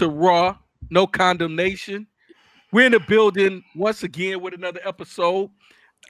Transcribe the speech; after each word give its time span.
welcome 0.00 0.16
to 0.16 0.26
Raw, 0.26 0.56
No 0.90 1.06
Condemnation. 1.06 2.06
We're 2.72 2.86
in 2.86 2.92
the 2.92 3.00
building 3.00 3.64
once 3.74 4.02
again 4.02 4.40
with 4.40 4.54
another 4.54 4.80
episode. 4.84 5.50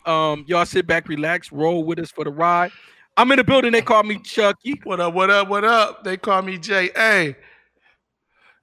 Um, 0.04 0.45
y'all 0.46 0.66
sit 0.66 0.86
back, 0.86 1.09
relax, 1.09 1.53
roll 1.53 1.84
with 1.84 1.98
us 1.98 2.11
for 2.11 2.25
the 2.25 2.30
ride. 2.30 2.71
I'm 3.16 3.30
in 3.32 3.39
the 3.39 3.45
building. 3.45 3.72
They 3.72 3.82
call 3.82 4.03
me 4.03 4.18
Chucky. 4.18 4.80
What 4.85 5.00
up? 5.00 5.14
What 5.14 5.30
up? 5.30 5.49
What 5.49 5.64
up? 5.64 6.04
They 6.04 6.16
call 6.16 6.43
me 6.43 6.58
J. 6.58 6.90
A. 6.96 7.36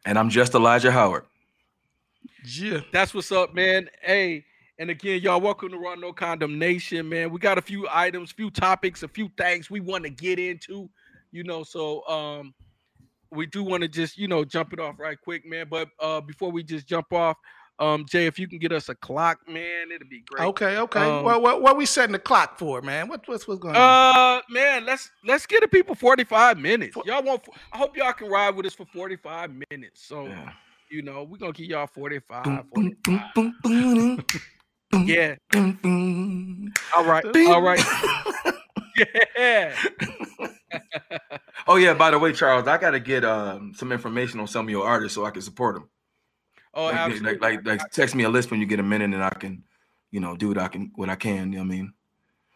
And 0.06 0.20
I'm 0.20 0.30
just 0.30 0.54
Elijah 0.54 0.92
Howard. 0.92 1.26
Yeah. 2.46 2.82
That's 2.92 3.14
what's 3.14 3.32
up, 3.32 3.54
man. 3.54 3.90
Hey, 4.02 4.46
and 4.78 4.90
again, 4.90 5.22
y'all, 5.22 5.42
welcome 5.42 5.70
to 5.70 5.78
Raw 5.78 5.96
No 5.96 6.14
Condemnation, 6.14 7.10
man. 7.10 7.32
We 7.32 7.40
got 7.40 7.58
a 7.58 7.62
few 7.62 7.88
items, 7.92 8.32
few 8.32 8.52
topics, 8.52 9.02
a 9.02 9.08
few 9.08 9.30
things 9.38 9.72
we 9.72 9.80
want 9.80 10.04
to 10.04 10.10
get 10.10 10.38
into, 10.38 10.90
you 11.32 11.44
know. 11.44 11.64
So 11.64 12.06
um 12.08 12.54
we 13.36 13.46
do 13.46 13.64
want 13.64 13.84
to 13.84 13.88
just, 13.88 14.18
you 14.18 14.28
know, 14.28 14.44
jump 14.44 14.74
it 14.74 14.80
off 14.80 15.00
right 15.00 15.20
quick, 15.20 15.46
man. 15.46 15.68
But 15.70 15.90
uh 16.00 16.22
before 16.22 16.52
we 16.52 16.64
just 16.64 16.88
jump 16.88 17.12
off, 17.14 17.38
um, 17.78 18.06
Jay, 18.06 18.26
if 18.26 18.40
you 18.40 18.48
can 18.48 18.60
get 18.60 18.72
us 18.72 18.88
a 18.88 18.96
clock, 18.96 19.40
man, 19.50 19.92
it'd 19.92 20.10
be 20.10 20.22
great. 20.22 20.48
Okay. 20.48 20.78
Okay. 20.78 21.10
Um, 21.10 21.24
well, 21.24 21.42
what 21.42 21.62
what 21.62 21.78
we 21.78 21.86
setting 21.86 22.14
the 22.14 22.20
clock 22.20 22.58
for, 22.58 22.82
man? 22.82 23.08
What 23.08 23.28
what's 23.28 23.48
what's 23.48 23.60
going 23.60 23.76
on? 23.76 23.82
Uh, 23.82 24.42
man, 24.50 24.86
let's 24.86 25.12
let's 25.26 25.46
get 25.46 25.62
the 25.62 25.68
people 25.68 25.94
45 25.94 26.58
minutes. 26.58 26.96
Y'all 27.06 27.22
want? 27.24 27.46
I 27.74 27.78
hope 27.78 27.98
y'all 27.98 28.14
can 28.14 28.30
ride 28.30 28.56
with 28.56 28.66
us 28.66 28.74
for 28.74 28.86
45 28.86 29.52
minutes. 29.72 30.06
So, 30.06 30.28
Yeah. 30.28 30.52
you 30.90 31.02
know, 31.02 31.24
we're 31.24 31.38
gonna 31.38 31.52
give 31.52 31.66
y'all 31.66 31.88
45. 31.88 32.44
Boom, 32.46 32.56
boom, 32.72 32.96
45. 33.04 33.34
boom, 33.36 33.56
boom, 33.62 33.94
boom, 33.94 34.26
boom, 34.92 35.08
Yeah. 35.08 35.36
All 36.96 37.04
right. 37.04 37.26
All 37.48 37.62
right. 37.62 37.84
Yeah. 38.98 39.76
oh 41.68 41.76
yeah, 41.76 41.94
by 41.94 42.12
the 42.12 42.20
way, 42.20 42.34
Charles, 42.34 42.68
I 42.68 42.78
gotta 42.78 43.00
get 43.00 43.24
um, 43.24 43.74
some 43.76 43.92
information 43.92 44.40
on 44.40 44.48
some 44.48 44.66
of 44.66 44.70
your 44.70 44.86
artists 44.86 45.16
so 45.16 45.26
I 45.26 45.32
can 45.32 45.42
support 45.42 45.76
them. 45.76 45.90
Oh, 46.74 46.86
like, 46.86 46.96
absolutely. 46.96 47.38
like, 47.40 47.66
like, 47.66 47.80
like, 47.82 47.92
text 47.92 48.16
me 48.16 48.24
a 48.24 48.30
list 48.30 48.52
when 48.52 48.60
you 48.60 48.66
get 48.66 48.80
a 48.80 48.84
minute, 48.84 49.14
and 49.14 49.24
I 49.24 49.30
can, 49.30 49.64
you 50.12 50.20
know, 50.20 50.36
do 50.36 50.50
what 50.50 50.58
I 50.58 50.68
can, 50.68 50.92
what 50.96 51.10
I 51.10 51.16
can. 51.16 51.54
You 51.54 51.60
know 51.60 51.66
what 51.66 51.74
I 51.74 51.78
mean? 51.78 51.94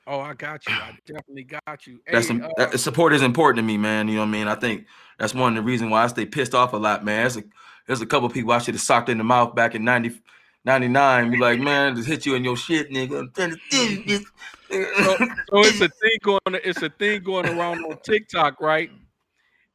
oh, 0.10 0.20
I 0.20 0.34
got 0.34 0.68
you. 0.68 0.74
I 0.74 0.98
definitely 1.06 1.44
got 1.44 1.88
you. 1.88 2.02
That's 2.12 2.28
Hey, 2.28 2.40
some, 2.40 2.44
uh, 2.44 2.50
that, 2.58 2.80
support 2.80 3.14
is 3.14 3.22
important 3.22 3.58
to 3.58 3.64
me, 3.64 3.78
man. 3.78 4.08
You 4.08 4.16
know 4.16 4.22
what 4.22 4.28
I 4.28 4.32
mean? 4.32 4.48
I 4.48 4.56
think 4.56 4.88
that's 5.18 5.34
one 5.34 5.56
of 5.56 5.64
the 5.64 5.68
reasons 5.68 5.92
why 5.92 6.04
I 6.04 6.08
stay 6.08 6.26
pissed 6.26 6.56
off 6.56 6.74
a 6.74 6.78
lot, 6.78 7.06
man. 7.06 7.22
There's 7.22 7.38
a, 7.38 7.44
there's 7.88 8.02
a 8.02 8.06
couple 8.06 8.28
people 8.30 8.52
I 8.52 8.58
should 8.58 8.74
have 8.74 8.82
socked 8.82 9.10
in 9.10 9.20
the 9.20 9.24
mouth 9.24 9.56
back 9.56 9.76
in 9.76 9.84
90, 9.84 10.20
99. 10.70 11.32
Be 11.32 11.38
like, 11.38 11.60
man, 11.60 11.96
just 11.96 12.08
hit 12.08 12.28
you 12.28 12.36
in 12.36 12.44
your 12.44 12.56
shit, 12.56 12.92
nigga. 12.92 13.22
I'm 13.22 13.32
trying 13.32 13.52
to 13.52 13.60
do 13.72 14.04
this. 14.04 14.24
so, 14.70 15.18
so 15.18 15.60
it's 15.66 15.82
a 15.82 15.90
thing 15.90 16.18
going 16.22 16.40
it's 16.46 16.84
a 16.84 16.90
thing 16.90 17.24
going 17.24 17.48
around 17.48 17.84
on 17.86 17.98
TikTok, 18.04 18.62
right? 18.62 18.92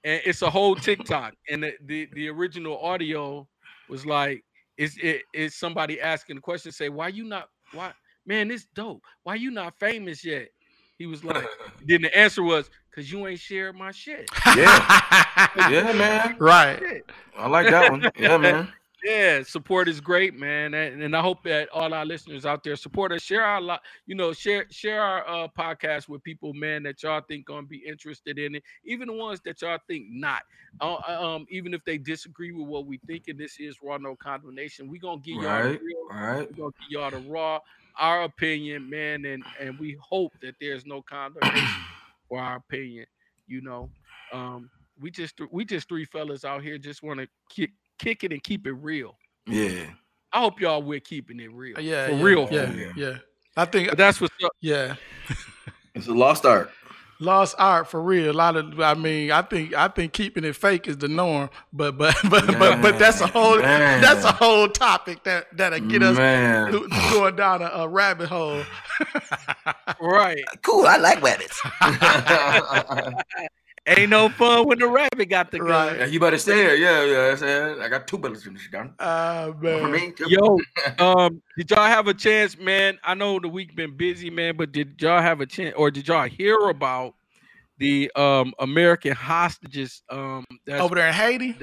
And 0.04 0.22
it's 0.24 0.42
a 0.42 0.50
whole 0.50 0.76
TikTok, 0.76 1.34
and 1.50 1.64
the 1.64 1.72
the, 1.86 2.08
the 2.12 2.28
original 2.28 2.78
audio 2.78 3.48
was 3.88 4.06
like, 4.06 4.44
is 4.76 4.96
it 5.02 5.22
is 5.34 5.56
somebody 5.56 6.00
asking 6.00 6.36
the 6.36 6.42
question, 6.42 6.70
say, 6.70 6.88
why 6.90 7.08
you 7.08 7.24
not 7.24 7.48
why 7.72 7.92
man, 8.24 8.46
this 8.46 8.66
dope. 8.72 9.02
Why 9.24 9.34
you 9.34 9.50
not 9.50 9.76
famous 9.80 10.24
yet? 10.24 10.48
He 10.96 11.06
was 11.06 11.24
like, 11.24 11.44
then 11.84 12.02
the 12.02 12.16
answer 12.16 12.44
was, 12.44 12.70
cause 12.94 13.10
you 13.10 13.26
ain't 13.26 13.40
shared 13.40 13.74
my 13.74 13.90
shit. 13.90 14.30
yeah, 14.56 15.48
yeah, 15.68 15.92
man. 15.92 16.36
Right. 16.38 17.02
I 17.36 17.48
like 17.48 17.68
that 17.68 17.90
one. 17.90 18.08
Yeah, 18.16 18.36
man. 18.36 18.68
Yeah, 19.04 19.42
support 19.42 19.88
is 19.88 20.00
great, 20.00 20.34
man, 20.34 20.72
and, 20.72 21.02
and 21.02 21.14
I 21.14 21.20
hope 21.20 21.42
that 21.44 21.68
all 21.68 21.92
our 21.92 22.06
listeners 22.06 22.46
out 22.46 22.64
there 22.64 22.74
support 22.74 23.12
us. 23.12 23.20
Share 23.20 23.44
our, 23.44 23.78
you 24.06 24.14
know, 24.14 24.32
share 24.32 24.64
share 24.70 25.02
our 25.02 25.28
uh, 25.44 25.48
podcast 25.48 26.08
with 26.08 26.22
people, 26.22 26.54
man, 26.54 26.84
that 26.84 27.02
y'all 27.02 27.20
think 27.20 27.44
gonna 27.44 27.66
be 27.66 27.84
interested 27.86 28.38
in 28.38 28.54
it. 28.54 28.62
Even 28.84 29.08
the 29.08 29.12
ones 29.14 29.40
that 29.44 29.60
y'all 29.60 29.78
think 29.86 30.06
not. 30.10 30.42
Uh, 30.80 30.94
um, 31.06 31.44
even 31.50 31.74
if 31.74 31.84
they 31.84 31.98
disagree 31.98 32.50
with 32.52 32.66
what 32.66 32.86
we 32.86 32.98
think, 33.06 33.28
and 33.28 33.38
this 33.38 33.60
is 33.60 33.78
raw 33.82 33.98
no 33.98 34.16
condemnation, 34.16 34.88
we 34.88 34.98
gonna 34.98 35.20
give 35.20 35.36
y'all 35.38 35.60
the 35.60 35.66
Right. 35.66 35.80
real, 35.82 36.10
All 36.10 36.16
right. 36.16 36.48
we 36.48 36.54
gonna 36.56 36.70
give 36.80 36.88
y'all 36.88 37.10
the 37.10 37.18
raw, 37.18 37.60
our 37.98 38.22
opinion, 38.22 38.88
man, 38.88 39.26
and 39.26 39.44
and 39.60 39.78
we 39.78 39.98
hope 40.00 40.32
that 40.40 40.54
there's 40.60 40.86
no 40.86 41.02
condemnation 41.02 41.84
for 42.28 42.40
our 42.40 42.56
opinion. 42.56 43.04
You 43.46 43.60
know, 43.60 43.90
um, 44.32 44.70
we 44.98 45.10
just 45.10 45.38
we 45.52 45.64
just 45.64 45.88
three 45.88 46.06
fellas 46.06 46.44
out 46.44 46.62
here 46.62 46.78
just 46.78 47.02
want 47.02 47.20
to 47.20 47.28
kick 47.98 48.20
kick 48.20 48.24
it 48.24 48.32
and 48.32 48.42
keep 48.42 48.66
it 48.66 48.72
real. 48.72 49.16
Yeah. 49.46 49.86
I 50.32 50.40
hope 50.40 50.60
y'all 50.60 50.82
we're 50.82 51.00
keeping 51.00 51.40
it 51.40 51.52
real. 51.52 51.76
Uh, 51.76 51.80
yeah. 51.80 52.08
for 52.08 52.14
yeah, 52.14 52.22
real. 52.22 52.48
Yeah. 52.50 52.72
Yeah. 52.72 52.92
Yeah. 52.96 53.16
I 53.56 53.64
think. 53.66 53.90
But 53.90 53.98
that's 53.98 54.20
what's 54.20 54.34
up. 54.44 54.52
Yeah. 54.60 54.96
It's 55.94 56.08
a 56.08 56.12
lost 56.12 56.44
art. 56.44 56.70
Lost 57.20 57.54
art 57.56 57.88
for 57.88 58.02
real. 58.02 58.30
A 58.30 58.32
lot 58.32 58.56
of. 58.56 58.80
I 58.80 58.94
mean, 58.94 59.30
I 59.30 59.42
think. 59.42 59.74
I 59.74 59.86
think 59.86 60.12
keeping 60.12 60.42
it 60.42 60.56
fake 60.56 60.88
is 60.88 60.98
the 60.98 61.06
norm. 61.06 61.50
But 61.72 61.96
but 61.96 62.16
but 62.30 62.46
but 62.58 62.82
but 62.82 62.98
that's 62.98 63.20
a 63.20 63.28
whole. 63.28 63.60
Man. 63.60 64.00
That's 64.00 64.24
a 64.24 64.32
whole 64.32 64.68
topic 64.68 65.22
that 65.22 65.56
that'll 65.56 65.78
get 65.80 66.02
us 66.02 66.16
Man. 66.16 66.72
going 67.12 67.36
down 67.36 67.62
a, 67.62 67.66
a 67.66 67.88
rabbit 67.88 68.28
hole. 68.28 68.62
Right. 70.00 70.44
Cool. 70.62 70.86
I 70.86 70.96
like 70.96 71.22
rabbits. 71.22 71.60
Ain't 73.86 74.08
no 74.08 74.30
fun 74.30 74.66
when 74.66 74.78
the 74.78 74.86
rabbit 74.86 75.28
got 75.28 75.50
the 75.50 75.58
gun. 75.58 75.98
Right. 75.98 76.10
You 76.10 76.18
better 76.18 76.38
stay 76.38 76.54
there. 76.56 76.74
Yeah, 76.74 77.34
yeah. 77.34 77.84
I 77.84 77.88
got 77.90 78.08
two 78.08 78.16
bullets 78.16 78.46
in 78.46 78.54
this 78.54 78.66
gun. 78.66 78.94
Ah 78.98 79.52
For 79.60 79.88
man. 79.88 79.92
me. 79.92 80.14
Yo, 80.26 80.58
um, 80.98 81.42
did 81.58 81.70
y'all 81.70 81.84
have 81.84 82.08
a 82.08 82.14
chance, 82.14 82.56
man? 82.56 82.98
I 83.04 83.12
know 83.12 83.38
the 83.38 83.48
week 83.48 83.76
been 83.76 83.94
busy, 83.94 84.30
man, 84.30 84.56
but 84.56 84.72
did 84.72 85.00
y'all 85.02 85.20
have 85.20 85.42
a 85.42 85.46
chance 85.46 85.74
or 85.76 85.90
did 85.90 86.08
y'all 86.08 86.26
hear 86.26 86.56
about 86.56 87.14
the 87.78 88.10
um 88.16 88.54
American 88.58 89.12
hostages 89.12 90.02
um 90.08 90.46
that's 90.64 90.80
Over 90.80 90.94
there 90.94 91.08
in 91.08 91.14
Haiti. 91.14 91.54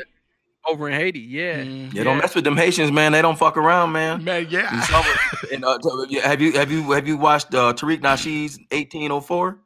over 0.69 0.89
in 0.89 0.93
Haiti? 0.93 1.21
Yeah. 1.21 1.63
Mm. 1.63 1.91
Yeah, 1.91 2.03
don't 2.03 2.19
mess 2.19 2.35
with 2.35 2.43
them 2.43 2.55
Haitians, 2.55 2.91
man. 2.91 3.13
They 3.13 3.23
don't 3.23 3.37
fuck 3.37 3.57
around, 3.57 3.93
man. 3.93 4.23
Man, 4.23 4.45
yeah. 4.47 4.69
and, 5.51 5.65
uh, 5.65 5.79
have 6.21 6.39
you 6.39 6.51
have 6.51 6.71
you 6.71 6.91
have 6.91 7.07
you 7.07 7.17
watched 7.17 7.55
uh, 7.55 7.73
Tariq 7.73 8.01
Nasheed's 8.01 8.59
1804? 8.69 9.57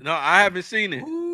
No, 0.00 0.12
I 0.12 0.42
haven't 0.42 0.62
seen 0.62 0.92
it. 0.94 1.02
Ooh, 1.02 1.27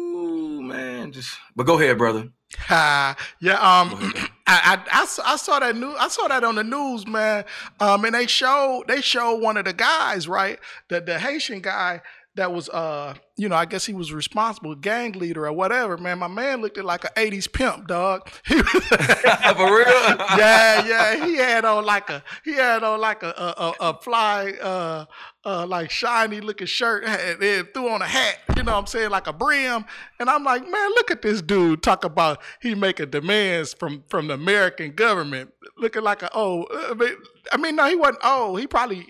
man, 0.68 1.12
just 1.12 1.36
but 1.54 1.66
go 1.66 1.78
ahead, 1.78 1.98
brother. 1.98 2.28
Ha, 2.58 3.16
yeah, 3.40 3.54
um. 3.54 4.12
I, 4.46 4.76
I, 4.86 5.00
I, 5.00 5.06
saw, 5.06 5.22
I 5.24 5.36
saw 5.36 5.58
that 5.58 5.74
new, 5.74 5.94
I 5.94 6.08
saw 6.08 6.28
that 6.28 6.44
on 6.44 6.56
the 6.56 6.64
news, 6.64 7.06
man. 7.06 7.46
Um, 7.80 8.04
and 8.04 8.14
they 8.14 8.26
showed, 8.26 8.84
they 8.88 9.00
showed 9.00 9.36
one 9.36 9.56
of 9.56 9.64
the 9.64 9.72
guys, 9.72 10.28
right, 10.28 10.58
the 10.88 11.00
the 11.00 11.18
Haitian 11.18 11.62
guy 11.62 12.02
that 12.36 12.52
was, 12.52 12.68
uh, 12.68 13.14
you 13.36 13.48
know, 13.48 13.54
I 13.54 13.64
guess 13.64 13.86
he 13.86 13.94
was 13.94 14.12
responsible, 14.12 14.74
gang 14.74 15.12
leader 15.12 15.46
or 15.46 15.52
whatever. 15.52 15.96
Man, 15.96 16.18
my 16.18 16.26
man 16.28 16.60
looked 16.60 16.78
at 16.78 16.84
like 16.84 17.04
an 17.04 17.10
'80s 17.16 17.52
pimp, 17.52 17.86
dog. 17.86 18.28
He 18.46 18.56
was- 18.56 18.64
For 19.54 19.76
real? 19.76 19.86
yeah, 20.36 20.84
yeah. 20.86 21.24
He 21.26 21.36
had 21.36 21.64
on 21.64 21.84
like 21.84 22.10
a 22.10 22.22
he 22.44 22.54
had 22.54 22.82
on 22.82 23.00
like 23.00 23.22
a 23.22 23.28
a, 23.28 23.64
a, 23.64 23.74
a 23.90 24.00
fly 24.00 24.52
uh 24.60 25.04
uh 25.44 25.66
like 25.66 25.90
shiny 25.90 26.40
looking 26.40 26.66
shirt 26.66 27.04
and 27.04 27.68
threw 27.72 27.88
on 27.88 28.02
a 28.02 28.06
hat, 28.06 28.38
you 28.56 28.62
know 28.62 28.72
what 28.72 28.78
I'm 28.78 28.86
saying, 28.86 29.10
like 29.10 29.26
a 29.26 29.32
brim. 29.32 29.84
And 30.18 30.28
I'm 30.28 30.42
like, 30.42 30.62
man, 30.68 30.88
look 30.90 31.10
at 31.10 31.22
this 31.22 31.40
dude 31.42 31.82
talk 31.82 32.04
about 32.04 32.40
he 32.60 32.74
making 32.74 33.10
demands 33.10 33.74
from 33.74 34.02
from 34.08 34.26
the 34.28 34.34
American 34.34 34.92
government, 34.92 35.50
looking 35.78 36.02
like 36.02 36.22
a 36.22 36.30
oh 36.34 36.66
I 36.90 36.94
mean, 36.94 37.14
I 37.52 37.56
mean 37.58 37.76
no, 37.76 37.86
he 37.88 37.94
wasn't 37.96 38.24
old. 38.24 38.58
He 38.60 38.66
probably 38.66 39.06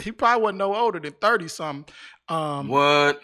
he 0.00 0.12
probably 0.12 0.42
wasn't 0.42 0.58
no 0.58 0.74
older 0.74 1.00
than 1.00 1.12
30 1.14 1.48
something. 1.48 1.94
Um 2.28 2.68
What? 2.68 3.20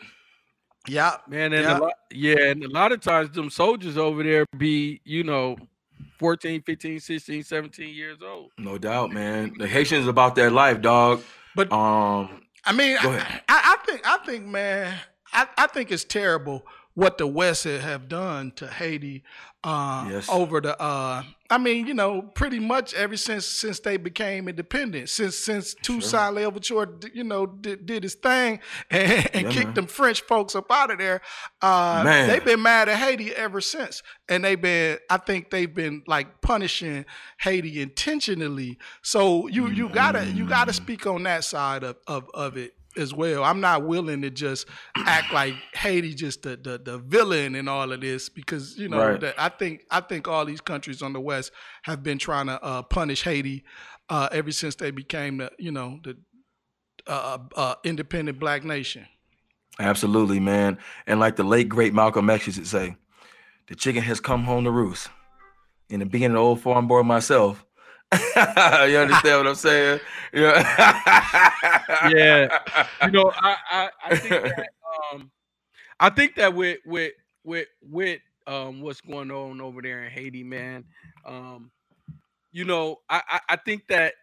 yeah. 0.88 1.16
Man, 1.28 1.52
and 1.52 1.64
Yeah. 1.64 1.78
a 1.78 1.80
lot, 1.80 1.92
yeah, 2.10 2.38
and 2.50 2.64
a 2.64 2.68
lot 2.70 2.92
of 2.92 3.00
times 3.00 3.30
them 3.30 3.50
soldiers 3.50 3.96
over 3.98 4.22
there 4.22 4.46
be, 4.56 5.00
you 5.04 5.22
know, 5.24 5.56
14, 6.18 6.62
15, 6.62 6.98
16, 7.00 7.42
17 7.44 7.94
years 7.94 8.18
old. 8.22 8.50
No 8.58 8.78
doubt, 8.78 9.12
man. 9.12 9.54
The 9.58 9.68
Haitians 9.68 10.06
about 10.08 10.34
their 10.34 10.50
life, 10.50 10.80
dog. 10.80 11.22
But 11.54 11.72
Um, 11.72 12.42
I 12.64 12.72
mean, 12.72 12.96
Go 13.02 13.10
I, 13.10 13.16
ahead. 13.16 13.42
I, 13.48 13.76
I 13.78 13.86
think, 13.86 14.00
I 14.06 14.18
think, 14.26 14.46
man, 14.46 14.98
I, 15.32 15.46
I 15.56 15.66
think 15.68 15.90
it's 15.92 16.04
terrible 16.04 16.66
what 16.94 17.18
the 17.18 17.26
West 17.26 17.64
have 17.64 18.08
done 18.08 18.50
to 18.56 18.66
Haiti 18.66 19.22
uh, 19.62 20.08
Yes. 20.10 20.28
over 20.28 20.60
the. 20.60 20.80
Uh, 20.80 21.22
I 21.50 21.56
mean, 21.56 21.86
you 21.86 21.94
know, 21.94 22.20
pretty 22.22 22.58
much 22.58 22.92
ever 22.92 23.16
since 23.16 23.46
since 23.46 23.80
they 23.80 23.96
became 23.96 24.48
independent, 24.48 25.08
since 25.08 25.34
since 25.36 25.74
Toussaint 25.82 26.34
Louverture, 26.34 26.84
d- 26.84 27.08
you 27.14 27.24
know, 27.24 27.46
did, 27.46 27.86
did 27.86 28.02
his 28.02 28.14
thing 28.16 28.60
and, 28.90 29.30
and 29.34 29.42
Yeah, 29.46 29.50
kicked 29.50 29.64
man. 29.68 29.74
them 29.74 29.86
French 29.86 30.20
folks 30.20 30.54
up 30.54 30.70
out 30.70 30.90
of 30.90 30.98
there. 30.98 31.22
Uh, 31.62 32.26
they've 32.26 32.44
been 32.44 32.60
mad 32.60 32.90
at 32.90 32.98
Haiti 32.98 33.34
ever 33.34 33.62
since, 33.62 34.02
and 34.28 34.44
they've 34.44 34.60
been. 34.60 34.98
I 35.08 35.16
think 35.16 35.50
they've 35.50 35.72
been 35.74 36.02
like 36.06 36.42
punishing 36.42 37.06
Haiti 37.38 37.80
intentionally. 37.80 38.78
So 39.02 39.46
you 39.48 39.68
you 39.68 39.88
gotta 39.88 40.26
you 40.26 40.44
Mm. 40.44 40.48
gotta 40.50 40.72
speak 40.74 41.06
on 41.06 41.22
that 41.22 41.44
side 41.44 41.82
of 41.82 41.96
of, 42.06 42.28
of 42.34 42.56
it 42.58 42.74
as 42.96 43.12
well. 43.14 43.44
I'm 43.44 43.60
not 43.60 43.84
willing 43.84 44.22
to 44.22 44.30
just 44.30 44.66
act 44.96 45.32
like 45.32 45.54
Haiti 45.74 46.14
just 46.14 46.42
the, 46.42 46.56
the 46.56 46.78
the 46.78 46.98
villain 46.98 47.54
in 47.54 47.68
all 47.68 47.92
of 47.92 48.00
this 48.00 48.28
because 48.28 48.78
you 48.78 48.88
know 48.88 48.98
Right. 48.98 49.20
that 49.20 49.34
I 49.38 49.48
think 49.50 49.84
I 49.90 50.00
think 50.00 50.26
all 50.26 50.44
these 50.44 50.60
countries 50.60 51.02
on 51.02 51.12
the 51.12 51.20
west 51.20 51.52
have 51.82 52.02
been 52.02 52.18
trying 52.18 52.46
to 52.46 52.62
uh, 52.62 52.82
punish 52.82 53.22
Haiti 53.22 53.64
uh, 54.08 54.28
ever 54.32 54.50
since 54.52 54.74
they 54.76 54.90
became 54.90 55.36
the 55.38 55.52
you 55.58 55.70
know 55.70 56.00
the 56.02 56.16
uh, 57.06 57.38
uh, 57.56 57.74
independent 57.84 58.38
black 58.38 58.64
nation. 58.64 59.06
absolutely, 59.78 60.40
man. 60.40 60.78
And 61.06 61.20
like 61.20 61.36
the 61.36 61.44
late 61.44 61.68
great 61.68 61.94
Malcolm 61.94 62.28
X 62.30 62.46
used 62.46 62.58
to 62.58 62.66
say, 62.66 62.96
the 63.68 63.74
chicken 63.74 64.02
has 64.02 64.20
come 64.20 64.44
home 64.44 64.64
to 64.64 64.70
roost. 64.70 65.08
in 65.88 66.00
the 66.00 66.06
beginning 66.06 66.36
of 66.36 66.40
the 66.40 66.44
old 66.44 66.60
farm 66.60 66.86
boy 66.88 67.02
myself. 67.02 67.64
you 68.36 68.98
understand 68.98 69.38
what 69.38 69.46
I'm 69.46 69.54
saying? 69.54 70.00
Yeah. 70.32 71.50
yeah. 72.00 72.48
You 73.00 73.10
know, 73.10 73.32
I 73.36 73.56
I, 73.70 73.88
I 74.04 74.12
think 74.20 74.38
that 74.56 74.68
um 75.12 75.30
I 76.00 76.10
think 76.10 76.36
that 76.36 76.54
with 76.54 76.78
with 76.84 77.12
with 77.44 77.68
with 77.82 78.20
um 78.46 78.80
what's 78.80 79.00
going 79.00 79.30
on 79.30 79.60
over 79.60 79.82
there 79.82 80.04
in 80.04 80.10
Haiti, 80.10 80.44
man. 80.44 80.84
Um, 81.24 81.70
you 82.52 82.64
know, 82.64 82.96
I 83.08 83.22
I, 83.28 83.40
I 83.50 83.56
think 83.56 83.86
that 83.88 84.14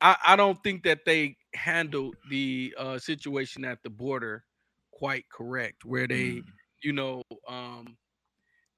I, 0.00 0.16
I 0.26 0.36
don't 0.36 0.62
think 0.62 0.82
that 0.84 1.04
they 1.04 1.36
handled 1.54 2.14
the 2.28 2.74
uh 2.78 2.98
situation 2.98 3.64
at 3.64 3.82
the 3.82 3.90
border 3.90 4.44
quite 4.92 5.24
correct, 5.30 5.84
where 5.84 6.06
they, 6.06 6.42
Mm. 6.42 6.52
you 6.82 6.92
know, 6.92 7.22
um 7.48 7.96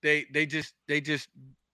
they 0.03 0.27
they 0.33 0.47
just 0.47 0.75
they 0.89 1.01
just 1.01 1.29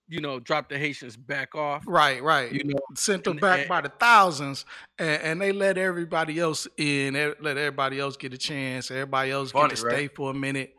you 0.08 0.20
know 0.20 0.38
drop 0.40 0.68
the 0.68 0.78
Haitians 0.78 1.16
back 1.16 1.54
off. 1.54 1.82
Right, 1.86 2.22
right. 2.22 2.50
You 2.52 2.64
know, 2.64 2.78
Sent 2.94 3.24
them 3.24 3.32
and- 3.32 3.40
back 3.40 3.60
and- 3.60 3.68
by 3.68 3.80
the 3.80 3.88
thousands, 3.88 4.64
and, 4.98 5.22
and 5.22 5.40
they 5.40 5.52
let 5.52 5.78
everybody 5.78 6.38
else 6.38 6.66
in. 6.76 7.14
Let 7.14 7.56
everybody 7.56 7.98
else 7.98 8.16
get 8.16 8.32
a 8.32 8.38
chance. 8.38 8.90
Everybody 8.90 9.30
else 9.30 9.50
Funny, 9.52 9.70
get 9.70 9.76
to 9.78 9.86
right? 9.86 9.92
stay 9.94 10.08
for 10.08 10.30
a 10.30 10.34
minute. 10.34 10.74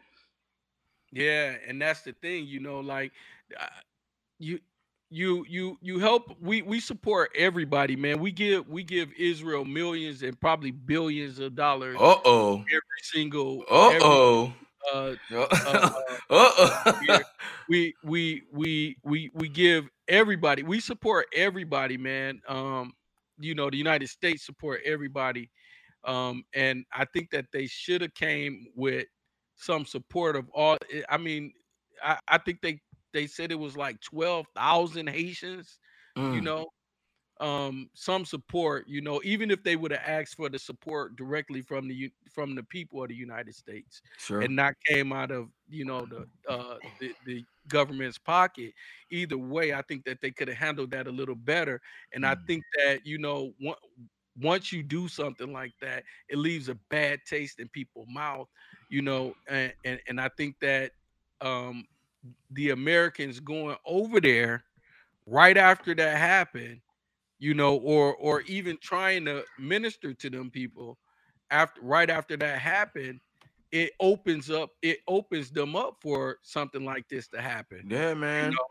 Yeah, 1.12 1.56
and 1.68 1.82
that's 1.82 2.02
the 2.02 2.12
thing, 2.14 2.48
you 2.48 2.60
know, 2.60 2.80
like 2.82 3.12
uh, 3.60 3.66
you 4.40 4.60
you 5.10 5.46
you 5.48 5.78
you 5.82 6.00
help 6.00 6.36
we 6.42 6.62
we 6.62 6.82
support 6.82 7.32
everybody, 7.34 7.96
man. 7.96 8.20
We 8.20 8.32
give 8.32 8.68
we 8.68 8.84
give 8.84 9.10
Israel 9.18 9.64
millions 9.64 10.22
and 10.22 10.38
probably 10.40 10.72
billions 10.72 11.40
of 11.40 11.56
dollars 11.56 11.96
Uh 11.98 12.16
oh. 12.26 12.56
every 12.60 12.82
single 13.04 13.64
Uh 13.72 13.88
every, 13.92 14.00
oh. 14.04 14.54
uh 14.94 15.16
Uh 15.32 15.48
uh, 15.52 15.92
oh. 16.30 17.00
year. 17.08 17.22
We 17.70 17.94
we 18.04 18.44
we 18.52 18.98
we 19.04 19.30
we 19.34 19.50
give 19.50 19.90
everybody 20.08 20.64
we 20.64 20.80
support 20.80 21.28
everybody 21.36 21.98
man 21.98 22.42
um 22.48 22.94
you 23.40 23.54
know 23.56 23.70
the 23.70 23.78
united 23.78 24.08
states 24.08 24.46
support 24.46 24.82
everybody 24.86 25.50
um 26.06 26.44
and 26.54 26.86
i 26.94 27.06
think 27.06 27.30
that 27.32 27.46
they 27.52 27.68
should 27.68 28.02
have 28.02 28.14
came 28.14 28.66
with 28.76 29.08
some 29.56 29.86
support 29.86 30.36
of 30.36 30.50
all 30.54 30.78
eh, 30.94 31.02
i 31.10 31.18
mean 31.18 31.52
i 32.04 32.18
i 32.28 32.38
think 32.38 32.62
they 32.62 32.80
they 33.14 33.28
said 33.28 33.52
it 33.52 33.60
was 33.60 33.78
like 33.78 34.00
12,000 34.02 35.08
haitians 35.10 35.80
you 36.30 36.42
Mm. 36.42 36.42
know 36.42 36.68
um 37.40 37.90
some 37.94 38.26
support 38.26 38.88
you 38.88 39.02
know 39.02 39.22
even 39.24 39.52
if 39.52 39.64
they 39.64 39.76
would 39.76 39.92
have 39.92 40.02
asked 40.06 40.36
for 40.36 40.50
the 40.50 40.58
support 40.60 41.16
directly 41.16 41.62
from 41.62 41.88
the 41.88 42.12
from 42.32 42.56
the 42.56 42.64
people 42.64 43.04
of 43.04 43.10
the 43.10 43.16
united 43.16 43.54
states 43.56 44.02
Sure. 44.18 44.48
and 44.48 44.56
not 44.56 44.74
came 44.86 45.14
out 45.14 45.32
of 45.32 45.50
you 45.68 45.86
know 45.86 46.06
the 46.06 46.26
uh 46.50 46.78
the, 47.00 47.14
the 47.24 47.46
government's 47.68 48.18
pocket 48.18 48.74
either 49.12 49.38
way 49.38 49.74
i 49.74 49.82
think 49.84 50.04
that 50.06 50.20
they 50.22 50.32
could 50.32 50.48
have 50.48 50.58
handled 50.58 50.92
that 50.92 51.08
a 51.08 51.12
little 51.12 51.36
better 51.36 51.80
and 52.14 52.26
i 52.26 52.36
Mm. 52.36 52.48
think 52.48 52.66
that 52.86 53.06
you 53.06 53.18
know 53.18 53.54
on- 53.68 53.76
once 54.40 54.72
you 54.72 54.84
do 54.84 55.08
something 55.08 55.52
like 55.52 55.74
that 55.82 56.04
it 56.30 56.38
leaves 56.38 56.70
a 56.70 56.76
bad 56.90 57.20
taste 57.26 57.60
in 57.60 57.68
people's 57.70 58.08
mouth 58.10 58.48
you 58.90 59.02
know 59.02 59.34
and 59.48 59.74
and, 59.84 60.00
and 60.08 60.22
i 60.22 60.30
think 60.38 60.56
that 60.60 60.92
um 61.42 61.86
the 62.52 62.70
americans 62.72 63.40
going 63.40 63.78
over 63.86 64.20
there 64.22 64.64
right 65.26 65.58
after 65.58 65.96
that 65.96 66.18
happened 66.18 66.82
you 67.40 67.54
know 67.54 67.78
or 67.78 68.16
or 68.18 68.42
even 68.44 68.78
trying 68.82 69.26
to 69.26 69.46
minister 69.58 70.14
to 70.14 70.30
them 70.30 70.52
people 70.52 70.98
after 71.52 71.82
right 71.82 72.10
after 72.10 72.38
that 72.38 72.60
happened 72.60 73.20
it 73.72 73.92
opens 74.00 74.50
up 74.50 74.72
it 74.82 75.00
opens 75.08 75.52
them 75.52 75.76
up 75.76 75.98
for 76.02 76.38
something 76.44 76.86
like 76.86 77.08
this 77.10 77.28
to 77.30 77.42
happen 77.42 77.84
Yeah, 77.84 78.14
man. 78.14 78.62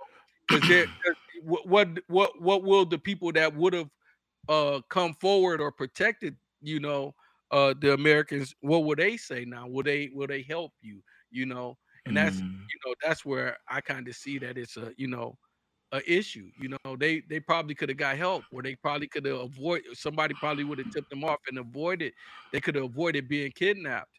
they're, 0.51 0.87
'cause 1.05 1.15
what 1.43 1.67
what 1.69 1.99
what 2.09 2.41
what 2.43 2.63
will 2.63 2.85
the 2.87 2.99
people 2.99 3.33
that 3.33 3.55
would 3.55 3.73
have 3.73 3.91
uh 4.49 4.81
come 4.91 5.15
forward 5.15 5.61
or 5.61 5.73
protected 5.73 6.37
you 6.61 6.81
know 6.81 7.15
uh 7.53 7.75
the 7.81 7.93
americans 7.95 8.55
what 8.61 8.85
would 8.85 8.99
they 8.99 9.17
say 9.17 9.45
now 9.45 9.67
will 9.69 9.83
they 9.85 10.11
will 10.15 10.27
they 10.29 10.43
help 10.43 10.73
you 10.83 11.03
you 11.31 11.47
know 11.47 11.79
and 12.07 12.17
that's 12.17 12.43
Mm. 12.43 12.71
you 12.73 12.81
know 12.91 12.95
that's 13.05 13.25
where 13.25 13.59
i 13.69 13.81
kind 13.81 14.09
of 14.09 14.17
see 14.17 14.39
that 14.39 14.59
it's 14.59 14.77
a 14.77 14.93
you 14.99 15.09
know 15.09 15.39
a 15.93 16.13
issue 16.13 16.51
you 16.59 16.69
know 16.69 16.97
they 16.97 17.23
they 17.29 17.39
probably 17.39 17.75
could 17.75 17.89
have 17.89 17.99
got 17.99 18.17
help 18.17 18.43
or 18.51 18.63
they 18.63 18.75
probably 18.75 19.07
could 19.07 19.25
have 19.25 19.41
avoided 19.41 19.85
somebody 19.97 20.35
probably 20.35 20.65
would 20.65 20.79
have 20.79 20.91
tipped 20.91 21.11
them 21.11 21.23
off 21.25 21.39
and 21.49 21.59
avoided 21.59 22.13
they 22.53 22.61
could 22.61 22.75
have 22.75 22.85
avoided 22.85 23.29
being 23.29 23.53
kidnapped 23.53 24.11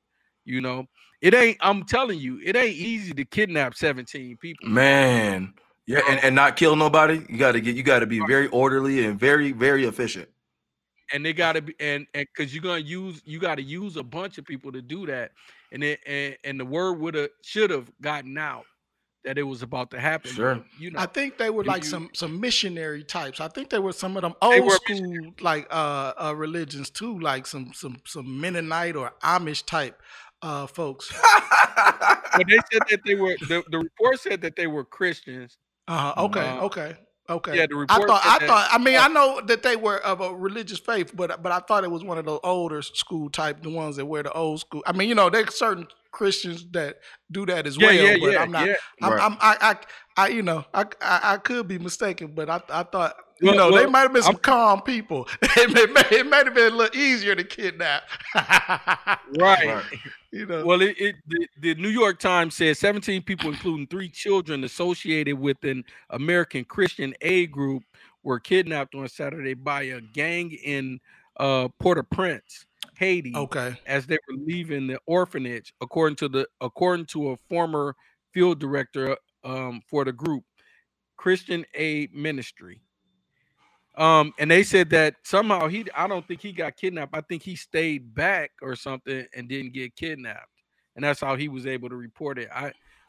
you 0.45 0.61
know 0.61 0.85
it 1.21 1.33
ain't 1.33 1.57
i'm 1.61 1.83
telling 1.83 2.19
you 2.19 2.39
it 2.43 2.55
ain't 2.55 2.75
easy 2.75 3.13
to 3.13 3.25
kidnap 3.25 3.75
17 3.75 4.37
people 4.37 4.67
Man. 4.69 5.53
Yeah, 5.89 6.01
and, 6.09 6.21
and 6.21 6.35
not 6.35 6.57
kill 6.57 6.75
nobody. 6.75 7.25
You 7.29 7.37
gotta 7.37 7.61
get 7.61 7.75
you 7.77 7.83
gotta 7.83 8.05
be 8.05 8.19
very 8.27 8.47
orderly 8.47 9.05
and 9.05 9.17
very, 9.17 9.53
very 9.53 9.85
efficient. 9.85 10.27
and 11.13 11.25
they 11.25 11.33
got 11.33 11.53
to 11.53 11.61
be 11.61 11.75
and 11.79 12.05
and 12.13 12.27
because 12.35 12.53
you're 12.53 12.63
gonna 12.63 12.79
use 12.79 13.21
you 13.25 13.39
got 13.39 13.55
to 13.55 13.61
use 13.61 13.95
a 13.97 14.03
bunch 14.03 14.37
of 14.37 14.45
people 14.45 14.71
to 14.71 14.81
do 14.81 15.05
that 15.05 15.31
and 15.71 15.83
it 15.83 15.99
and, 16.05 16.37
and 16.43 16.59
the 16.59 16.65
word 16.65 16.99
would 16.99 17.13
have 17.15 17.29
should 17.41 17.69
have 17.69 17.89
gotten 18.01 18.37
out 18.37 18.65
that 19.27 19.37
it 19.37 19.43
was 19.43 19.61
about 19.61 19.91
to 19.91 19.99
happen 19.99 20.31
Sure. 20.31 20.55
but, 20.55 20.63
you 20.79 20.89
know 20.91 20.99
I 20.99 21.05
think 21.05 21.37
they 21.37 21.49
were 21.49 21.63
like 21.63 21.83
you- 21.83 21.89
some 21.89 22.09
some 22.13 22.39
missionary 22.39 23.03
types. 23.03 23.39
I 23.39 23.49
think 23.49 23.69
they 23.69 23.79
were 23.79 23.93
some 23.93 24.15
of 24.17 24.21
them 24.23 24.33
They 24.41 24.59
old 24.59 24.65
were 24.65 24.75
school 24.75 25.33
like 25.41 25.67
uh, 25.69 26.13
uh 26.25 26.33
religions 26.35 26.89
too, 26.89 27.19
like 27.19 27.45
some 27.45 27.71
some 27.73 27.97
some 28.05 28.39
Mennonite 28.41 28.95
or 28.95 29.11
Amish 29.23 29.65
type 29.65 30.01
uh 30.41 30.65
folks. 30.67 31.05
but 32.35 32.45
they 32.47 32.57
said 32.71 32.81
that 32.89 33.01
they 33.05 33.15
were 33.15 33.35
the, 33.47 33.63
the 33.69 33.79
report 33.79 34.19
said 34.19 34.41
that 34.41 34.55
they 34.55 34.67
were 34.67 34.83
christians 34.85 35.57
Uh 35.87 36.13
huh. 36.13 36.23
okay, 36.25 36.47
Uh, 36.47 36.61
okay, 36.67 36.95
okay. 37.29 37.55
yeah 37.57 37.65
the 37.67 37.75
report. 37.75 38.01
I 38.03 38.07
thought 38.07 38.21
I 38.25 38.39
that- 38.39 38.47
thought 38.47 38.67
I 38.71 38.77
mean 38.77 38.97
I 38.97 39.07
know 39.07 39.41
that 39.45 39.63
they 39.63 39.75
were 39.75 39.97
of 39.97 40.21
a 40.21 40.33
religious 40.33 40.79
faith, 40.79 41.11
but 41.15 41.41
but 41.43 41.51
I 41.51 41.59
thought 41.59 41.83
it 41.83 41.91
was 41.91 42.03
one 42.03 42.17
of 42.17 42.25
those 42.25 42.39
older 42.43 42.81
school 42.81 43.29
type, 43.29 43.63
the 43.63 43.69
ones 43.69 43.95
that 43.97 44.05
wear 44.05 44.23
the 44.23 44.31
old 44.31 44.59
school. 44.61 44.83
I 44.85 44.91
mean, 44.93 45.09
you 45.09 45.15
know, 45.15 45.29
there's 45.29 45.55
certain 45.55 45.87
Christians 46.11 46.65
that 46.71 46.99
do 47.31 47.45
that 47.45 47.67
as 47.67 47.77
yeah 47.77 47.87
well, 47.87 47.95
yeah 47.95 48.17
but 48.19 48.31
yeah 48.31 48.41
I'm 48.41 48.51
not 48.51 48.67
yeah 48.67 48.75
I'm, 49.01 49.11
Right. 49.13 49.21
I'm 49.23 49.33
I, 49.39 49.57
I 50.17 50.23
I 50.25 50.27
you 50.29 50.41
know 50.43 50.65
I, 50.73 50.85
I 51.01 51.19
I 51.33 51.37
could 51.37 51.67
be 51.67 51.77
mistaken, 51.79 52.33
but 52.35 52.49
I 52.49 52.61
I 52.69 52.83
thought 52.83 53.15
you 53.41 53.47
Well- 53.51 53.69
know 53.71 53.77
they 53.77 53.85
might 53.85 54.01
have 54.01 54.13
been 54.13 54.23
some 54.23 54.35
I'm- 54.35 54.41
calm 54.41 54.81
people. 54.81 55.27
it, 55.41 55.71
may, 55.73 55.85
may- 55.93 56.17
it 56.19 56.27
might 56.27 56.45
have 56.45 56.55
been 56.55 56.73
a 56.73 56.75
little 56.75 56.99
easier 56.99 57.35
to 57.35 57.43
kidnap. 57.43 58.03
right, 58.35 59.19
Right. 59.39 59.83
you 60.31 60.45
know. 60.45 60.65
well 60.65 60.81
it, 60.81 60.95
it 60.99 61.15
the, 61.27 61.47
the 61.59 61.75
new 61.75 61.89
york 61.89 62.19
times 62.19 62.55
says 62.55 62.79
17 62.79 63.21
people 63.23 63.49
including 63.49 63.87
three 63.87 64.09
children 64.09 64.63
associated 64.63 65.37
with 65.39 65.63
an 65.63 65.83
american 66.11 66.63
christian 66.65 67.13
aid 67.21 67.51
group 67.51 67.83
were 68.23 68.39
kidnapped 68.39 68.93
on 68.95 69.07
saturday 69.07 69.53
by 69.53 69.83
a 69.83 70.01
gang 70.01 70.51
in 70.51 70.99
uh 71.37 71.67
port-au-prince 71.79 72.65
haiti 72.97 73.33
okay. 73.35 73.75
as 73.85 74.05
they 74.05 74.17
were 74.27 74.37
leaving 74.45 74.87
the 74.87 74.99
orphanage, 75.05 75.73
according 75.81 76.15
to 76.17 76.27
the 76.27 76.47
according 76.61 77.05
to 77.07 77.31
a 77.31 77.37
former 77.49 77.95
field 78.33 78.59
director 78.59 79.17
um, 79.43 79.81
for 79.87 80.03
the 80.03 80.11
group, 80.11 80.43
Christian 81.15 81.65
Aid 81.73 82.13
Ministry. 82.13 82.81
Um, 83.97 84.33
and 84.37 84.51
they 84.51 84.63
said 84.63 84.91
that 84.91 85.15
somehow 85.23 85.67
he 85.67 85.85
I 85.95 86.07
don't 86.07 86.27
think 86.27 86.41
he 86.41 86.51
got 86.51 86.77
kidnapped. 86.77 87.15
I 87.15 87.21
think 87.21 87.41
he 87.41 87.55
stayed 87.55 88.13
back 88.13 88.51
or 88.61 88.75
something 88.75 89.25
and 89.35 89.47
didn't 89.47 89.73
get 89.73 89.95
kidnapped. 89.95 90.49
And 90.95 91.03
that's 91.03 91.21
how 91.21 91.35
he 91.35 91.47
was 91.47 91.65
able 91.65 91.89
to 91.89 91.95
report 91.95 92.37
it. 92.37 92.49
I 92.53 92.67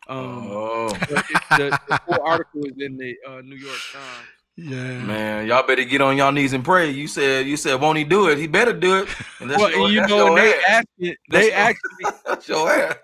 um 0.09 0.49
oh 0.51 0.89
the, 0.89 1.79
the 1.89 2.01
full 2.07 2.23
article 2.25 2.65
is 2.65 2.75
in 2.79 2.97
the 2.97 3.17
uh, 3.29 3.43
New 3.43 3.57
York 3.57 3.79
Times. 3.93 4.38
Yeah. 4.61 4.99
man, 5.05 5.47
y'all 5.47 5.65
better 5.65 5.85
get 5.85 6.01
on 6.01 6.17
y'all 6.17 6.33
knees 6.33 6.53
and 6.53 6.65
pray. 6.65 6.91
You 6.91 7.07
said 7.07 7.47
you 7.47 7.57
said 7.57 7.81
won't 7.81 7.97
he 7.97 8.03
do 8.03 8.29
it? 8.29 8.39
He 8.39 8.49
better 8.49 8.73
do 8.73 8.99
it. 8.99 9.09
And 9.41 9.49
that's 9.49 9.61
Well, 9.61 9.71
your, 9.71 9.89
you 9.89 10.01
that's 10.01 10.11
know, 10.11 10.35
they 10.35 10.55
ass. 10.55 10.65
asking, 10.69 11.15
That's 11.29 11.47
they 11.47 11.47
your- 11.47 11.55
actually 11.55 12.07
That's 12.27 12.49
your 12.49 12.73
ass. 12.73 12.97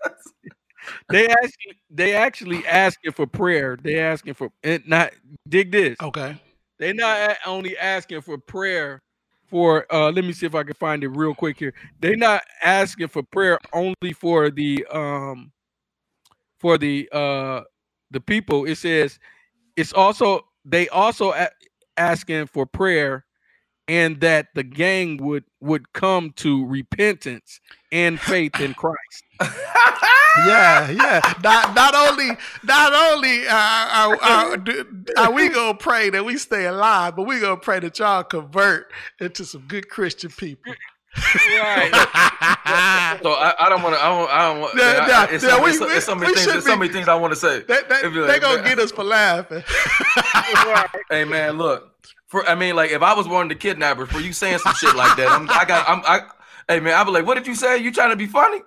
they 1.11 1.27
actually 1.29 1.79
they 1.91 2.15
actually 2.15 2.67
asking 2.67 3.13
for 3.13 3.27
prayer. 3.29 3.79
They 3.81 4.01
asking 4.01 4.35
for 4.35 4.51
and 4.65 4.83
not 4.89 5.13
dig 5.49 5.71
this. 5.71 5.97
Okay. 6.03 6.37
They 6.79 6.93
not 6.93 7.37
only 7.47 7.79
asking 7.79 8.23
for 8.23 8.37
prayer 8.37 9.01
for 9.47 9.87
uh 9.95 10.11
let 10.11 10.25
me 10.25 10.33
see 10.33 10.47
if 10.47 10.57
I 10.57 10.65
can 10.65 10.75
find 10.75 11.05
it 11.05 11.09
real 11.09 11.37
quick 11.37 11.57
here. 11.57 11.73
They 12.01 12.17
not 12.17 12.43
asking 12.65 13.09
for 13.09 13.23
prayer 13.23 13.61
only 13.73 14.13
for 14.13 14.51
the 14.51 14.85
um 14.91 15.53
for 16.59 16.79
the 16.79 17.09
uh 17.13 17.61
the 18.11 18.21
people. 18.21 18.65
It 18.65 18.75
says 18.77 19.21
it's 19.77 19.93
also 19.93 20.47
they 20.65 20.89
also 20.89 21.33
a- 21.33 21.51
asking 21.97 22.47
for 22.47 22.67
prayer 22.67 23.25
and 23.87 24.21
that 24.21 24.49
the 24.55 24.63
gang 24.63 25.19
would 25.19 25.45
would 25.61 25.93
come 25.93 26.31
to 26.37 26.67
repentance 26.67 27.61
and 27.93 28.19
faith 28.19 28.59
in 28.61 28.75
Christ. 28.75 29.25
Yeah, 30.37 30.91
yeah. 30.91 31.35
Not 31.43 31.75
not 31.75 31.95
only 31.95 32.37
not 32.65 32.93
only 32.93 33.47
are, 33.47 34.17
are, 34.17 34.65
are 35.17 35.33
we 35.33 35.49
gonna 35.49 35.79
pray 35.79 36.11
that 36.11 36.25
we 36.25 36.39
stay 36.39 36.67
alive, 36.67 37.15
but 37.15 37.23
we 37.23 37.39
gonna 37.39 37.57
pray 37.57 37.79
that 37.81 37.99
y'all 37.99 38.25
convert 38.25 38.91
into 39.21 39.45
some 39.45 39.63
good 39.63 39.89
Christian 39.89 40.31
people. 40.31 40.75
Right. 41.17 41.91
So 43.23 43.31
I, 43.33 43.55
I 43.59 43.69
don't 43.69 43.83
want 43.83 43.95
to. 43.95 44.03
I 44.03 44.09
don't. 44.09 44.31
I 44.31 44.49
don't 44.53 44.61
want. 44.61 44.75
Yeah, 44.77 44.83
man, 44.93 45.01
I- 45.03 45.07
yeah, 45.09 45.27
it's, 45.31 45.45
yeah, 45.45 45.51
so, 45.51 45.63
we- 45.63 45.71
it's, 45.71 45.79
so- 45.79 45.87
we- 45.87 45.93
it's 45.95 46.07
so 46.07 46.15
many 46.15 46.27
things. 46.35 46.45
should 46.45 46.55
There's 46.55 46.65
so 46.67 46.77
many 46.77 46.93
things 46.93 47.09
I 47.09 47.15
want 47.15 47.33
to 47.33 47.39
say. 47.39 47.61
They, 47.61 47.81
they, 47.89 47.99
It'd 48.01 48.13
they 48.29 48.39
gonna 48.41 48.57
man. 48.63 48.65
get 48.65 48.79
us 48.81 48.91
for 48.93 49.05
laughing. 49.05 49.63
Hey 51.11 51.25
man, 51.25 51.57
look. 51.59 51.91
For 52.27 52.47
I 52.49 52.55
mean, 52.55 52.75
like, 52.77 52.91
if 52.91 53.03
I 53.03 53.15
was 53.15 53.29
one 53.29 53.43
of 53.45 53.49
the 53.49 53.55
kidnappers, 53.55 54.09
for 54.11 54.21
you 54.21 54.33
saying 54.33 54.59
some 54.59 54.75
shit 54.75 54.95
like 54.97 55.17
that, 55.17 55.29
I'm, 55.31 55.49
I 55.51 55.65
got. 55.65 55.89
I'm. 55.89 56.03
I. 56.05 56.23
Hey 56.69 56.81
man, 56.81 56.95
I'd 56.95 57.05
be 57.05 57.11
like, 57.13 57.27
what 57.27 57.35
did 57.35 57.47
you 57.47 57.55
say? 57.55 57.79
You 57.79 57.93
trying 57.93 58.11
to 58.11 58.17
be 58.17 58.27
funny? 58.27 58.61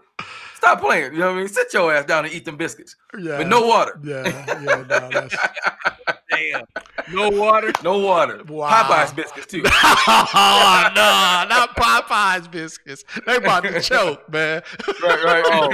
Stop 0.57 0.81
playing. 0.81 1.13
You 1.13 1.19
know 1.19 1.27
what 1.27 1.35
I 1.35 1.39
mean? 1.41 1.47
Sit 1.47 1.71
your 1.71 1.93
ass 1.93 2.05
down 2.05 2.25
and 2.25 2.33
eat 2.33 2.43
them 2.43 2.57
biscuits 2.57 2.95
yeah. 3.19 3.37
with 3.37 3.47
no 3.47 3.61
water. 3.61 3.99
Yeah, 4.03 4.23
yeah, 4.59 4.83
no, 4.89 5.09
that's 5.09 5.35
Damn. 6.31 6.65
No 7.13 7.29
water. 7.29 7.71
No 7.83 7.99
water. 7.99 8.43
Wow. 8.43 8.83
Popeyes 8.83 9.15
biscuits 9.15 9.45
too. 9.45 9.61
oh 9.65 10.89
no, 10.95 11.45
not 11.47 11.75
Popeyes 11.77 12.49
biscuits. 12.49 13.03
They 13.27 13.35
about 13.35 13.65
to 13.65 13.79
choke, 13.81 14.27
man. 14.31 14.63
right, 15.03 15.23
right. 15.23 15.43
Oh, 15.45 15.69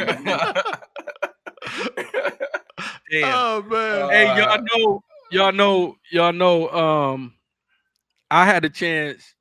Damn. 3.10 3.24
Oh 3.24 3.63
man. 3.70 4.10
hey, 4.10 4.38
y'all 4.38 4.62
know, 4.74 5.04
y'all 5.32 5.52
know, 5.54 5.96
y'all 6.12 6.34
know. 6.34 6.70
Um, 6.72 7.36
I 8.30 8.46
had 8.46 8.66
a 8.66 8.70
chance, 8.70 9.34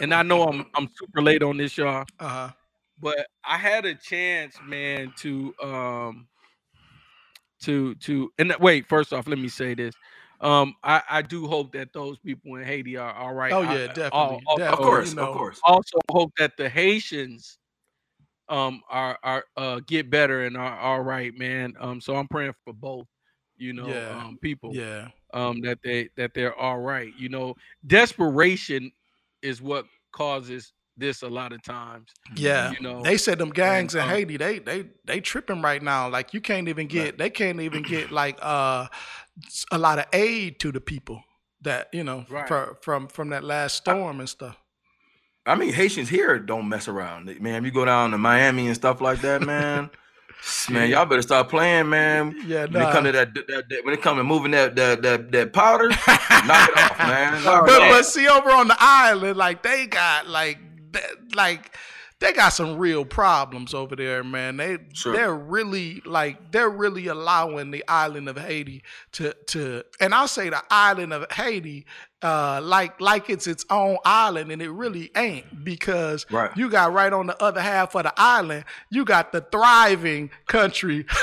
and 0.00 0.14
I 0.14 0.22
know 0.22 0.44
I'm 0.44 0.64
I'm 0.74 0.88
super 0.98 1.20
late 1.20 1.42
on 1.42 1.58
this, 1.58 1.76
y'all. 1.76 2.06
Uh-huh. 2.18 2.50
But 3.00 3.26
I 3.44 3.56
had 3.56 3.84
a 3.86 3.94
chance, 3.94 4.58
man, 4.62 5.12
to 5.18 5.54
um 5.62 6.28
to 7.62 7.94
to 7.96 8.32
and 8.38 8.54
wait, 8.60 8.88
first 8.88 9.12
off, 9.12 9.26
let 9.26 9.38
me 9.38 9.48
say 9.48 9.74
this. 9.74 9.94
Um, 10.40 10.74
I, 10.82 11.02
I 11.10 11.22
do 11.22 11.46
hope 11.46 11.72
that 11.72 11.92
those 11.92 12.18
people 12.18 12.54
in 12.56 12.64
Haiti 12.64 12.96
are 12.96 13.12
all 13.12 13.34
right. 13.34 13.52
Oh 13.52 13.62
I- 13.62 13.74
yeah, 13.74 13.86
definitely. 13.88 14.42
al- 14.48 14.62
al- 14.62 14.72
of 14.72 14.78
course, 14.78 15.10
you 15.10 15.16
know. 15.16 15.32
of 15.32 15.38
course. 15.38 15.60
also 15.64 15.98
hope 16.10 16.32
that 16.38 16.56
the 16.56 16.68
Haitians 16.68 17.58
um 18.48 18.82
are 18.88 19.18
are 19.22 19.44
uh 19.56 19.80
get 19.86 20.10
better 20.10 20.44
and 20.44 20.56
are 20.56 20.78
all 20.78 21.02
right, 21.02 21.34
man. 21.36 21.74
Um, 21.78 22.00
so 22.00 22.16
I'm 22.16 22.28
praying 22.28 22.54
for 22.64 22.72
both, 22.72 23.06
you 23.56 23.72
know, 23.74 23.88
Yeah, 23.88 24.16
um 24.18 24.38
people 24.42 24.74
Yeah. 24.74 25.08
um 25.34 25.60
that 25.60 25.78
they 25.84 26.08
that 26.16 26.32
they're 26.34 26.56
all 26.58 26.78
right. 26.80 27.12
You 27.18 27.28
know, 27.28 27.54
desperation 27.86 28.90
is 29.42 29.60
what 29.62 29.84
causes 30.12 30.72
this 31.00 31.22
a 31.22 31.28
lot 31.28 31.52
of 31.52 31.62
times. 31.62 32.10
Yeah. 32.36 32.70
You 32.70 32.80
know, 32.80 33.02
They 33.02 33.16
said 33.16 33.38
them 33.38 33.50
gangs 33.50 33.94
in 33.94 34.02
um, 34.02 34.08
Haiti, 34.08 34.36
they 34.36 34.58
they 34.60 34.84
they 35.04 35.20
tripping 35.20 35.62
right 35.62 35.82
now. 35.82 36.08
Like 36.08 36.32
you 36.32 36.40
can't 36.40 36.68
even 36.68 36.86
get 36.86 37.18
they 37.18 37.30
can't 37.30 37.60
even 37.60 37.82
get 37.82 38.10
like 38.22 38.38
uh 38.40 38.86
s- 39.44 39.66
a 39.72 39.78
lot 39.78 39.98
of 39.98 40.04
aid 40.12 40.60
to 40.60 40.70
the 40.70 40.80
people 40.80 41.22
that, 41.62 41.88
you 41.92 42.04
know, 42.04 42.24
Right. 42.30 42.46
for, 42.46 42.78
from 42.82 43.08
from 43.08 43.30
that 43.30 43.42
last 43.42 43.76
storm 43.76 44.20
and 44.20 44.28
stuff. 44.28 44.56
I 45.46 45.54
mean, 45.56 45.72
Haitians 45.72 46.08
here 46.08 46.38
don't 46.38 46.68
mess 46.68 46.86
around, 46.86 47.40
man. 47.40 47.64
You 47.64 47.70
go 47.70 47.84
down 47.84 48.10
to 48.12 48.18
Miami 48.18 48.66
and 48.66 48.76
stuff 48.76 49.00
like 49.00 49.20
that, 49.22 49.40
man. 49.42 49.90
man, 50.70 50.88
y'all 50.90 51.04
better 51.06 51.22
start 51.22 51.48
playing, 51.48 51.88
man. 51.88 52.34
Yeah, 52.46 52.66
When 52.66 52.76
it 52.82 52.92
come 52.92 53.04
to 53.04 53.12
that, 53.12 53.34
that, 53.34 53.64
that 53.68 53.84
when 53.84 53.92
it 53.94 54.00
come 54.02 54.16
to 54.18 54.24
moving 54.24 54.52
that 54.52 54.76
that 54.76 55.02
that, 55.02 55.32
that 55.32 55.52
powder, 55.52 55.88
knock 55.88 55.98
it 56.06 56.78
off, 56.78 56.98
man. 56.98 57.42
Knock 57.44 57.66
but, 57.66 57.82
it 57.82 57.90
but 57.90 58.06
see 58.06 58.28
over 58.28 58.50
on 58.50 58.68
the 58.68 58.76
island, 58.78 59.36
like 59.36 59.62
they 59.62 59.86
got 59.86 60.28
like 60.28 60.58
that, 60.92 61.34
like 61.34 61.76
they 62.20 62.34
got 62.34 62.50
some 62.50 62.76
real 62.76 63.04
problems 63.04 63.72
over 63.72 63.96
there, 63.96 64.22
man. 64.22 64.58
They 64.58 64.78
Sure. 64.92 65.12
they're 65.12 65.34
really 65.34 66.02
like 66.04 66.52
they're 66.52 66.68
really 66.70 67.06
allowing 67.06 67.70
the 67.70 67.82
island 67.88 68.28
of 68.28 68.36
Haiti 68.36 68.82
to 69.12 69.34
to 69.48 69.84
and 70.00 70.14
I'll 70.14 70.28
say 70.28 70.50
the 70.50 70.62
island 70.70 71.12
of 71.12 71.30
Haiti 71.32 71.86
uh 72.22 72.60
like 72.62 73.00
like 73.00 73.30
it's 73.30 73.46
its 73.46 73.64
own 73.70 73.96
island 74.04 74.52
and 74.52 74.60
it 74.60 74.70
really 74.70 75.10
ain't 75.16 75.64
because 75.64 76.26
Right. 76.30 76.50
you 76.56 76.68
got 76.68 76.92
right 76.92 77.12
on 77.12 77.26
the 77.26 77.42
other 77.42 77.60
half 77.62 77.94
of 77.94 78.02
the 78.02 78.12
island, 78.16 78.64
you 78.90 79.04
got 79.04 79.32
the 79.32 79.40
thriving 79.52 80.30
country 80.46 81.06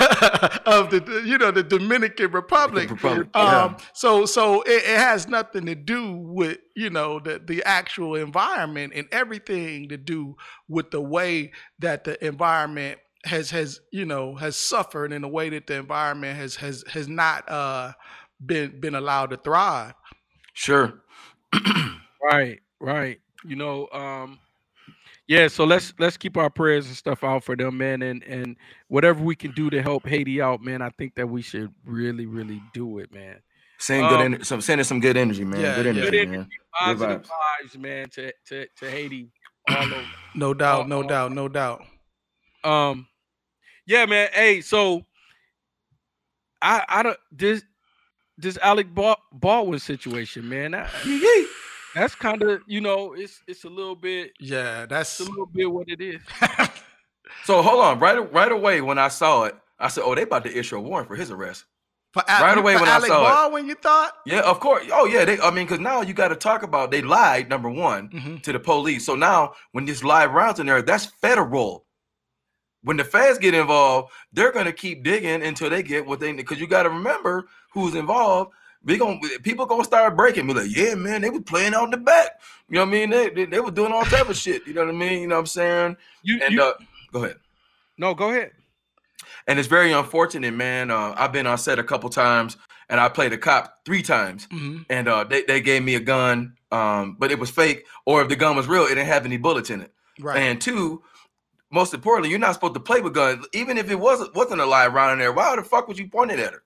of 0.65 0.89
the 0.89 1.23
you 1.25 1.37
know 1.37 1.51
the 1.51 1.63
Dominican 1.63 2.31
Republic. 2.31 2.89
Republic, 2.89 3.27
Um, 3.35 3.45
yeah. 3.77 3.77
so 3.93 4.25
so 4.25 4.61
it, 4.63 4.83
it 4.83 4.97
has 4.97 5.27
nothing 5.27 5.65
to 5.67 5.75
do 5.75 6.13
with 6.15 6.57
you 6.75 6.89
know 6.89 7.19
the 7.19 7.41
the 7.45 7.63
actual 7.63 8.15
environment 8.15 8.93
and 8.95 9.07
everything 9.11 9.89
to 9.89 9.97
do 9.97 10.35
with 10.67 10.91
the 10.91 11.01
way 11.01 11.51
that 11.79 12.03
the 12.05 12.23
environment 12.25 12.99
has 13.25 13.51
has 13.51 13.81
you 13.91 14.05
know 14.05 14.35
has 14.35 14.55
suffered 14.55 15.11
in 15.11 15.21
the 15.21 15.27
way 15.27 15.49
that 15.49 15.67
the 15.67 15.75
environment 15.75 16.37
has 16.37 16.55
has 16.55 16.83
has 16.89 17.07
not 17.07 17.47
uh 17.49 17.91
been 18.45 18.79
been 18.79 18.95
allowed 18.95 19.29
to 19.31 19.37
thrive. 19.37 19.93
Sure. 20.57 21.01
Right, 22.21 22.59
right. 22.79 23.19
You 23.45 23.55
know, 23.55 23.87
um, 23.93 24.39
yeah. 25.27 25.47
So 25.47 25.63
let's 25.65 25.93
let's 25.99 26.17
keep 26.17 26.35
our 26.35 26.49
prayers 26.49 26.87
and 26.87 26.95
stuff 26.95 27.23
out 27.23 27.43
for 27.43 27.55
them, 27.55 27.77
man, 27.77 28.01
and 28.01 28.23
and 28.23 28.57
whatever 28.87 29.23
we 29.23 29.35
can 29.35 29.51
do 29.51 29.69
to 29.69 29.81
help 29.83 30.07
Haiti 30.07 30.41
out, 30.41 30.61
man. 30.61 30.81
I 30.81 30.89
think 30.97 31.13
that 31.15 31.27
we 31.29 31.41
should 31.43 31.71
really, 31.85 32.25
really 32.25 32.61
do 32.73 32.97
it, 32.97 33.13
man. 33.13 33.39
Send 33.77 34.09
good, 34.09 34.19
Um, 34.19 34.33
en- 34.33 34.43
some 34.43 34.59
sending 34.61 34.83
some 34.83 34.99
good 34.99 35.15
energy, 35.15 35.45
man. 35.45 35.61
Yeah, 35.61 35.75
good 35.75 35.85
energy, 35.87 36.09
Good 36.09 36.29
man. 36.29 36.49
Positive 36.73 37.21
vibes. 37.21 37.29
vibes, 37.75 37.77
man, 37.77 38.09
to 38.09 38.33
to 38.47 38.67
to 38.79 38.89
Haiti 38.89 39.31
all 39.69 39.77
over. 39.77 40.05
No 40.35 40.53
doubt, 40.55 40.89
no 40.89 41.03
Uh, 41.03 41.07
doubt, 41.07 41.31
no 41.33 41.47
doubt. 41.47 41.85
Um, 42.63 43.07
yeah, 43.85 44.05
man. 44.07 44.29
Hey, 44.33 44.61
so 44.61 45.05
I 46.61 46.83
I 46.89 47.03
don't 47.03 47.17
this 47.31 47.63
this 48.37 48.57
Alec 48.61 48.93
Bal- 48.93 49.21
Baldwin 49.31 49.79
situation, 49.79 50.47
man. 50.47 50.71
That, 50.71 50.89
that's 51.95 52.15
kind 52.15 52.41
of 52.43 52.61
you 52.67 52.81
know 52.81 53.13
it's 53.13 53.41
it's 53.47 53.63
a 53.63 53.69
little 53.69 53.95
bit 53.95 54.31
Yeah, 54.39 54.85
that's 54.85 55.19
a 55.19 55.23
little 55.23 55.45
bit 55.47 55.71
what 55.71 55.89
it 55.89 56.01
is. 56.01 56.21
So 57.43 57.61
hold 57.61 57.81
on, 57.83 57.99
right 57.99 58.31
right 58.33 58.51
away 58.51 58.81
when 58.81 58.97
I 58.97 59.09
saw 59.09 59.43
it, 59.45 59.55
I 59.79 59.89
said, 59.89 60.03
"Oh, 60.05 60.15
they 60.15 60.21
about 60.23 60.43
to 60.45 60.57
issue 60.57 60.77
a 60.77 60.81
warrant 60.81 61.07
for 61.07 61.15
his 61.15 61.29
arrest." 61.31 61.65
for 62.13 62.23
Al- 62.29 62.41
Right 62.41 62.57
away 62.57 62.73
for 62.75 62.81
when 62.81 62.89
I 62.89 62.95
Alec 62.95 63.07
saw 63.09 63.21
it. 63.25 63.29
Baldwin, 63.29 63.67
you 63.67 63.75
thought? 63.75 64.13
Yeah, 64.25 64.39
of 64.41 64.59
course. 64.61 64.85
Oh 64.93 65.05
yeah, 65.05 65.25
they. 65.25 65.39
I 65.39 65.51
mean, 65.51 65.65
because 65.65 65.79
now 65.81 66.01
you 66.01 66.13
got 66.13 66.29
to 66.29 66.35
talk 66.35 66.63
about 66.63 66.89
they 66.91 67.01
lied. 67.01 67.49
Number 67.49 67.69
one 67.69 68.09
Mhm. 68.09 68.41
to 68.43 68.53
the 68.53 68.59
police. 68.59 69.05
So 69.05 69.15
now 69.15 69.53
when 69.73 69.83
this 69.85 70.03
live 70.05 70.31
rounds 70.31 70.59
in 70.61 70.67
there, 70.67 70.81
that's 70.81 71.05
federal. 71.05 71.85
When 72.83 72.95
the 72.97 73.03
feds 73.03 73.39
get 73.39 73.53
involved, 73.53 74.11
they're 74.31 74.51
gonna 74.53 74.71
keep 74.73 75.03
digging 75.03 75.43
until 75.43 75.69
they 75.69 75.83
get 75.83 76.05
what 76.05 76.19
they. 76.21 76.31
Need. 76.31 76.37
Because 76.37 76.59
you 76.61 76.67
got 76.67 76.83
to 76.83 76.89
remember 76.89 77.47
who's 77.81 77.95
involved. 77.95 78.51
We 78.83 78.97
gonna 78.97 79.19
people 79.43 79.65
gonna 79.65 79.83
start 79.83 80.15
breaking. 80.15 80.47
Be 80.47 80.53
like, 80.53 80.75
yeah, 80.75 80.95
man, 80.95 81.21
they 81.21 81.29
were 81.29 81.41
playing 81.41 81.73
out 81.73 81.85
in 81.85 81.91
the 81.91 81.97
back. 81.97 82.39
You 82.69 82.75
know 82.75 82.81
what 82.81 82.89
I 82.89 82.91
mean? 82.91 83.09
They 83.09 83.29
they, 83.29 83.45
they 83.45 83.59
were 83.59 83.71
doing 83.71 83.91
all 83.91 84.03
type 84.05 84.29
of 84.29 84.37
shit. 84.37 84.65
You 84.67 84.73
know 84.73 84.85
what 84.85 84.93
I 84.93 84.97
mean? 84.97 85.21
You 85.21 85.27
know 85.27 85.35
what 85.35 85.39
I'm 85.41 85.45
saying? 85.47 85.97
You, 86.23 86.39
And 86.43 86.53
you 86.53 86.61
uh, 86.63 86.73
go 87.11 87.23
ahead. 87.23 87.37
no, 87.97 88.13
go 88.13 88.29
ahead. 88.29 88.51
And 89.47 89.59
it's 89.59 89.67
very 89.67 89.91
unfortunate, 89.91 90.53
man. 90.53 90.91
Uh, 90.91 91.13
I've 91.17 91.31
been 91.31 91.47
on 91.47 91.57
set 91.57 91.79
a 91.79 91.83
couple 91.83 92.09
times, 92.09 92.57
and 92.89 92.99
I 92.99 93.09
played 93.09 93.33
a 93.33 93.37
cop 93.37 93.79
three 93.85 94.01
times, 94.01 94.47
Mhm. 94.47 94.85
and 94.89 95.07
uh, 95.07 95.23
they 95.23 95.41
they 95.43 95.59
gave 95.61 95.83
me 95.83 95.95
a 95.95 95.99
gun, 95.99 96.55
um, 96.71 97.15
but 97.19 97.31
it 97.31 97.39
was 97.39 97.49
fake. 97.49 97.85
Or 98.05 98.21
if 98.21 98.29
the 98.29 98.35
gun 98.35 98.55
was 98.55 98.67
real, 98.67 98.83
it 98.85 98.89
didn't 98.89 99.07
have 99.07 99.25
any 99.25 99.37
bullets 99.37 99.69
in 99.69 99.81
it. 99.81 99.93
Right. 100.19 100.37
And 100.37 100.61
two, 100.61 101.01
most 101.71 101.93
importantly, 101.93 102.29
you're 102.29 102.39
not 102.39 102.53
supposed 102.53 102.73
to 102.75 102.79
play 102.79 103.01
with 103.01 103.13
guns, 103.13 103.45
even 103.53 103.77
if 103.77 103.89
it 103.89 103.99
wasn't 103.99 104.33
wasn't 104.35 104.61
a 104.61 104.65
live 104.65 104.93
round 104.93 105.13
in 105.13 105.19
there. 105.19 105.33
Why 105.33 105.55
the 105.55 105.63
fuck 105.63 105.87
would 105.87 105.97
you 105.97 106.07
point 106.09 106.31
it 106.31 106.39
at 106.39 106.53
her? 106.53 106.63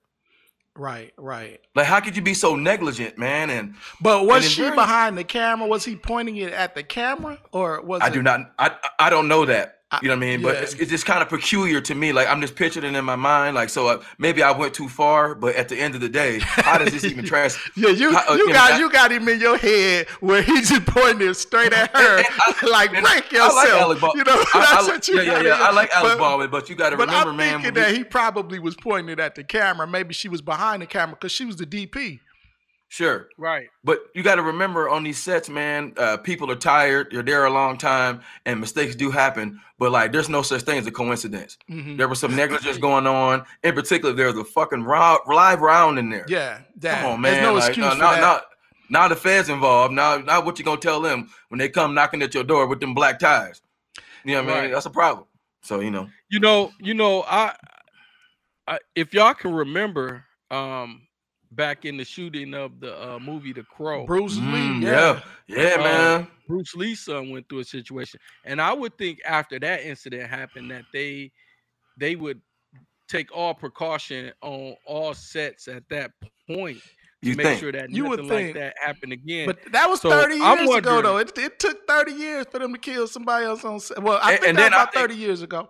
Right, 0.76 1.12
right. 1.16 1.60
Like, 1.74 1.86
how 1.86 2.00
could 2.00 2.16
you 2.16 2.22
be 2.22 2.34
so 2.34 2.56
negligent, 2.56 3.18
man? 3.18 3.50
And 3.50 3.74
But 4.00 4.26
was 4.26 4.44
And 4.44 4.52
she 4.52 4.70
behind 4.70 5.18
the 5.18 5.24
camera? 5.24 5.66
Was 5.68 5.84
he 5.84 5.96
pointing 5.96 6.36
it 6.36 6.52
at 6.52 6.74
the 6.74 6.82
camera, 6.82 7.38
or 7.52 7.82
was 7.82 8.00
I 8.02 8.08
it? 8.08 8.12
do 8.12 8.22
not, 8.22 8.52
I 8.58 8.72
I 8.98 9.10
don't 9.10 9.28
know 9.28 9.44
that. 9.46 9.81
You 10.00 10.08
know 10.08 10.14
what 10.14 10.22
I 10.22 10.26
mean? 10.26 10.42
But 10.42 10.54
it's, 10.56 10.74
it's 10.74 10.90
just 10.90 11.04
kind 11.04 11.20
of 11.22 11.28
peculiar 11.28 11.80
to 11.82 11.94
me. 11.94 12.12
Like 12.12 12.26
I'm 12.28 12.40
just 12.40 12.54
picturing 12.56 12.94
it 12.94 12.96
in 12.98 13.04
my 13.04 13.16
mind. 13.16 13.54
Like 13.54 13.68
so, 13.68 13.88
uh, 13.88 14.02
maybe 14.16 14.42
I 14.42 14.50
went 14.52 14.72
too 14.72 14.88
far. 14.88 15.34
But 15.34 15.54
at 15.56 15.68
the 15.68 15.76
end 15.78 15.94
of 15.94 16.00
the 16.00 16.08
day, 16.08 16.38
how 16.40 16.78
does 16.78 16.92
this 16.92 17.04
even 17.04 17.24
trans? 17.26 17.58
Yeah, 17.76 17.90
you 17.90 18.12
How- 18.14 18.32
uh, 18.32 18.36
you 18.36 18.52
got 18.52 18.78
you 18.80 18.90
got 18.90 19.12
him 19.12 19.28
in 19.28 19.38
your 19.40 19.58
head 19.58 20.08
where 20.20 20.40
he 20.42 20.62
just 20.62 20.86
pointed 20.86 21.34
straight 21.36 21.72
at 21.74 21.94
her, 21.96 22.16
And 22.18 22.26
I- 22.38 22.66
like 22.70 22.90
break 22.92 23.04
I 23.04 23.14
like 23.14 23.32
yourself. 23.32 23.68
Alec 23.82 24.00
Bal- 24.00 24.16
you 24.16 24.24
know, 24.24 24.32
I- 24.54 24.60
that's 24.70 24.88
I 24.88 24.92
what 24.92 25.08
you 25.08 25.16
yeah, 25.16 25.22
yeah, 25.22 25.40
yeah. 25.42 25.58
I 25.60 25.72
like 25.72 25.90
Alec 25.94 26.12
but- 26.12 26.18
Baldwin, 26.18 26.50
but 26.50 26.70
you 26.70 26.74
got 26.76 26.90
to 26.90 26.96
But 26.96 27.08
remember, 27.08 27.30
I'm 27.30 27.36
man. 27.36 27.52
thinking 27.62 27.74
that 27.74 27.94
he 27.94 28.04
probably 28.04 28.58
was 28.58 28.74
pointing 28.76 29.12
it 29.12 29.20
at 29.20 29.34
the 29.34 29.44
camera. 29.44 29.86
Maybe 29.86 30.14
she 30.14 30.28
was 30.28 30.40
behind 30.40 30.80
the 30.82 30.86
camera 30.86 31.16
because 31.16 31.32
she 31.32 31.44
was 31.44 31.56
the 31.56 31.66
DP. 31.66 32.20
Sure, 32.92 33.28
Right. 33.38 33.68
but 33.82 34.00
you 34.14 34.22
got 34.22 34.34
to 34.34 34.42
remember 34.42 34.86
on 34.90 35.02
these 35.02 35.16
sets, 35.16 35.48
man. 35.48 35.94
Uh, 35.96 36.18
people 36.18 36.50
are 36.50 36.56
tired. 36.56 37.10
You're 37.10 37.22
there 37.22 37.46
a 37.46 37.50
long 37.50 37.78
time, 37.78 38.20
and 38.44 38.60
mistakes 38.60 38.94
do 38.94 39.10
happen. 39.10 39.58
But 39.78 39.92
like, 39.92 40.12
there's 40.12 40.28
no 40.28 40.42
such 40.42 40.62
thing 40.62 40.78
as 40.78 40.86
a 40.86 40.92
coincidence. 40.92 41.56
Mhm. 41.70 41.96
There 41.96 42.06
was 42.06 42.20
some 42.20 42.36
negligence 42.36 42.76
going 42.88 43.06
on. 43.06 43.44
In 43.64 43.74
particular, 43.74 44.14
there 44.14 44.26
was 44.26 44.36
a 44.36 44.44
fucking 44.44 44.84
live 44.84 45.60
round 45.60 45.98
in 45.98 46.10
there. 46.10 46.26
Yeah, 46.28 46.60
that. 46.76 47.00
Come 47.00 47.12
on, 47.12 47.20
man. 47.22 47.32
There's 47.32 47.42
no 47.46 47.54
like, 47.54 47.68
excuse 47.68 47.86
uh, 47.86 47.90
for 47.92 47.96
now, 47.96 48.10
that. 48.12 48.20
now, 48.90 49.00
now 49.02 49.08
the 49.08 49.16
feds 49.16 49.48
involved. 49.48 49.94
Now, 49.94 50.18
now 50.18 50.44
what 50.44 50.58
you 50.58 50.64
gonna 50.66 50.78
tell 50.80 51.00
them 51.00 51.30
when 51.48 51.58
they 51.58 51.70
come 51.70 51.94
knocking 51.94 52.20
at 52.20 52.34
your 52.34 52.44
door 52.44 52.66
with 52.66 52.80
them 52.80 52.92
black 52.92 53.18
ties? 53.18 53.62
You 54.24 54.34
know 54.34 54.44
what 54.44 54.54
I 54.54 54.62
mean? 54.62 54.70
That's 54.70 54.86
a 54.86 54.90
problem. 54.90 55.26
So 55.62 55.80
you 55.80 55.90
know, 55.90 56.08
You 56.28 56.40
know, 56.40 56.72
you 56.78 56.92
know, 56.92 57.22
I, 57.22 57.54
I 58.68 58.78
if 58.94 59.14
y'all 59.14 59.32
can 59.34 59.54
remember, 59.54 60.24
um, 60.50 61.06
back 61.54 61.84
in 61.84 61.96
the 61.96 62.04
shooting 62.04 62.54
of 62.54 62.80
the 62.80 62.92
uh, 63.14 63.18
movie 63.18 63.52
The 63.52 63.62
Crow. 63.64 64.06
Bruce 64.06 64.36
Lee. 64.36 64.42
Mm, 64.42 64.82
yeah. 64.82 65.20
yeah, 65.46 65.56
yeah, 65.62 65.74
Uh, 65.74 65.78
man. 65.82 66.26
Bruce 66.48 66.74
Lee's 66.74 67.00
son 67.04 67.30
went 67.30 67.48
through 67.48 67.60
a 67.60 67.64
situation, 67.64 68.20
and 68.44 68.60
I 68.60 68.72
would 68.72 68.96
think 68.98 69.20
after 69.26 69.58
that 69.60 69.82
incident 69.82 70.28
happened 70.28 70.70
that 70.70 70.84
they 70.92 71.30
they 71.98 72.16
would 72.16 72.40
take 73.08 73.34
all 73.36 73.52
precaution 73.54 74.32
on 74.40 74.74
all 74.86 75.12
sets 75.12 75.68
at 75.68 75.82
that 75.90 76.12
point 76.46 76.78
to 77.22 77.28
You 77.30 77.36
make 77.36 77.44
think? 77.46 77.60
sure 77.60 77.72
that 77.72 77.90
You 77.90 78.04
would 78.06 78.20
nothing 78.20 78.28
think. 78.30 78.56
like 78.56 78.64
that 78.64 78.74
happened 78.82 79.12
again. 79.12 79.46
But 79.46 79.58
that 79.72 79.88
was 79.90 80.00
So, 80.00 80.08
30 80.08 80.40
I'm 80.40 80.58
years 80.66 80.76
ago, 80.78 81.02
though. 81.02 81.18
It, 81.18 81.36
it 81.36 81.58
took 81.58 81.86
30 81.86 82.12
years 82.12 82.46
for 82.50 82.58
them 82.58 82.72
to 82.72 82.78
kill 82.78 83.06
somebody 83.06 83.44
else 83.44 83.64
on 83.66 83.80
set. 83.80 84.02
Well, 84.02 84.18
I 84.22 84.32
And- 84.32 84.40
think 84.40 84.48
and 84.50 84.58
that 84.58 84.62
then 84.62 84.72
I 84.72 84.82
about 84.82 84.94
think- 84.94 85.02
30 85.10 85.14
years 85.16 85.42
ago. 85.42 85.68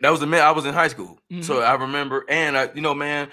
That 0.00 0.10
was 0.10 0.20
the 0.20 0.26
man. 0.26 0.42
I 0.42 0.50
was 0.50 0.64
in 0.66 0.72
high 0.74 0.88
school, 0.88 1.18
so 1.42 1.56
Mhm. 1.60 1.66
I 1.66 1.74
remember. 1.74 2.24
And 2.28 2.56
I, 2.56 2.70
you 2.74 2.80
know, 2.82 2.94
man, 2.94 3.28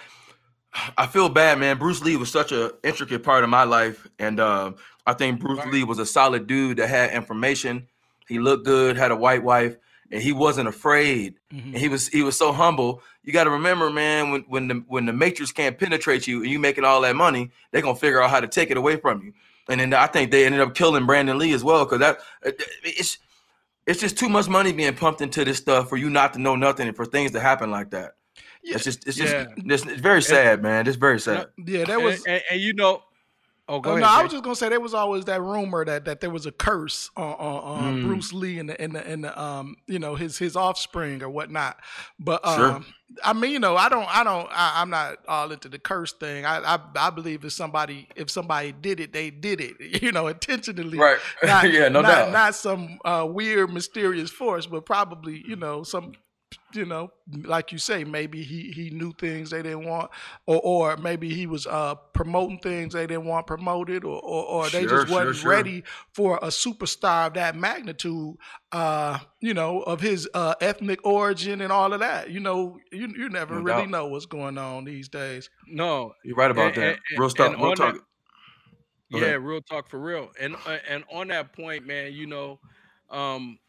I 0.97 1.07
feel 1.07 1.29
bad, 1.29 1.59
man. 1.59 1.77
Bruce 1.77 2.01
Lee 2.01 2.15
was 2.15 2.31
such 2.31 2.51
a 2.51 2.73
intricate 2.83 3.23
part 3.23 3.43
of 3.43 3.49
my 3.49 3.63
life, 3.63 4.07
and 4.19 4.39
uh, 4.39 4.71
I 5.05 5.13
think 5.13 5.39
Bruce. 5.39 5.65
Lee 5.65 5.83
was 5.83 5.99
a 5.99 6.05
solid 6.05 6.47
dude 6.47 6.77
that 6.77 6.87
had 6.87 7.11
information. 7.11 7.87
He 8.27 8.39
looked 8.39 8.65
good, 8.65 8.95
had 8.95 9.11
a 9.11 9.15
white 9.15 9.43
wife, 9.43 9.75
and 10.11 10.21
he 10.21 10.31
wasn't 10.31 10.69
afraid. 10.69 11.35
Mhm. 11.53 11.65
And 11.65 11.77
he 11.77 11.89
was 11.89 12.07
he 12.07 12.23
was 12.23 12.37
so 12.37 12.53
humble. 12.53 13.01
You 13.23 13.33
got 13.33 13.43
to 13.43 13.49
remember, 13.49 13.89
man, 13.89 14.31
when 14.31 14.41
when 14.47 14.67
the 14.69 14.83
when 14.87 15.05
the 15.05 15.13
Matrix 15.13 15.51
can't 15.51 15.77
penetrate 15.77 16.27
you 16.27 16.41
and 16.41 16.49
you 16.49 16.59
making 16.59 16.85
all 16.85 17.01
that 17.01 17.15
money, 17.15 17.51
they're 17.71 17.81
gonna 17.81 17.95
figure 17.95 18.21
out 18.21 18.29
how 18.29 18.39
to 18.39 18.47
take 18.47 18.71
it 18.71 18.77
away 18.77 18.95
from 18.95 19.21
you. 19.23 19.33
And 19.67 19.79
then 19.79 19.93
I 19.93 20.07
think 20.07 20.31
they 20.31 20.45
ended 20.45 20.61
up 20.61 20.73
killing 20.73 21.05
Brandon 21.05 21.37
Lee 21.37 21.53
as 21.53 21.63
well 21.63 21.85
because 21.85 21.99
that 21.99 22.19
it's 22.83 23.17
it's 23.85 23.99
just 23.99 24.17
too 24.17 24.29
much 24.29 24.47
money 24.47 24.71
being 24.71 24.95
pumped 24.95 25.21
into 25.21 25.43
this 25.43 25.57
stuff 25.57 25.89
for 25.89 25.97
you 25.97 26.09
not 26.09 26.33
to 26.33 26.39
know 26.39 26.55
nothing 26.55 26.87
and 26.87 26.95
for 26.95 27.05
things 27.05 27.31
to 27.31 27.39
happen 27.39 27.71
like 27.71 27.89
that. 27.91 28.13
Yeah. 28.63 28.75
It's 28.75 28.83
just 28.83 29.07
it's 29.07 29.17
just 29.17 29.33
Yeah. 29.33 29.45
it's, 29.57 29.83
it's 29.85 30.01
very 30.01 30.21
sad, 30.21 30.61
man. 30.61 30.87
It's 30.87 30.97
very 30.97 31.19
sad. 31.19 31.47
Yeah, 31.57 31.85
that 31.85 32.01
was. 32.01 32.23
and, 32.25 32.41
and 32.51 32.61
you 32.61 32.73
know, 32.73 33.01
oh, 33.67 33.79
go 33.79 33.91
Oh, 33.91 33.93
ahead. 33.93 34.01
no, 34.03 34.07
I 34.09 34.21
was 34.23 34.31
just 34.31 34.43
gonna 34.43 34.55
say 34.55 34.69
there 34.69 34.79
was 34.79 34.93
always 34.93 35.25
that 35.25 35.41
rumor 35.41 35.83
that, 35.85 36.05
that 36.05 36.19
there 36.21 36.29
was 36.29 36.45
a 36.45 36.51
curse 36.51 37.09
on, 37.17 37.33
on, 37.33 37.63
on 37.63 37.97
Mm. 38.01 38.05
Bruce 38.05 38.33
Lee 38.33 38.59
and 38.59 38.69
the, 38.69 38.79
and 38.79 38.95
the, 38.95 39.07
and 39.07 39.23
the 39.23 39.41
um 39.41 39.75
you 39.87 39.97
know 39.99 40.15
his 40.15 40.37
his 40.37 40.55
offspring 40.55 41.23
or 41.23 41.29
whatnot. 41.29 41.77
But 42.19 42.45
um, 42.45 42.55
Sure. 42.57 42.85
I 43.23 43.33
mean 43.33 43.51
you 43.51 43.59
know 43.59 43.75
I 43.75 43.89
don't 43.89 44.07
I 44.15 44.23
don't 44.23 44.47
I, 44.51 44.73
I'm 44.81 44.89
not 44.89 45.17
all 45.27 45.51
into 45.51 45.67
the 45.67 45.79
curse 45.79 46.13
thing. 46.13 46.45
I, 46.45 46.59
I 46.75 46.79
I 46.95 47.09
believe 47.09 47.43
if 47.43 47.51
somebody 47.53 48.07
if 48.15 48.29
somebody 48.29 48.71
did 48.73 48.99
it 48.99 49.11
they 49.11 49.29
did 49.31 49.59
it 49.59 49.75
you 50.03 50.11
know 50.11 50.27
intentionally. 50.27 50.97
Right. 50.97 51.17
Not, 51.43 51.71
yeah, 51.71 51.89
no 51.89 52.01
not, 52.01 52.07
doubt. 52.09 52.31
Not 52.31 52.55
some 52.55 52.99
uh, 53.03 53.25
weird 53.29 53.73
mysterious 53.73 54.29
force, 54.29 54.65
but 54.67 54.85
probably 54.85 55.43
you 55.47 55.55
know 55.55 55.83
some 55.83 56.13
you 56.73 56.85
know, 56.85 57.11
like 57.43 57.71
you 57.71 57.77
say, 57.77 58.03
maybe 58.03 58.43
he 58.43 58.71
he 58.71 58.89
knew 58.89 59.13
things 59.13 59.49
they 59.49 59.61
didn't 59.61 59.85
want, 59.87 60.11
or 60.45 60.59
or 60.63 60.97
maybe 60.97 61.33
he 61.33 61.47
was 61.47 61.67
uh 61.67 61.95
promoting 62.13 62.59
things 62.59 62.93
they 62.93 63.07
didn't 63.07 63.25
want 63.25 63.47
promoted, 63.47 64.03
or 64.03 64.19
or, 64.21 64.45
or 64.45 64.69
they 64.69 64.81
Sure, 64.83 64.89
just 64.99 65.07
sure, 65.07 65.17
wasn't 65.19 65.35
sure. 65.37 65.51
ready 65.51 65.83
for 66.13 66.37
a 66.41 66.47
superstar 66.47 67.27
of 67.27 67.33
that 67.35 67.55
magnitude, 67.55 68.35
uh, 68.71 69.19
you 69.39 69.53
know, 69.53 69.81
of 69.83 70.01
his 70.01 70.27
uh 70.33 70.55
ethnic 70.61 70.99
origin 71.05 71.61
and 71.61 71.71
all 71.71 71.93
of 71.93 71.99
that. 72.01 72.29
You 72.29 72.39
know, 72.39 72.77
you 72.91 73.07
you 73.15 73.29
never 73.29 73.55
No 73.55 73.61
really 73.61 73.81
doubt. 73.83 73.89
know 73.89 74.07
what's 74.07 74.25
going 74.25 74.57
on 74.57 74.83
these 74.85 75.09
days. 75.09 75.49
no, 75.67 76.13
You're 76.23 76.35
right 76.35 76.51
about 76.51 76.73
and- 76.73 76.83
that. 76.83 76.99
and- 77.09 77.19
real 77.19 77.27
and 77.27 77.35
talk. 77.37 77.57
Real 77.57 77.75
talk. 77.75 77.93
that- 77.95 78.01
yeah, 79.09 79.21
ahead. 79.23 79.41
real 79.41 79.61
talk 79.61 79.89
for 79.89 79.99
real. 79.99 80.31
And 80.39 80.55
uh, 80.65 80.77
and 80.87 81.03
on 81.11 81.27
that 81.29 81.51
point, 81.53 81.85
man, 81.85 82.13
you 82.13 82.27
know, 82.27 82.59
um, 83.09 83.59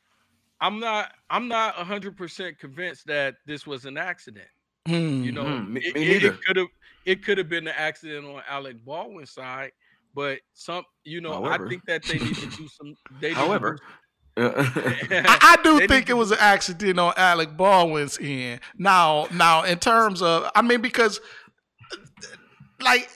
I'm 0.63 0.79
not 0.81 1.13
I'm 1.29 1.49
not 1.49 1.75
hundred 1.75 2.17
percent 2.17 2.59
convinced 2.59 3.07
that 3.09 3.35
this 3.47 3.67
was 3.67 3.85
an 3.85 3.99
accident. 3.99 4.49
Hmm. 4.87 5.23
You 5.23 5.33
know, 5.33 5.45
Mhm, 5.45 5.69
me- 5.69 5.81
it, 5.85 5.97
it- 5.97 6.01
neither. 6.09 6.29
it 6.35 6.41
could 6.47 6.57
have 6.57 6.67
it 7.05 7.25
could 7.25 7.37
have 7.39 7.49
been 7.49 7.67
an 7.67 7.75
accident 7.77 8.25
on 8.27 8.43
Alec 8.49 8.83
Baldwin's 8.85 9.33
side, 9.33 9.73
but 10.15 10.39
some 10.55 10.85
you 11.05 11.21
know 11.21 11.33
However. 11.35 11.67
I 11.67 11.69
think 11.69 11.83
that 11.87 12.03
they 12.05 12.19
need 12.19 12.37
to 12.37 12.47
do 12.47 12.69
some. 12.69 12.95
They 13.21 13.33
However, 13.35 13.79
I, 14.37 15.39
I 15.59 15.59
do 15.63 15.79
They 15.81 15.87
think 15.89 16.09
it 16.09 16.15
was 16.15 16.31
an 16.31 16.39
accident 16.41 16.99
on 16.99 17.13
Alec 17.17 17.57
Baldwin's 17.57 18.19
end. 18.21 18.61
Now, 18.79 19.27
now 19.35 19.65
in 19.65 19.79
terms 19.79 20.23
of, 20.23 20.49
I 20.55 20.63
mean, 20.63 20.81
because 20.81 21.21
like 22.81 23.09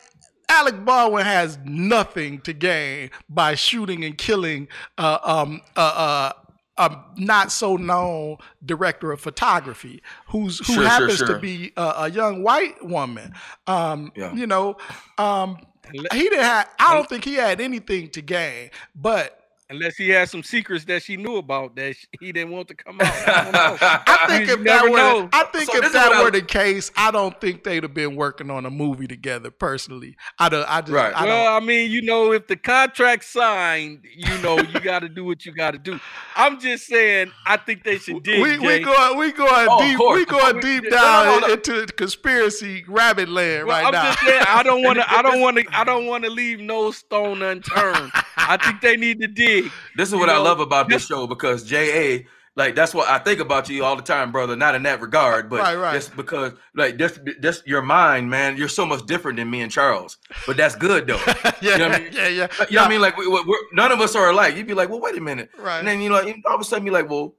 Alec 0.48 0.84
Baldwin 0.84 1.24
has 1.24 1.58
nothing 1.64 2.40
to 2.42 2.52
gain 2.52 3.10
by 3.28 3.54
shooting 3.54 4.04
and 4.04 4.16
killing 4.18 4.68
uh, 4.98 5.18
um, 5.24 5.60
uh, 5.76 5.80
uh, 5.80 6.32
a 6.78 6.96
not 7.16 7.50
so 7.52 7.76
known 7.76 8.36
director 8.64 9.12
of 9.12 9.20
photography 9.20 10.02
who's 10.28 10.58
who 10.58 10.64
Sure, 10.64 10.74
sure, 10.74 10.84
happens 10.84 11.16
sure. 11.18 11.28
to 11.28 11.38
be 11.38 11.72
a, 11.76 11.94
a 11.98 12.10
young 12.10 12.42
white 12.42 12.84
woman. 12.84 13.32
Um, 13.66 14.12
Yeah. 14.14 14.32
You 14.34 14.46
know, 14.46 14.76
um, 15.18 15.58
he 15.92 16.00
didn't 16.10 16.40
have. 16.42 16.68
I 16.78 16.94
don't 16.94 17.08
think 17.08 17.24
he 17.24 17.34
had 17.34 17.60
anything 17.60 18.10
to 18.10 18.20
gain, 18.22 18.70
but. 18.94 19.45
Unless 19.68 19.96
he 19.96 20.08
had 20.10 20.28
some 20.28 20.42
secrets 20.42 20.84
that 20.86 21.02
she 21.02 21.16
knew 21.16 21.36
about 21.36 21.74
that 21.76 21.96
sh- 21.96 22.06
he 22.20 22.32
didn't 22.32 22.52
want 22.52 22.68
to 22.68 22.74
come 22.74 23.00
out. 23.00 23.06
I 23.28 23.42
don't 23.44 23.52
know. 23.52 23.76
I 23.80 24.24
think 24.28 24.46
You 24.48 24.54
if 24.54 24.64
that 24.64 24.84
were, 24.90 24.96
know. 24.96 25.28
I 25.32 25.44
think 25.44 25.70
So 25.70 25.76
if 25.84 25.92
that 25.92 26.08
what 26.10 26.16
I- 26.18 26.22
were 26.24 26.30
the 26.30 26.42
case, 26.42 26.90
I 26.96 27.10
don't 27.10 27.38
think 27.40 27.64
they'd 27.64 27.82
have 27.82 27.94
been 27.94 28.16
working 28.16 28.50
on 28.50 28.64
a 28.66 28.70
movie 28.70 29.06
together. 29.06 29.50
Personally, 29.50 30.16
I 30.38 30.48
don't. 30.48 30.64
I 30.70 30.80
just, 30.80 30.92
Right. 30.92 31.12
I 31.14 31.20
don't. 31.26 31.28
well, 31.28 31.56
I 31.56 31.60
mean, 31.60 31.90
you 31.90 32.02
know, 32.02 32.32
if 32.32 32.46
the 32.46 32.56
contract 32.56 33.24
signed, 33.24 34.04
you 34.14 34.38
know, 34.42 34.58
you 34.58 34.80
got 34.84 35.00
to 35.00 35.08
do 35.08 35.24
what 35.24 35.44
you 35.44 35.52
got 35.52 35.72
to 35.72 35.78
do. 35.78 35.98
I'm 36.36 36.60
just 36.60 36.86
saying, 36.86 37.32
I 37.46 37.56
think 37.56 37.82
they 37.84 37.98
should 37.98 38.22
dig. 38.22 38.40
we 38.42 38.58
we 38.58 38.66
Jay. 38.78 38.82
going 38.84 39.18
we 39.18 39.32
going 39.32 39.66
Oh, 39.68 39.80
deep 39.80 39.98
course. 39.98 40.18
we 40.18 40.24
going 40.26 40.54
We- 40.56 40.60
deep 40.62 40.84
no, 40.84 40.90
down 40.90 41.40
no, 41.40 41.46
no. 41.48 41.52
into 41.54 41.86
conspiracy 41.96 42.84
rabbit 42.88 43.28
land 43.28 43.66
Well, 43.66 43.76
right 43.76 43.86
I'm 43.86 43.92
now. 43.92 44.04
just 44.12 44.20
saying, 44.20 44.44
I 44.48 44.62
don't 44.62 44.82
want 44.84 44.98
to. 44.98 45.10
I 45.12 45.22
don't 45.22 45.40
want 45.40 45.56
to. 45.58 45.64
I 45.76 45.84
don't 45.84 46.06
want 46.06 46.24
to 46.24 46.30
leave 46.30 46.60
no 46.60 46.90
stone 46.90 47.42
unturned. 47.42 48.12
I 48.36 48.56
think 48.58 48.80
they 48.80 48.96
need 48.96 49.20
to 49.20 49.26
dig. 49.28 49.55
This 49.96 50.08
is 50.08 50.12
You 50.12 50.18
what 50.18 50.28
I 50.30 50.38
love 50.38 50.60
about 50.60 50.88
this 50.88 51.02
this- 51.02 51.08
show 51.08 51.26
because 51.26 51.64
JA, 51.64 52.24
like 52.56 52.74
that's 52.74 52.94
what 52.94 53.08
I 53.08 53.18
think 53.18 53.40
about 53.40 53.68
you 53.68 53.84
all 53.84 53.96
the 53.96 54.02
time, 54.02 54.32
brother. 54.32 54.56
Not 54.56 54.74
in 54.74 54.82
that 54.84 55.00
regard, 55.00 55.50
but 55.50 55.60
Right, 55.60 55.76
right. 55.76 55.92
just 55.92 56.16
because 56.16 56.52
like 56.74 56.96
just 56.96 57.20
just 57.42 57.66
your 57.66 57.82
mind, 57.82 58.30
man. 58.30 58.56
You're 58.56 58.68
so 58.68 58.86
much 58.86 59.04
different 59.06 59.36
than 59.38 59.50
me 59.50 59.60
and 59.60 59.70
Charles, 59.70 60.16
but 60.46 60.56
that's 60.56 60.74
good 60.74 61.06
though. 61.06 61.20
yeah, 61.60 61.72
you 61.72 61.78
know 61.78 61.88
what 61.88 62.00
I 62.00 62.04
mean? 62.04 62.12
yeah, 62.12 62.28
yeah. 62.28 62.46
you 62.70 62.76
know 62.76 62.82
what 62.82 62.86
I 62.86 62.88
mean? 62.88 63.00
Like 63.02 63.16
we, 63.18 63.26
we, 63.28 63.42
we're, 63.46 63.58
none 63.72 63.92
of 63.92 64.00
us 64.00 64.14
are 64.16 64.30
alike. 64.30 64.56
You'd 64.56 64.66
be 64.66 64.74
like, 64.74 64.88
well, 64.88 65.00
wait 65.00 65.16
a 65.16 65.20
minute, 65.20 65.50
Right. 65.58 65.78
and 65.80 65.86
then 65.88 66.00
you 66.00 66.08
know, 66.08 66.16
all 66.46 66.54
of 66.54 66.60
a 66.60 66.64
sudden, 66.64 66.86
you're 66.86 66.94
like, 66.94 67.10
well, 67.10 67.34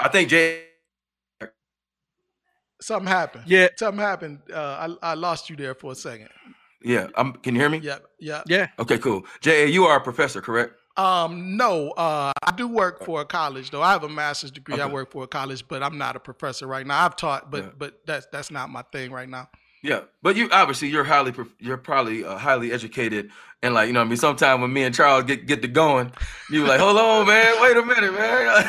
I 0.00 0.08
think 0.08 0.30
Jay. 0.30 0.64
Something 2.80 3.06
happened. 3.08 3.44
Yeah, 3.46 3.68
Something 3.76 4.00
happened. 4.00 4.40
Uh, 4.52 4.88
I 5.02 5.10
I 5.10 5.14
lost 5.14 5.48
you 5.48 5.54
there 5.56 5.74
for 5.74 5.92
a 5.92 5.94
second. 5.94 6.28
Yeah, 6.84 7.06
I'm, 7.16 7.34
can 7.34 7.54
you 7.54 7.60
hear 7.60 7.70
me? 7.70 7.78
Yeah, 7.78 7.98
yeah, 8.18 8.42
yeah. 8.48 8.66
Okay, 8.80 8.98
cool. 8.98 9.22
JA, 9.40 9.66
you 9.66 9.84
are 9.84 9.98
a 9.98 10.00
professor, 10.00 10.40
correct? 10.40 10.74
Um, 10.96 11.56
no, 11.56 11.90
uh, 11.92 12.32
I 12.42 12.52
do 12.52 12.68
work 12.68 13.04
for 13.04 13.20
a 13.22 13.24
college 13.24 13.70
though. 13.70 13.82
I 13.82 13.92
have 13.92 14.04
a 14.04 14.08
master's 14.08 14.50
degree. 14.50 14.80
I 14.80 14.86
work 14.86 15.10
for 15.10 15.24
a 15.24 15.26
college, 15.26 15.66
but 15.66 15.82
I'm 15.82 15.96
not 15.96 16.16
a 16.16 16.20
professor 16.20 16.66
right 16.66 16.86
now. 16.86 17.04
I've 17.04 17.16
taught, 17.16 17.50
but 17.50 17.64
Yeah. 17.64 17.70
but 17.78 18.00
that's 18.06 18.26
that's 18.32 18.50
not 18.50 18.68
my 18.70 18.82
thing 18.92 19.10
right 19.10 19.28
now. 19.28 19.48
Yeah, 19.82 20.02
but 20.22 20.36
you 20.36 20.48
obviously 20.52 20.88
you're 20.88 21.02
highly 21.04 21.32
you're 21.58 21.76
probably 21.78 22.24
uh, 22.24 22.36
highly 22.36 22.72
educated 22.72 23.30
and 23.62 23.74
like 23.74 23.86
you 23.88 23.92
know 23.92 24.00
what 24.00 24.06
I 24.06 24.08
mean. 24.10 24.16
Sometimes 24.18 24.60
when 24.60 24.72
me 24.72 24.82
and 24.84 24.94
Charles 24.94 25.24
get 25.24 25.46
get 25.46 25.62
to 25.62 25.68
going, 25.68 26.12
you 26.50 26.66
like, 26.66 26.78
hold 26.78 26.96
on, 26.98 27.26
man, 27.26 27.60
wait 27.62 27.76
a 27.76 27.82
minute, 27.82 28.12
man, 28.12 28.64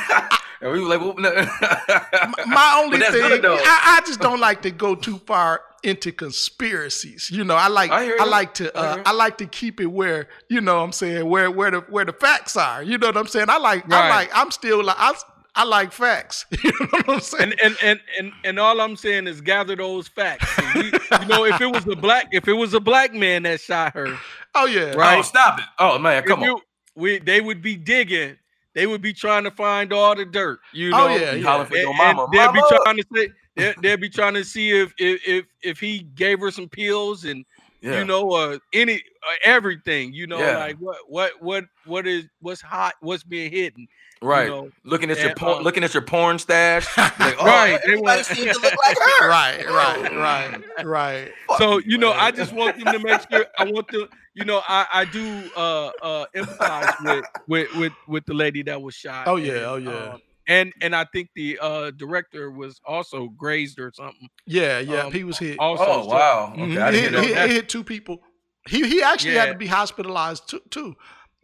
and 0.62 0.71
we 0.71 0.79
were 0.79 0.88
like, 0.88 1.01
well, 1.01 1.13
no. 1.17 1.29
My 2.47 2.81
only 2.83 2.99
thing. 2.99 3.41
I, 3.45 3.99
I 3.99 4.01
just 4.07 4.21
don't 4.21 4.39
like 4.39 4.62
to 4.63 4.71
go 4.71 4.95
too 4.95 5.17
far 5.19 5.62
into 5.84 6.12
conspiracies. 6.12 7.30
You 7.32 7.43
know, 7.43 7.56
I 7.56 7.67
like 7.67 7.91
I 7.91 8.12
I, 8.19 8.26
like 8.26 8.54
to 8.56 8.76
I 8.78 8.80
uh, 8.80 8.88
hear 8.89 8.98
you. 8.98 9.04
I 9.06 9.12
like 9.13 9.38
to 9.39 9.46
keep 9.46 9.80
it 9.82 9.88
where 9.88 10.28
you 10.50 10.62
know 10.62 10.78
what 10.78 10.84
I'm 10.84 10.91
saying 10.91 11.28
where 11.30 11.50
where 11.52 11.72
the 11.72 11.80
where 11.82 12.06
the 12.06 12.13
facts 12.13 12.56
are. 12.56 12.84
You 12.84 12.98
know 12.98 13.08
what 13.08 13.17
I'm 13.17 13.28
saying? 13.28 13.50
I 13.50 13.58
like 13.58 13.91
I 13.91 14.10
like 14.10 14.30
I'm 14.34 14.52
still 14.52 14.84
like 14.84 14.96
I, 15.00 15.13
I 15.56 15.63
like 15.65 15.91
facts. 15.91 16.46
You 16.63 16.72
know 16.80 16.88
what 16.91 17.10
I'm 17.10 17.19
saying? 17.19 17.54
And 17.62 17.62
and 17.62 17.78
and 17.84 18.00
and 18.19 18.32
and 18.43 18.60
all 18.60 18.80
I'm 18.82 18.96
saying 18.96 19.28
is 19.28 19.41
gather 19.41 19.76
those 19.76 20.08
facts. 20.08 20.48
we- 20.76 20.86
you 20.86 21.28
know, 21.28 21.46
if 21.46 21.60
it 21.62 21.67
was 21.72 21.86
a 21.88 21.96
black, 21.96 22.28
if 22.32 22.48
it 22.48 22.54
was 22.54 22.74
a 22.74 22.80
black 22.80 23.13
man 23.13 23.43
that 23.43 23.62
shot 23.62 23.93
her, 23.93 24.17
oh 24.56 24.65
yeah, 24.65 24.93
Right. 24.93 25.19
oh, 25.19 25.22
stop 25.22 25.60
it! 25.60 25.65
Oh 25.80 26.00
man, 26.00 26.24
come 26.24 26.41
if 26.43 26.50
on. 26.50 26.56
you- 26.58 26.62
we 26.96 27.19
they 27.19 27.41
would 27.41 27.62
be 27.62 27.76
digging. 27.76 28.38
They 28.73 28.88
would 28.88 29.01
be 29.01 29.13
trying 29.13 29.43
to 29.43 29.51
find 29.51 29.93
all 29.93 30.15
the 30.15 30.25
dirt. 30.25 30.59
You 30.73 30.88
oh, 30.88 30.97
know, 30.97 31.05
Oh, 31.05 31.15
yeah, 31.15 31.33
yeah. 31.33 31.62
And, 31.62 31.73
and 31.73 31.97
mama, 31.97 32.27
they'll 32.31 32.51
be 32.51 32.62
trying 32.69 32.97
to 32.97 33.05
say 33.13 33.29
they'll, 33.55 33.73
they'll 33.81 33.97
be 33.97 34.09
trying 34.09 34.33
to 34.33 34.43
see 34.43 34.71
if 34.71 34.93
if 34.97 35.21
if, 35.27 35.45
if 35.62 35.79
he 35.79 35.99
gave 36.15 36.39
her 36.39 36.51
some 36.51 36.67
pills 36.67 37.25
and 37.25 37.45
Yeah. 37.84 38.00
you 38.00 38.06
know 38.06 38.32
uh 38.32 38.60
any 38.72 38.96
uh, 38.96 39.36
everything 39.43 40.13
you 40.13 40.26
know 40.26 40.39
Yeah. 40.39 40.58
like 40.58 40.78
what 40.78 40.98
what 41.08 41.32
what 41.41 41.65
what 41.86 42.08
is 42.08 42.26
what's 42.39 42.62
hot 42.62 42.93
what's 43.02 43.24
being 43.24 43.52
hidden 43.52 43.88
right. 44.22 44.46
you 44.46 44.50
know 44.52 44.69
looking 44.86 45.12
at 45.12 45.19
your 45.19 45.36
porn, 45.36 45.58
um, 45.58 45.63
looking 45.63 45.84
at 45.84 45.93
your 45.93 46.02
porn 46.04 46.39
stash. 46.39 46.88
Like, 46.98 47.13
oh, 47.39 47.46
Right, 47.46 47.80
they 47.86 47.91
Everybody 47.93 48.24
seems 48.24 48.56
to 48.58 48.62
look 48.63 48.74
like 48.88 48.98
her. 49.19 49.28
right, 49.30 49.65
right, 49.69 50.15
right, 50.78 50.86
right. 50.86 51.32
So 51.58 51.80
you, 51.80 51.84
you 51.91 51.98
know 51.98 52.13
i 52.13 52.32
just 52.32 52.54
want 52.54 52.78
them 52.82 52.93
to 52.93 53.00
make 53.00 53.22
sure 53.30 53.46
i 53.58 53.65
want 53.65 53.89
to 53.89 54.08
you 54.34 54.46
know 54.46 54.62
i 54.67 54.86
i 54.93 55.06
do 55.06 55.43
uh 55.58 55.88
uh 56.02 56.26
empathize 56.36 56.96
with 57.04 57.26
with 57.48 57.76
with 57.76 57.93
with 58.08 58.26
the 58.26 58.34
lady 58.34 58.63
that 58.63 58.82
was 58.82 58.96
shot 58.96 59.28
Oh, 59.28 59.36
yeah, 59.36 59.52
and, 59.54 59.65
oh, 59.65 59.76
yeah. 59.76 60.13
um, 60.13 60.22
and 60.47 60.73
and 60.82 60.95
I 60.95 61.06
think 61.06 61.29
the 61.36 61.58
uh 61.62 61.91
director 61.91 62.51
was 62.51 62.79
also 62.86 63.27
grazed 63.29 63.79
or 63.79 63.91
something. 63.93 64.29
Yeah, 64.45 64.79
yeah, 64.79 65.03
Um, 65.06 65.12
he 65.13 65.23
was 65.23 65.38
hit. 65.38 65.58
Also, 65.60 65.84
Oh 65.86 66.06
wow. 66.06 66.51
Okay, 66.53 66.62
Mhm. 66.62 66.93
He, 66.93 67.01
didn't 67.01 67.23
he- 67.23 67.34
he 67.34 67.53
hit 67.56 67.69
two 67.69 67.84
people. 67.84 68.21
He 68.67 68.88
he 68.88 69.01
actually 69.03 69.36
had 69.36 69.47
to 69.51 69.58
be 69.58 69.67
hospitalized 69.67 70.49
too, 70.49 70.62
too 70.69 70.95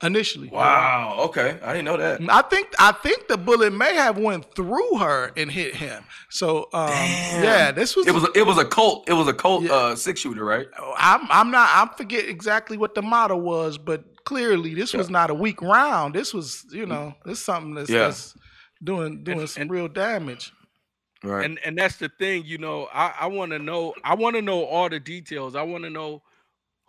initially. 0.02 0.48
Wow. 0.50 1.16
Okay, 1.28 1.60
I 1.62 1.74
didn't 1.74 1.86
know 1.86 1.98
that. 1.98 2.22
I 2.30 2.42
think 2.44 2.68
I 2.80 2.94
think 2.94 3.28
the 3.28 3.38
bullet 3.38 3.74
may 3.74 3.94
have 3.96 4.18
went 4.18 4.56
through 4.56 4.98
her 5.00 5.32
and 5.36 5.52
hit 5.52 5.76
him. 5.76 6.04
So 6.30 6.70
um, 6.74 6.88
Damn. 6.90 7.44
yeah, 7.44 7.72
this 7.72 7.96
was 7.98 8.08
It 8.08 8.14
was 8.14 8.24
a, 8.24 8.32
it 8.36 8.46
was 8.46 8.58
a 8.58 8.64
Colt. 8.66 9.10
It 9.10 9.14
was 9.14 9.28
a 9.28 9.34
Colt 9.34 9.64
Yeah. 9.64 9.74
uh, 9.74 9.96
six 9.98 10.22
shooter, 10.22 10.46
right? 10.46 10.68
I'm 10.98 11.28
I'm 11.30 11.52
not 11.52 11.70
I 11.70 11.94
forget 11.98 12.26
exactly 12.30 12.78
what 12.78 12.96
the 12.96 13.02
model 13.02 13.42
was, 13.42 13.78
but 13.78 14.04
clearly 14.24 14.74
this 14.74 14.94
was 14.94 15.10
not 15.10 15.30
a 15.30 15.34
weak 15.34 15.62
round. 15.62 16.14
This 16.16 16.34
was 16.34 16.66
you 16.72 16.86
know 16.86 17.14
this 17.26 17.40
something 17.42 17.74
that's, 17.74 17.90
Yeah. 17.90 18.00
that's 18.06 18.34
doing 18.84 19.24
doing 19.24 19.40
And- 19.42 19.50
some 19.50 19.62
and- 19.64 19.72
real 19.72 19.88
damage. 19.88 20.52
Right. 21.22 21.44
and 21.46 21.60
and 21.66 21.78
that's 21.78 21.98
the 21.98 22.08
thing, 22.08 22.44
you 22.46 22.58
know. 22.60 22.88
I 22.94 23.14
I 23.22 23.28
want 23.28 23.52
to 23.52 23.60
know. 23.60 23.94
I 24.06 24.16
want 24.16 24.38
to 24.38 24.42
know 24.42 24.64
all 24.64 24.88
the 24.90 25.02
details. 25.02 25.54
I 25.54 25.64
want 25.64 25.84
to 25.84 25.90
know 25.90 26.22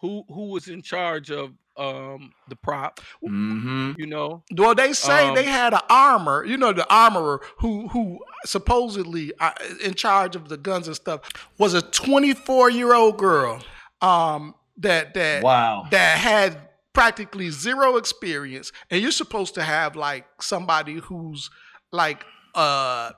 who 0.00 0.22
who 0.28 0.50
was 0.50 0.68
in 0.68 0.82
charge 0.82 1.32
of 1.32 1.50
um 1.76 2.32
the 2.48 2.54
prop. 2.54 3.00
mm-hmm. 3.24 3.92
You 3.98 4.06
know, 4.06 4.44
Well, 4.56 4.74
they 4.76 4.92
say 4.92 5.28
Um, 5.28 5.34
they 5.34 5.42
had 5.44 5.72
an 5.74 5.80
armor, 5.90 6.44
you 6.44 6.56
know, 6.56 6.72
the 6.72 6.86
armorer 6.94 7.40
who 7.58 7.88
who 7.88 8.20
supposedly 8.44 9.32
uh, 9.40 9.50
in 9.82 9.94
charge 9.94 10.36
of 10.36 10.48
the 10.48 10.56
guns 10.56 10.86
and 10.86 10.94
stuff 10.94 11.20
was 11.58 11.74
a 11.74 11.82
24 11.82 12.70
year 12.70 12.94
old 12.94 13.18
girl 13.18 13.60
um, 14.00 14.54
that 14.76 15.12
that 15.14 15.42
Wow. 15.42 15.86
that 15.90 16.18
had 16.18 16.68
practically 16.92 17.50
zero 17.50 17.96
experience, 17.96 18.70
and 18.90 19.00
you're 19.02 19.10
supposed 19.10 19.54
to 19.54 19.62
have 19.62 19.96
like 19.96 20.26
somebody 20.40 20.94
who's 20.96 21.50
like 21.92 22.24
uh 22.54 23.10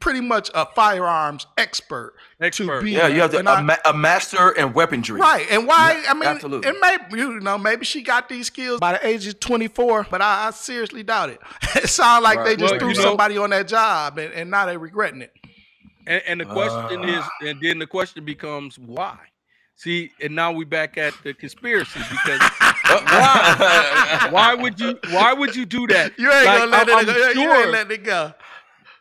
pretty 0.00 0.20
much 0.22 0.50
a 0.54 0.64
firearms 0.74 1.46
expert, 1.58 2.14
expert. 2.40 2.78
to 2.80 2.84
be 2.84 2.92
Yeah, 2.92 3.08
you 3.08 3.20
have 3.20 3.30
to 3.32 3.38
and 3.46 3.66
ma- 3.66 3.76
a 3.84 3.92
master 3.92 4.50
in 4.52 4.72
weaponry. 4.72 5.20
Right, 5.20 5.46
and 5.50 5.66
why? 5.66 6.00
Yeah, 6.02 6.10
I 6.10 6.14
mean, 6.14 6.24
absolutely. 6.24 6.70
it 6.70 6.76
may 6.80 6.96
you 7.18 7.40
know 7.40 7.58
maybe 7.58 7.84
she 7.84 8.02
got 8.02 8.28
these 8.28 8.46
skills 8.46 8.80
by 8.80 8.92
the 8.92 9.06
age 9.06 9.26
of 9.26 9.38
twenty 9.38 9.68
four, 9.68 10.06
but 10.10 10.22
I, 10.22 10.46
I 10.46 10.50
seriously 10.52 11.02
doubt 11.02 11.28
it. 11.30 11.40
it 11.76 11.88
sounds 11.88 12.22
like 12.24 12.42
they 12.44 12.56
just 12.56 12.72
Well, 12.72 12.80
threw 12.80 12.88
you 12.90 12.94
know- 12.94 13.02
somebody 13.02 13.36
on 13.36 13.50
that 13.50 13.68
job, 13.68 14.18
and, 14.18 14.32
and 14.32 14.50
now 14.50 14.64
they're 14.66 14.78
regretting 14.78 15.20
it. 15.22 15.32
And, 16.06 16.22
and 16.26 16.40
the 16.40 16.44
question 16.46 17.04
is, 17.08 17.18
Ah. 17.22 17.30
and 17.42 17.60
then 17.60 17.78
the 17.78 17.86
question 17.86 18.24
becomes 18.24 18.78
why. 18.78 19.18
See, 19.78 20.10
and 20.22 20.34
now 20.34 20.52
we 20.52 20.64
back 20.64 20.96
at 20.96 21.12
the 21.22 21.34
conspiracy 21.34 22.00
because 22.10 22.40
uh, 22.40 23.00
why? 23.04 24.28
why 24.30 24.54
would 24.54 24.80
you 24.80 24.98
why 25.10 25.34
would 25.34 25.54
you 25.54 25.66
do 25.66 25.86
that? 25.88 26.18
You 26.18 26.32
ain't 26.32 26.46
Like, 26.46 26.58
gonna 26.60 26.70
let 26.70 26.88
I- 26.88 26.92
it 26.92 27.08
I'm 27.08 27.34
go. 27.34 27.40
You 27.42 27.52
ain't 27.52 27.70
letting 27.70 27.92
it 27.92 28.04
go. 28.04 28.32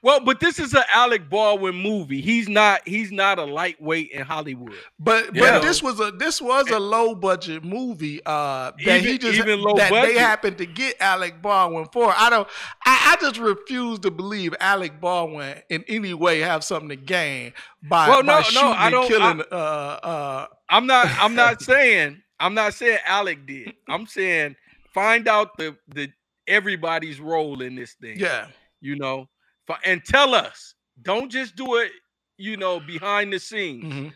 Well, 0.06 0.20
but 0.20 0.40
this 0.40 0.60
is 0.60 0.72
an 0.76 0.84
Alec 0.94 1.32
Baldwin 1.32 1.74
movie. 1.76 2.22
He's 2.22 2.48
not 2.48 2.88
he's 2.88 3.12
not 3.12 3.40
a 3.40 3.44
lightweight 3.44 4.12
in 4.12 4.22
Hollywood. 4.22 4.76
But 5.00 5.34
but 5.34 5.64
this 5.64 5.82
was 5.82 6.00
a 6.00 6.12
this 6.12 6.40
was 6.40 6.70
a 6.70 6.78
low 6.78 7.16
budget 7.16 7.64
movie 7.64 8.22
uh, 8.24 8.72
that 8.86 9.02
he 9.02 9.18
just 9.18 9.40
even 9.40 9.62
low 9.64 9.76
that 9.78 9.90
budget. 9.90 10.14
they 10.14 10.20
happened 10.22 10.60
to 10.60 10.68
get 10.68 10.96
Alec 11.02 11.42
Baldwin 11.42 11.88
for. 11.92 12.14
I 12.16 12.30
don't. 12.30 12.48
I, 12.86 13.14
I 13.18 13.18
just 13.20 13.40
refuse 13.40 13.98
to 14.00 14.12
believe 14.12 14.54
Alec 14.60 15.02
Baldwin 15.02 15.58
in 15.70 15.84
any 15.88 16.14
way 16.14 16.42
have 16.42 16.64
something 16.64 16.90
to 16.90 16.96
gain 16.96 17.54
by, 17.82 18.08
Well, 18.08 18.22
by 18.22 18.28
no, 18.28 18.38
no, 18.38 18.42
shooting 18.44 18.62
I 18.74 18.86
and 18.86 18.92
don't- 18.94 19.08
killing. 19.08 19.42
uh, 19.52 19.56
uh, 19.56 20.46
I'm 20.70 20.86
not 20.86 21.08
I'm 21.20 21.34
not 21.34 21.62
saying 21.64 22.22
I'm 22.40 22.54
not 22.54 22.76
saying 22.76 23.00
Alec 23.08 23.48
did. 23.48 23.74
I'm 23.90 24.06
saying 24.06 24.56
find 24.94 25.28
out 25.28 25.58
the 25.58 25.76
the 25.88 26.10
everybody's 26.48 27.20
role 27.20 27.62
in 27.64 27.76
this 27.76 27.94
thing. 27.94 28.20
yeah. 28.20 28.48
You 28.82 28.98
know, 28.98 29.28
Fi- 29.68 29.80
and 29.86 30.04
tell 30.04 30.34
us. 30.36 30.76
Don't 31.02 31.30
just 31.32 31.56
do 31.56 31.76
it, 31.76 31.92
you 32.38 32.56
know, 32.58 32.80
behind 32.80 33.34
the 33.34 33.40
scenes. 33.40 33.84
hmm 33.94 34.08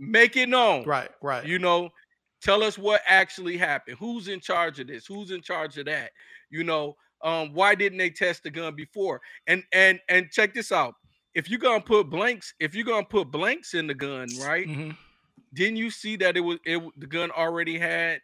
Make 0.00 0.36
it 0.36 0.48
known. 0.48 0.84
Right. 0.84 1.10
Right. 1.22 1.44
You 1.44 1.58
know, 1.58 1.90
tell 2.40 2.62
us 2.62 2.78
what 2.78 3.00
actually 3.06 3.56
happened. 3.56 3.96
Who's 3.98 4.28
in 4.28 4.38
charge 4.40 4.78
of 4.78 4.86
this? 4.86 5.06
Who's 5.06 5.32
in 5.32 5.42
charge 5.42 5.76
of 5.76 5.86
that? 5.86 6.12
You 6.50 6.62
know, 6.62 6.94
um, 7.22 7.52
why 7.52 7.74
didn't 7.74 7.98
they 7.98 8.10
test 8.10 8.44
the 8.44 8.50
gun 8.50 8.76
before? 8.76 9.20
And 9.48 9.64
and 9.72 9.98
and 10.08 10.30
check 10.30 10.54
this 10.54 10.70
out. 10.70 10.94
If 11.34 11.50
you're 11.50 11.58
gonna 11.58 11.80
put 11.80 12.10
blanks, 12.10 12.54
if 12.60 12.76
you're 12.76 12.84
gonna 12.84 13.04
put 13.06 13.32
blanks 13.32 13.74
in 13.74 13.88
the 13.88 13.94
gun, 13.94 14.28
right? 14.40 14.68
Mhm. 14.68 14.96
Didn't 15.52 15.76
you 15.76 15.90
see 15.90 16.14
that 16.16 16.36
it 16.36 16.40
was 16.40 16.58
it 16.64 16.80
the 16.96 17.06
gun 17.08 17.30
already 17.32 17.76
had 17.78 18.20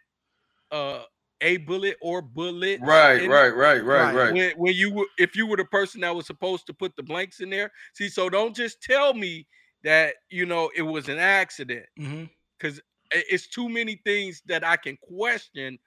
uh 0.71 1.03
a 1.41 1.59
bullet 1.59 1.97
or 2.01 2.23
bullet? 2.23 2.81
right, 2.83 3.23
in 3.23 3.31
right, 3.31 3.55
right, 3.55 3.85
right, 3.85 4.15
Right. 4.15 4.15
right. 4.15 4.33
When 4.33 4.51
when 4.57 4.75
you 4.75 4.93
were 4.93 5.07
if 5.19 5.37
you 5.37 5.47
were 5.47 5.57
the 5.57 5.65
person 5.65 6.01
that 6.03 6.15
was 6.15 6.27
supposed 6.27 6.67
to 6.67 6.75
put 6.75 6.95
the 6.97 7.03
blanks 7.03 7.41
in 7.41 7.51
there. 7.51 7.71
See, 7.95 8.09
so 8.09 8.29
don't 8.29 8.55
just 8.55 8.83
tell 8.83 9.15
me 9.15 9.47
that 9.83 10.15
you 10.31 10.47
know 10.47 10.71
it 10.75 10.83
was 10.83 11.09
an 11.09 11.19
accident 11.19 11.87
mm-hmm. 11.99 12.25
because 12.59 12.81
it's 13.11 13.49
too 13.49 13.69
many 13.69 14.01
things 14.05 14.43
that 14.47 14.65
I 14.65 14.77
can 14.77 14.97
question 15.03 15.79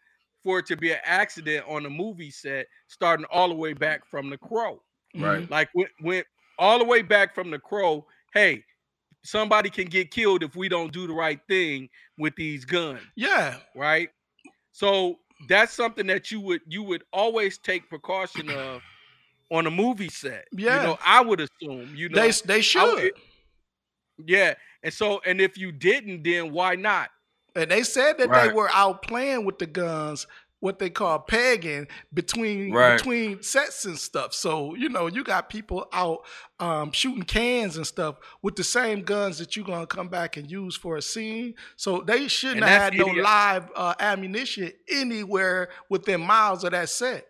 for 0.43 0.60
it 0.60 0.65
to 0.67 0.77
be 0.77 0.91
an 0.91 0.99
accident 1.03 1.65
on 1.67 1.86
a 1.86 1.89
movie 1.89 2.31
set, 2.31 2.67
starting 2.88 3.25
all 3.31 3.49
the 3.49 3.55
way 3.55 3.73
back 3.73 4.05
from 4.05 4.29
the 4.29 4.38
crow. 4.38 4.81
Right. 5.15 5.41
Mm-hmm. 5.41 5.51
Like 5.51 5.69
when, 5.73 5.88
when 6.01 6.23
all 6.60 6.79
the 6.79 6.86
way 6.86 7.01
back 7.01 7.33
from 7.36 7.51
the 7.51 7.60
crow, 7.60 8.05
hey, 8.33 8.63
somebody 9.23 9.69
can 9.69 9.88
get 9.88 10.12
killed 10.12 10.43
if 10.43 10.55
we 10.55 10.69
don't 10.69 10.93
do 10.93 11.07
the 11.07 11.13
right 11.13 11.39
thing 11.49 11.89
with 12.17 12.36
these 12.36 12.65
guns, 12.65 13.01
Yeah. 13.15 13.57
right? 13.75 14.10
So 14.71 15.19
that's 15.47 15.73
something 15.73 16.08
that 16.08 16.32
you 16.32 16.41
would 16.41 16.62
you 16.67 16.84
would 16.84 17.04
always 17.13 17.58
take 17.58 17.89
precaution 17.89 18.50
of 18.50 18.82
on 19.52 19.67
a 19.67 19.71
movie 19.71 20.10
set. 20.10 20.47
Yeah. 20.52 20.82
You 20.82 20.88
know, 20.88 21.00
I 21.06 21.21
would 21.21 21.39
assume, 21.41 21.93
you 21.95 22.10
know, 22.10 22.21
They 22.21 22.32
they 22.45 22.62
should. 22.62 23.13
yeah. 24.26 24.56
And 24.84 24.93
so, 24.93 25.21
and 25.26 25.41
if 25.41 25.58
you 25.58 25.71
didn't, 25.71 26.23
then 26.23 26.52
why 26.52 26.76
not? 26.76 27.10
And 27.56 27.71
they 27.71 27.84
said 27.84 28.17
that 28.19 28.32
they 28.32 28.54
were 28.54 28.69
out 28.71 29.02
playing 29.02 29.43
with 29.43 29.58
the 29.58 29.65
guns, 29.65 30.28
what 30.59 30.79
they 30.79 30.89
call 30.89 31.19
pegging 31.19 31.87
between 32.13 32.71
Right. 32.71 32.97
between 32.97 33.43
sets 33.43 33.85
and 33.85 33.97
stuff. 33.97 34.33
So 34.33 34.75
you 34.75 34.89
know, 34.89 35.07
you 35.07 35.23
got 35.23 35.49
people 35.49 35.87
out 35.93 36.25
um, 36.59 36.91
shooting 36.91 37.23
cans 37.23 37.77
and 37.77 37.85
stuff 37.85 38.15
with 38.41 38.55
the 38.55 38.63
same 38.63 39.03
guns 39.03 39.37
that 39.37 39.55
you're 39.55 39.65
gonna 39.65 39.87
come 39.87 40.07
back 40.07 40.37
and 40.37 40.49
use 40.49 40.75
for 40.75 40.97
a 40.97 41.01
scene. 41.01 41.53
So 41.75 42.01
they 42.01 42.27
shouldn't 42.27 42.63
have 42.63 42.91
that's 42.91 42.95
had 42.95 43.05
no 43.05 43.13
live 43.21 43.69
uh, 43.75 43.93
ammunition 43.99 44.71
anywhere 44.89 45.69
within 45.89 46.21
miles 46.21 46.63
of 46.63 46.71
that 46.71 46.89
set. 46.89 47.27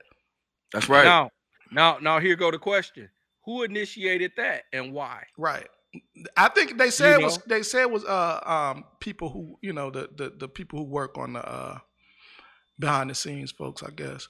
That's 0.72 0.90
right. 0.90 1.06
Now, 1.06 1.30
now, 1.72 1.98
now, 2.02 2.20
here 2.20 2.36
go 2.36 2.52
the 2.52 2.60
question: 2.60 3.10
Who 3.46 3.64
initiated 3.64 4.32
that 4.38 4.64
and 4.72 4.94
why? 4.94 5.24
Right. 5.38 5.68
I 6.36 6.50
think 6.50 6.78
they 6.78 6.90
said 6.90 7.20
it 7.20 7.24
was 7.24 7.40
they 7.48 7.64
said 7.64 7.82
it 7.82 7.92
was 7.92 8.04
uh 8.04 8.40
um 8.46 8.84
people 9.00 9.30
who 9.30 9.58
you 9.62 9.74
know 9.74 9.90
the 9.90 10.10
the, 10.16 10.30
the 10.30 10.48
people 10.48 10.80
who 10.80 10.86
work 10.86 11.18
on 11.18 11.34
the 11.34 11.48
uh 11.48 11.80
behind 12.80 13.10
the 13.10 13.16
scenes 13.16 13.52
folks 13.52 13.84
I 13.84 13.90
guess. 13.92 14.28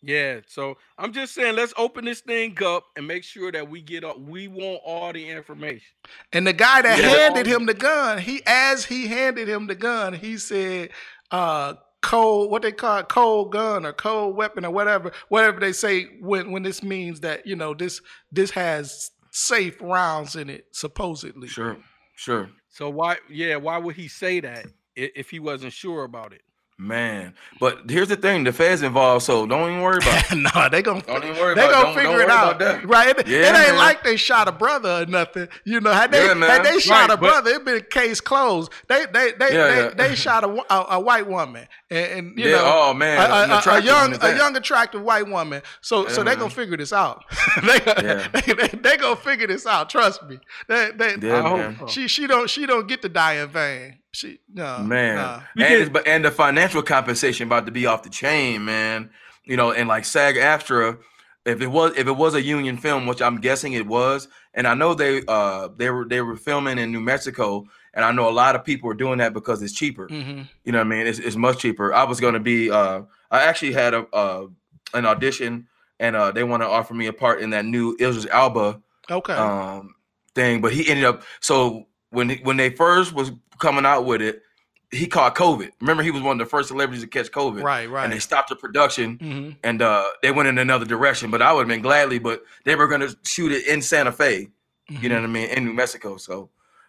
Yeah. 0.00 0.40
So 0.46 0.78
I'm 0.96 1.12
just 1.12 1.34
saying, 1.34 1.56
let's 1.56 1.74
open 1.76 2.04
this 2.04 2.20
thing 2.20 2.56
up 2.64 2.84
and 2.96 3.06
make 3.06 3.24
sure 3.24 3.50
that 3.50 3.68
we 3.68 3.82
get 3.82 4.04
up. 4.04 4.20
We 4.20 4.46
want 4.46 4.80
all 4.86 5.12
the 5.12 5.28
information. 5.28 5.88
And 6.32 6.46
the 6.46 6.52
guy 6.52 6.82
that 6.82 6.98
Yeah. 6.98 7.08
handed 7.08 7.46
him 7.46 7.66
the 7.66 7.74
gun, 7.74 8.18
he 8.18 8.40
as 8.46 8.84
he 8.84 9.08
handed 9.08 9.48
him 9.48 9.66
the 9.66 9.74
gun, 9.74 10.12
he 10.12 10.38
said, 10.38 10.90
uh, 11.32 11.74
cold 12.00 12.48
what 12.52 12.62
they 12.62 12.70
call 12.70 12.98
it, 12.98 13.08
cold 13.08 13.50
gun 13.50 13.84
or 13.84 13.92
cold 13.92 14.36
weapon 14.36 14.64
or 14.64 14.70
whatever, 14.70 15.10
whatever 15.30 15.58
they 15.58 15.72
say 15.72 16.04
when 16.20 16.52
when 16.52 16.62
this 16.62 16.80
means 16.80 17.20
that, 17.20 17.44
you 17.44 17.56
know, 17.56 17.74
this 17.74 18.00
this 18.30 18.52
has 18.52 19.10
safe 19.32 19.76
rounds 19.80 20.36
in 20.36 20.48
it, 20.48 20.66
supposedly. 20.70 21.48
Sure, 21.48 21.76
sure. 22.14 22.50
So 22.68 22.88
why? 22.88 23.16
Yeah. 23.28 23.56
Why 23.56 23.78
would 23.78 23.96
he 23.96 24.06
say 24.06 24.38
that 24.40 24.66
if 24.94 25.28
he 25.30 25.40
wasn't 25.40 25.72
sure 25.72 26.04
about 26.04 26.32
it? 26.32 26.42
Man, 26.80 27.34
but 27.58 27.90
here's 27.90 28.06
the 28.06 28.14
thing: 28.14 28.44
the 28.44 28.52
Fed's 28.52 28.82
involved, 28.82 29.24
so 29.24 29.46
don't 29.46 29.68
even 29.68 29.82
worry 29.82 29.98
about. 29.98 30.14
it. 30.30 30.36
no, 30.36 30.68
they 30.70 30.80
gonna 30.80 31.02
Don't 31.02 31.24
even 31.24 31.36
worry 31.36 31.56
they 31.56 31.62
about. 31.66 31.72
gonna 31.72 31.84
don't, 31.86 31.94
figure 31.96 32.18
don't 32.18 32.20
it 32.20 32.30
out, 32.30 32.88
right? 32.88 33.18
It, 33.18 33.26
Yeah, 33.26 33.38
it 33.38 33.46
ain't 33.46 33.54
man. 33.70 33.76
like 33.78 34.04
they 34.04 34.16
shot 34.16 34.46
a 34.46 34.52
brother 34.52 35.02
or 35.02 35.06
nothing. 35.06 35.48
You 35.64 35.80
know, 35.80 35.92
had 35.92 36.12
they 36.12 36.24
Yeah, 36.24 36.34
had 36.34 36.62
they 36.64 36.78
shot 36.78 37.08
Right, 37.08 37.10
a 37.10 37.16
brother, 37.16 37.50
it 37.50 37.64
been 37.64 37.84
case 37.90 38.20
closed. 38.20 38.70
They 38.86 39.06
they 39.06 39.32
they 39.32 39.54
Yeah, 39.54 39.88
they, 39.88 39.94
they 39.96 40.14
shot 40.14 40.44
a, 40.44 40.48
a, 40.72 40.86
a 40.90 41.00
white 41.00 41.26
woman, 41.26 41.66
and, 41.90 42.06
and 42.12 42.38
you 42.38 42.44
Yeah, 42.48 42.58
know, 42.58 42.90
oh, 42.90 42.94
man, 42.94 43.28
a, 43.28 43.34
a- 43.34 43.78
a, 43.78 43.82
young 43.82 44.14
a 44.22 44.36
young 44.36 44.56
attractive 44.56 45.02
white 45.02 45.26
woman. 45.26 45.62
So 45.80 46.06
so 46.06 46.22
they 46.22 46.36
gonna 46.36 46.48
figure 46.48 46.76
this 46.76 46.92
out. 46.92 47.24
they, 47.66 47.80
they, 47.80 48.52
they, 48.54 48.68
they 48.68 48.96
gonna 48.98 49.16
figure 49.16 49.48
this 49.48 49.66
out. 49.66 49.90
Trust 49.90 50.22
me. 50.28 50.38
They, 50.68 50.92
they, 50.96 51.16
Yeah, 51.20 51.44
I 51.44 51.48
hope 51.48 51.90
She 51.90 52.06
she 52.06 52.28
don't 52.28 52.48
she 52.48 52.66
don't 52.66 52.86
get 52.86 53.02
to 53.02 53.08
die 53.08 53.42
in 53.42 53.48
vain. 53.48 53.98
She 54.18 54.40
no 54.52 54.78
man. 54.80 55.16
nah. 55.16 55.40
And, 55.64 55.92
but 55.92 56.06
and 56.06 56.24
the 56.24 56.30
financial 56.30 56.82
compensation 56.82 57.46
about 57.46 57.66
to 57.66 57.72
be 57.72 57.86
off 57.86 58.02
the 58.02 58.10
chain, 58.10 58.64
man. 58.64 59.10
You 59.44 59.56
know, 59.56 59.72
and 59.72 59.88
like 59.88 60.04
SAG-AFTRA, 60.04 60.98
if 61.46 61.60
it 61.62 61.68
was 61.68 61.96
if 61.96 62.06
it 62.06 62.16
was 62.16 62.34
a 62.34 62.42
union 62.42 62.76
film, 62.76 63.06
which 63.06 63.22
I'm 63.22 63.40
guessing 63.40 63.72
it 63.72 63.86
was, 63.86 64.28
and 64.54 64.66
I 64.66 64.74
know 64.74 64.94
they 64.94 65.22
uh 65.26 65.68
they 65.76 65.88
were 65.90 66.04
they 66.04 66.20
were 66.20 66.36
filming 66.36 66.78
in 66.78 66.92
New 66.92 67.00
Mexico, 67.00 67.64
and 67.94 68.04
I 68.04 68.12
know 68.12 68.28
a 68.28 68.30
lot 68.32 68.54
of 68.56 68.64
people 68.64 68.90
are 68.90 68.94
doing 68.94 69.18
that 69.18 69.32
because 69.32 69.62
it's 69.62 69.72
cheaper. 69.72 70.08
Mhm. 70.08 70.46
You 70.64 70.72
know 70.72 70.78
what 70.78 70.86
I 70.86 70.90
mean? 70.90 71.06
It's, 71.06 71.18
it's 71.18 71.36
much 71.36 71.58
cheaper. 71.60 71.94
I 71.94 72.04
was 72.04 72.20
gonna 72.20 72.40
be 72.40 72.70
uh 72.70 73.02
I 73.30 73.42
actually 73.44 73.72
had 73.72 73.94
a 73.94 74.06
uh 74.12 74.46
an 74.94 75.06
audition 75.06 75.68
and 76.00 76.14
uh, 76.16 76.30
they 76.30 76.44
want 76.44 76.62
to 76.62 76.66
offer 76.68 76.94
me 76.94 77.06
a 77.06 77.12
part 77.12 77.40
in 77.40 77.50
that 77.50 77.64
new 77.64 77.92
Idris 78.00 78.26
Elba 78.30 78.80
Okay. 79.10 79.32
um 79.32 79.94
thing. 80.34 80.60
But 80.60 80.72
he 80.72 80.88
ended 80.88 81.04
up 81.06 81.22
so 81.40 81.87
when 82.10 82.30
he, 82.30 82.36
when 82.42 82.56
they 82.56 82.70
first 82.70 83.12
was 83.12 83.32
coming 83.58 83.86
out 83.86 84.04
with 84.04 84.22
it, 84.22 84.42
he 84.90 85.06
caught 85.06 85.34
COVID. 85.34 85.70
Remember, 85.80 86.02
he 86.02 86.10
was 86.10 86.22
one 86.22 86.40
of 86.40 86.46
the 86.46 86.50
first 86.50 86.68
celebrities 86.68 87.02
to 87.02 87.08
catch 87.08 87.30
COVID, 87.30 87.62
right. 87.62 87.90
Right. 87.90 88.04
and 88.04 88.12
they 88.12 88.18
stopped 88.18 88.48
the 88.48 88.56
production 88.56 89.16
hmm 89.18 89.50
and 89.62 89.82
uh, 89.82 90.04
they 90.22 90.30
went 90.30 90.48
in 90.48 90.58
another 90.58 90.84
direction. 90.84 91.30
But 91.30 91.42
I 91.42 91.52
would 91.52 91.60
have 91.60 91.68
been 91.68 91.82
gladly, 91.82 92.18
but 92.18 92.42
they 92.64 92.74
were 92.74 92.88
going 92.88 93.02
to 93.02 93.16
shoot 93.24 93.52
it 93.52 93.66
in 93.66 93.82
Santa 93.82 94.12
Fe. 94.12 94.48
You 94.88 95.08
know 95.10 95.16
what 95.16 95.24
I 95.24 95.26
mean? 95.26 95.50
In 95.50 95.66
New 95.66 95.74
Mexico. 95.74 96.16
So, 96.16 96.48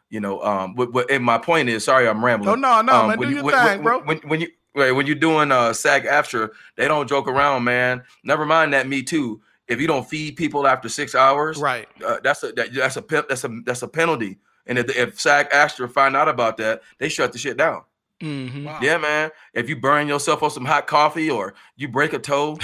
you 0.09 0.21
know, 0.21 0.41
um, 0.41 0.73
but, 0.73 0.91
but 0.91 1.11
and 1.11 1.23
my 1.23 1.37
point 1.37 1.67
is, 1.67 1.83
sorry, 1.83 2.07
I'm 2.07 2.23
rambling. 2.23 2.49
Oh 2.49 2.55
no, 2.55 2.81
no, 2.81 2.93
um, 2.93 3.07
man, 3.09 3.17
do 3.17 3.19
when, 3.19 3.35
your 3.35 3.43
when, 3.43 3.55
thing, 3.55 3.65
when, 3.65 3.83
bro. 3.83 3.99
When, 4.03 4.17
when 4.19 4.41
you 4.41 4.47
right, 4.75 4.91
when 4.91 5.05
you're 5.05 5.15
doing 5.15 5.51
uh 5.51 5.73
SAG-AFTRA, 5.73 6.49
they 6.77 6.87
don't 6.87 7.07
joke 7.07 7.27
around, 7.27 7.63
man. 7.65 8.03
Never 8.23 8.45
mind 8.45 8.73
that 8.73 8.87
me 8.87 9.03
too. 9.03 9.41
If 9.67 9.79
you 9.79 9.87
don't 9.87 10.07
feed 10.07 10.35
people 10.35 10.65
after 10.65 10.89
six 10.89 11.13
hours, 11.13 11.57
right. 11.59 11.87
uh, 12.05 12.17
that's 12.23 12.41
a 12.43 12.51
that, 12.53 12.73
that's 12.73 12.97
a 12.97 13.01
that's 13.01 13.43
a 13.43 13.61
that's 13.65 13.81
a 13.81 13.87
penalty. 13.87 14.37
And 14.69 14.77
if, 14.77 14.95
if 14.95 15.19
SAG-AFTRA 15.19 15.91
find 15.91 16.15
out 16.15 16.29
about 16.29 16.55
that, 16.57 16.81
they 16.99 17.09
shut 17.09 17.33
the 17.33 17.37
shit 17.39 17.57
down. 17.57 17.81
hmm 18.21 18.63
Wow. 18.63 18.79
Yeah, 18.81 18.97
man. 18.97 19.31
If 19.53 19.67
you 19.67 19.75
burn 19.75 20.07
yourself 20.07 20.41
on 20.43 20.51
some 20.51 20.63
hot 20.63 20.87
coffee 20.87 21.29
or 21.29 21.55
you 21.75 21.89
break 21.89 22.13
a 22.13 22.19
toe, 22.19 22.57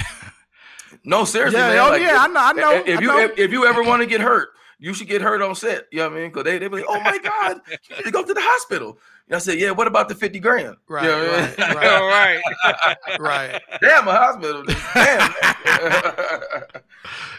no, 1.04 1.24
seriously, 1.24 1.58
Yeah. 1.60 1.68
man. 1.68 1.78
Oh 1.80 1.88
like, 1.90 2.00
yeah. 2.02 2.16
I 2.20 2.28
know. 2.28 2.40
I 2.40 2.52
know. 2.52 2.70
if, 2.78 2.86
if 2.88 2.98
I 2.98 3.00
you 3.02 3.08
know. 3.08 3.18
if, 3.20 3.38
if 3.38 3.50
you 3.52 3.66
ever 3.66 3.82
want 3.82 4.00
to 4.02 4.06
get 4.06 4.20
hurt, 4.20 4.50
you 4.78 4.94
should 4.94 5.08
get 5.08 5.20
hurt 5.22 5.42
on 5.42 5.54
set. 5.54 5.86
You 5.90 5.98
know 5.98 6.08
what 6.10 6.16
I 6.16 6.20
mean? 6.20 6.28
Because 6.30 6.44
they 6.44 6.58
they 6.58 6.68
be 6.68 6.76
like, 6.76 6.84
oh 6.88 7.00
my 7.00 7.18
god, 7.18 7.60
you 7.90 7.96
need 7.96 8.04
to 8.04 8.10
go 8.10 8.24
to 8.24 8.34
the 8.34 8.40
hospital. 8.42 8.98
And 9.28 9.34
I 9.36 9.38
said, 9.38 9.58
yeah. 9.58 9.72
What 9.72 9.86
about 9.88 10.08
the 10.08 10.14
fifty 10.14 10.38
grand? 10.40 10.76
Right, 10.88 11.04
You 11.04 11.10
know 11.10 11.26
what 11.26 11.60
I 11.60 11.68
mean? 11.68 11.76
right, 11.76 11.88
All 11.92 12.06
right. 13.18 13.20
right. 13.20 13.62
Damn, 13.80 14.06
a 14.08 14.12
hospital. 14.12 14.64
Damn. 14.94 16.62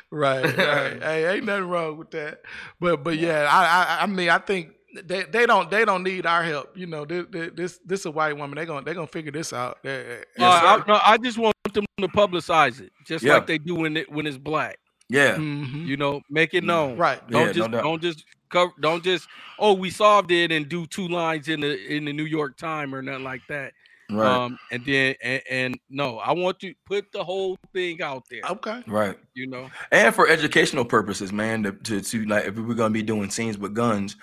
Right, 0.10 0.45
right. 0.58 1.04
hey, 1.04 1.36
ain't 1.36 1.43
nothing 1.45 1.67
wrong 1.67 1.97
with 1.97 2.12
that. 2.12 2.41
But 2.80 3.04
but 3.04 3.17
yeah, 3.17 3.45
I 3.52 3.97
I, 4.00 4.04
I 4.04 4.06
mean 4.06 4.30
I 4.30 4.38
think 4.38 4.69
they, 5.04 5.23
they 5.23 5.45
don't 5.45 5.69
they 5.69 5.84
don't 5.84 6.02
need 6.04 6.26
our 6.26 6.43
help. 6.43 6.78
You 6.78 6.88
know, 6.88 7.04
this 7.04 7.26
this 7.30 7.80
this 7.86 8.06
a 8.06 8.12
white 8.12 8.38
woman. 8.38 8.56
They 8.56 8.65
gonna 8.65 8.86
they 8.86 8.93
gonna 8.93 9.06
figure 9.08 9.34
this 9.34 9.52
out. 9.52 9.80
Yes, 9.84 10.23
Uh. 10.39 10.43
I, 10.45 10.84
no, 10.88 10.97
I 11.04 11.17
just 11.17 11.38
want 11.38 11.56
them 11.73 11.84
to 12.00 12.08
publicize 12.08 12.80
it, 12.80 12.93
just 13.06 13.21
Yeah. 13.21 13.34
like 13.34 13.47
they 13.47 13.58
do 13.58 13.76
when 13.76 13.97
it 13.97 14.10
when 14.10 14.26
it's 14.26 14.38
black. 14.38 14.80
Yeah, 15.10 15.36
Mhm. 15.36 15.86
You 15.86 15.98
know, 15.98 16.22
make 16.30 16.54
it 16.54 16.63
known. 16.63 16.98
Right. 16.98 17.26
Don't 17.30 17.48
Yeah, 17.48 17.54
just 17.54 17.72
doubt. 17.72 17.84
don't 17.84 18.02
just 18.02 18.26
cover. 18.50 18.72
Don't 18.82 19.04
just 19.04 19.28
oh 19.60 19.74
we 19.74 19.89
solved 19.89 20.32
it 20.32 20.52
and 20.52 20.67
do 20.67 20.86
two 20.86 21.08
lines 21.08 21.48
in 21.48 21.62
the 21.62 21.78
in 21.96 22.06
the 22.06 22.13
New 22.13 22.26
York 22.26 22.58
Times 22.58 22.93
or 22.93 23.02
nothing 23.02 23.24
like 23.24 23.41
that. 23.48 23.74
right, 24.10 24.26
Um, 24.26 24.58
and 24.72 24.86
then 24.86 25.15
and, 25.22 25.41
and 25.50 25.80
no, 25.89 26.17
I 26.20 26.32
want 26.34 26.60
to 26.62 26.74
put 26.86 27.12
the 27.12 27.24
whole 27.24 27.58
thing 27.74 28.02
out 28.02 28.24
there. 28.30 28.41
Okay. 28.52 28.82
right. 28.88 29.17
You 29.34 29.48
know, 29.48 29.70
and 29.91 30.13
for 30.15 30.28
educational 30.28 30.86
purposes, 30.86 31.32
man. 31.34 31.63
To, 31.63 31.72
to, 31.74 32.02
to 32.02 32.26
like, 32.26 32.46
if 32.46 32.56
we're 32.58 32.74
gonna 32.74 32.93
be 32.93 33.04
doing 33.04 33.30
scenes 33.30 33.58
with 33.58 33.74
guns, 33.74 34.15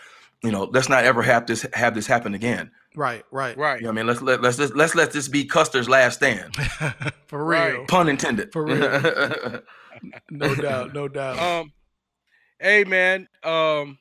you 0.44 0.52
know, 0.52 0.64
let's 0.72 0.88
not 0.88 1.04
ever 1.04 1.22
have 1.22 1.46
this 1.46 1.66
have 1.72 1.94
this 1.94 2.06
happen 2.06 2.34
again. 2.34 2.70
Right. 2.94 3.24
Right. 3.32 3.56
right? 3.58 3.80
You 3.80 3.86
know 3.86 3.88
what 3.90 3.92
I 3.94 3.96
mean? 3.96 4.06
Let's 4.06 4.22
let 4.22 4.42
let's 4.42 4.56
just, 4.56 4.76
let's 4.76 4.94
let 4.94 5.10
this 5.10 5.26
be 5.26 5.44
Custer's 5.44 5.88
last 5.88 6.14
stand. 6.16 6.54
For 7.26 7.44
Right. 7.44 7.72
real. 7.74 7.86
Pun 7.86 8.08
intended. 8.08 8.52
For 8.52 8.64
real. 8.64 9.60
No 10.30 10.54
doubt. 10.54 10.92
No 10.92 11.08
doubt. 11.08 11.38
Um, 11.38 11.72
hey 12.60 12.84
man, 12.84 13.26
um, 13.42 13.98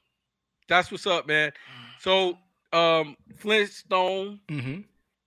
that's 0.68 0.92
what's 0.92 1.06
up, 1.08 1.28
man. 1.28 1.52
So, 2.00 2.38
um, 2.74 3.16
Flintstone, 3.38 4.40
hmm 4.50 4.82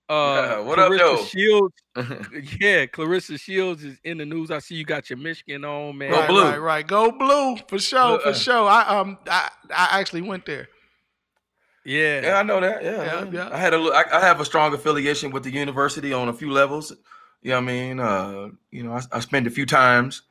uh, 0.09 0.61
what 0.63 0.79
up, 0.79 0.89
Claressa 0.91 0.97
though? 0.99 1.25
Shields, 1.25 1.75
yeah, 2.61 2.85
Claressa 2.85 3.39
Shields 3.39 3.83
is 3.83 3.97
in 4.05 4.17
the 4.19 4.25
news. 4.25 4.51
I 4.51 4.59
see 4.59 4.75
you 4.75 4.85
got 4.85 5.09
your 5.09 5.17
Michigan 5.17 5.65
on, 5.65 5.97
man. 5.97 6.11
Go 6.11 6.19
Right. 6.19 6.29
blue. 6.29 6.43
Right. 6.43 6.57
Right. 6.57 6.87
Go 6.87 7.11
blue 7.11 7.57
for 7.67 7.79
sure. 7.79 8.19
For 8.19 8.27
Uh-uh. 8.29 8.33
sure. 8.33 8.69
I 8.69 8.81
um 8.99 9.17
I 9.29 9.49
I 9.75 9.99
actually 9.99 10.21
went 10.21 10.45
there. 10.45 10.67
Yeah, 11.87 12.21
Yeah, 12.21 12.37
I 12.39 12.43
know 12.43 12.59
that. 12.59 12.83
Yeah, 12.83 13.03
Yeah, 13.03 13.23
man. 13.23 13.33
yeah. 13.33 13.49
I 13.51 13.57
had 13.57 13.73
a 13.73 13.77
I, 13.77 14.17
I 14.17 14.19
have 14.19 14.41
a 14.41 14.45
strong 14.45 14.73
affiliation 14.73 15.31
with 15.31 15.43
the 15.43 15.51
university 15.51 16.11
on 16.13 16.27
a 16.27 16.33
few 16.33 16.51
levels. 16.51 16.91
You 17.41 17.51
know 17.51 17.57
what 17.57 17.63
I 17.63 17.65
mean? 17.65 17.99
Uh, 17.99 18.49
you 18.71 18.83
know, 18.83 18.91
I, 18.91 19.01
I 19.11 19.19
spent 19.21 19.47
a 19.47 19.49
few 19.49 19.65
times 19.65 20.23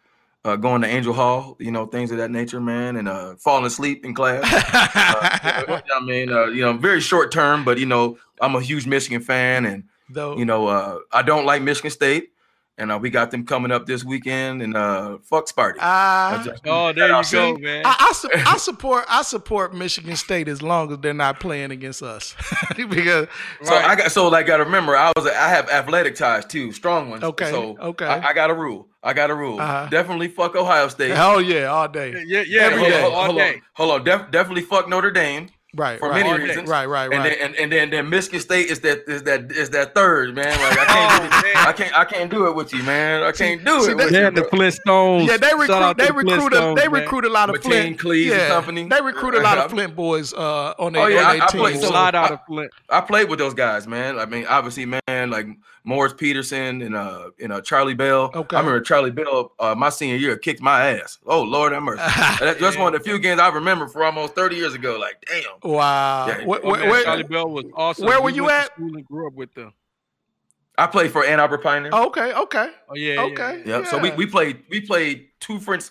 uh, 0.44 0.56
going 0.56 0.82
to 0.82 0.88
Angel 0.88 1.14
Hall, 1.14 1.56
you 1.58 1.70
know, 1.70 1.86
things 1.86 2.10
of 2.10 2.18
that 2.18 2.30
nature, 2.30 2.60
man, 2.60 2.96
and 2.96 3.08
uh, 3.08 3.34
falling 3.36 3.64
asleep 3.64 4.04
in 4.04 4.14
class. 4.14 4.44
Uh, 4.44 5.38
you 5.62 5.66
know 5.66 5.96
I 5.96 6.00
mean, 6.04 6.30
uh, 6.30 6.46
you 6.46 6.60
know, 6.60 6.74
very 6.74 7.00
short 7.00 7.32
term, 7.32 7.64
but 7.64 7.78
you 7.78 7.86
know, 7.86 8.18
I'm 8.40 8.54
a 8.54 8.60
huge 8.60 8.86
Michigan 8.86 9.22
fan, 9.22 9.64
and 9.64 9.84
Though 10.10 10.36
you 10.36 10.44
know, 10.44 10.66
uh, 10.68 10.98
I 11.10 11.22
don't 11.22 11.46
like 11.46 11.62
Michigan 11.62 11.90
State, 11.90 12.32
and 12.78 12.92
uh, 12.92 12.98
we 13.00 13.08
got 13.10 13.30
them 13.30 13.46
coming 13.46 13.70
up 13.72 13.86
this 13.86 14.04
weekend, 14.04 14.60
and 14.62 14.76
uh, 14.76 15.18
fuck 15.22 15.46
Sparty. 15.48 15.76
I, 15.80 16.46
Oh, 16.66 16.92
there 16.92 17.08
you 17.08 17.24
See? 17.24 17.36
go, 17.36 17.56
man. 17.56 17.82
I, 17.86 17.96
I, 18.10 18.12
su- 18.12 18.28
I 18.34 18.56
support 18.58 19.04
I 19.08 19.22
support 19.22 19.74
Michigan 19.74 20.16
State 20.16 20.48
as 20.48 20.62
long 20.62 20.92
as 20.92 20.98
they're 20.98 21.14
not 21.14 21.40
playing 21.40 21.70
against 21.70 22.02
us 22.02 22.34
because 22.76 23.28
So 23.62 23.74
I 23.74 23.96
got 23.96 24.10
so 24.12 24.28
like 24.28 24.46
got 24.46 24.58
to 24.58 24.64
remember 24.64 24.96
I 24.96 25.12
was 25.16 25.26
I 25.26 25.48
have 25.48 25.68
athletic 25.70 26.14
ties 26.16 26.44
too, 26.44 26.72
strong 26.72 27.10
ones. 27.10 27.22
Okay, 27.24 27.50
So 27.50 27.76
okay. 27.78 28.06
I, 28.06 28.28
I 28.28 28.32
got 28.34 28.50
a 28.50 28.54
rule. 28.54 28.88
I 29.02 29.12
got 29.12 29.30
a 29.30 29.34
rule. 29.34 29.60
Uh-huh. 29.60 29.86
Definitely 29.88 30.28
fuck 30.28 30.56
Ohio 30.56 30.88
State. 30.88 31.12
oh 31.16 31.38
yeah 31.38 31.66
all 31.66 31.88
day 31.88 32.24
yeah, 32.26 32.42
yeah, 32.46 32.62
Every 32.62 32.78
hold, 32.80 32.90
day. 32.90 33.02
on, 33.04 33.12
all 33.12 33.24
hold 33.26 33.36
day. 33.38 33.54
on, 33.54 33.62
hold 33.74 33.90
on. 33.92 34.04
Def, 34.04 34.30
definitely 34.30 34.62
fuck 34.62 34.88
Notre 34.88 35.10
Dame 35.12 35.48
right 35.74 35.98
for 35.98 36.08
right 36.10 36.24
many 36.24 36.42
reasons. 36.42 36.68
right 36.68 36.86
right 36.86 37.08
right. 37.10 37.16
And 37.16 37.24
then 37.24 37.34
and, 37.40 37.54
and 37.56 37.72
then 37.72 37.90
then 37.90 38.08
Michigan 38.08 38.40
State 38.40 38.70
is 38.70 38.80
that 38.80 39.04
is 39.08 39.24
that 39.24 39.50
is 39.52 39.70
that 39.70 39.94
third 39.94 40.34
man. 40.34 40.46
Like 40.48 40.78
I 40.78 40.84
can't 40.86 41.32
Oh, 41.32 41.42
man. 41.42 41.66
I 41.68 41.72
can't 41.72 41.94
I 41.98 42.04
can't 42.04 42.30
do 42.30 42.46
it 42.46 42.54
with 42.54 42.72
you, 42.72 42.82
man. 42.84 43.22
I 43.22 43.32
can't 43.32 43.64
do 43.64 43.80
see, 43.82 43.90
it 43.92 43.98
they- 43.98 44.04
with 44.04 44.12
Yeah, 44.14 44.24
you. 44.28 44.30
the. 44.36 44.42
Flintstones. 44.42 45.26
yeah 45.28 45.36
they 45.36 45.52
recruit 45.54 45.70
out 45.72 45.98
they 45.98 46.06
the 46.06 46.12
recruit 46.12 46.52
a, 46.54 46.74
they 46.76 46.88
recruit 46.88 47.24
a 47.24 47.28
lot 47.28 47.50
of 47.50 47.56
McCain, 47.56 47.62
Flint 47.62 47.98
Cleaves 47.98 48.32
and 48.32 48.40
yeah, 48.40 48.48
company. 48.48 48.88
they 48.88 49.00
recruit 49.00 49.34
a 49.34 49.40
lot 49.48 49.58
of 49.58 49.70
Flint 49.70 49.94
boys 49.96 50.32
uh 50.32 50.74
on 50.78 50.92
their 50.92 51.02
Oh, 51.02 51.06
yeah, 51.08 51.28
on 51.30 51.34
their 51.38 51.42
I 51.42 51.46
team 51.48 51.60
played- 51.60 51.76
a 51.82 51.90
lot 51.90 52.14
out 52.14 52.30
I- 52.30 52.34
of 52.34 52.40
Flint. 52.46 52.70
I 52.88 53.00
played 53.00 53.28
with 53.28 53.38
those 53.38 53.54
guys, 53.54 53.86
man. 53.86 54.18
I 54.18 54.26
mean, 54.26 54.46
obviously, 54.48 54.86
man, 54.86 55.30
like 55.30 55.46
Morris 55.84 56.12
Peterson 56.14 56.82
and 56.82 56.96
uh, 56.96 57.30
you 57.38 57.46
know 57.48 57.60
Charlie 57.60 57.94
Bell. 57.94 58.30
Okay. 58.34 58.56
I 58.56 58.60
remember 58.60 58.80
Charlie 58.80 59.10
Bell. 59.12 59.52
Uh, 59.58 59.74
my 59.76 59.88
senior 59.90 60.16
year 60.16 60.36
kicked 60.36 60.60
my 60.60 60.90
ass. 60.92 61.18
Oh 61.26 61.42
Lord 61.42 61.72
have 61.72 61.82
mercy. 61.82 61.98
That- 62.40 62.56
That's 62.60 62.76
one 62.76 62.94
of 62.94 63.00
the 63.00 63.04
few 63.04 63.18
games 63.18 63.40
I 63.40 63.48
remember 63.48 63.86
for 63.88 64.02
almost 64.04 64.34
thirty 64.34 64.56
years 64.56 64.74
ago. 64.74 64.96
Like, 64.98 65.24
damn. 65.28 65.42
Wow 65.66 66.26
Yeah, 66.28 66.44
Where- 66.44 66.60
oh, 66.64 66.70
where- 66.70 66.90
where- 66.90 67.04
Charlie 67.04 67.22
Bell 67.24 67.48
was 67.48 67.64
awesome. 67.74 68.06
where 68.06 68.20
were 68.20 68.26
We 68.26 68.34
you 68.34 68.44
went 68.44 68.54
to 68.54 68.64
at? 68.70 68.72
School 68.74 68.96
and 68.96 69.06
grew 69.06 69.26
up 69.26 69.34
with 69.34 69.52
them. 69.54 69.72
I 70.78 70.86
played 70.86 71.10
for 71.10 71.24
Ann 71.24 71.40
Arbor 71.40 71.58
Pioneer. 71.58 71.90
oh, 71.92 72.06
okay 72.08 72.32
okay 72.34 72.70
Oh 72.88 72.94
yeah, 72.94 73.20
Okay. 73.22 73.62
yeah, 73.64 73.78
Yep. 73.78 73.86
So 73.86 73.98
we, 73.98 74.10
we 74.10 74.26
played 74.26 74.62
we 74.70 74.80
played 74.80 75.28
two 75.40 75.58
Flint 75.58 75.90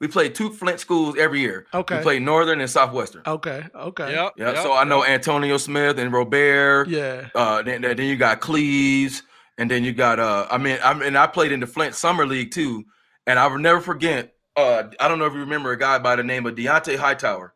we 0.00 0.06
played 0.06 0.34
two 0.34 0.50
Flint 0.50 0.78
schools 0.78 1.16
every 1.18 1.40
year. 1.40 1.66
Okay. 1.74 1.96
We 1.96 2.02
played 2.02 2.22
Northern 2.22 2.60
and 2.60 2.70
Southwestern. 2.70 3.22
okay 3.26 3.64
okay 3.74 4.12
yeah. 4.12 4.24
Yep, 4.24 4.32
Yeah. 4.36 4.46
yep, 4.52 4.56
so 4.62 4.72
I 4.74 4.84
know. 4.84 5.04
Antonio 5.04 5.56
Smith 5.56 5.98
and 5.98 6.12
Robert. 6.12 6.88
yeah 6.88 7.28
Uh, 7.34 7.62
then, 7.62 7.80
then 7.82 7.98
you 7.98 8.16
got 8.16 8.40
Cleaves, 8.40 9.22
and 9.56 9.70
then 9.70 9.82
you 9.82 9.92
got 9.92 10.20
uh, 10.20 10.46
I 10.50 10.58
mean, 10.58 10.78
I 10.84 10.92
mean, 10.94 11.16
I 11.16 11.26
played 11.26 11.50
in 11.52 11.60
the 11.60 11.66
Flint 11.66 11.94
Summer 11.94 12.26
League 12.26 12.50
too, 12.52 12.84
and 13.26 13.38
I 13.38 13.46
will 13.48 13.58
never 13.58 13.80
forget. 13.80 14.34
Uh, 14.54 14.84
I 15.00 15.08
don't 15.08 15.18
know 15.18 15.26
if 15.26 15.32
you 15.32 15.40
remember 15.40 15.72
a 15.72 15.78
guy 15.78 15.98
by 15.98 16.16
the 16.16 16.22
name 16.24 16.44
of 16.46 16.54
Deontay 16.54 16.96
Hightower, 16.98 17.54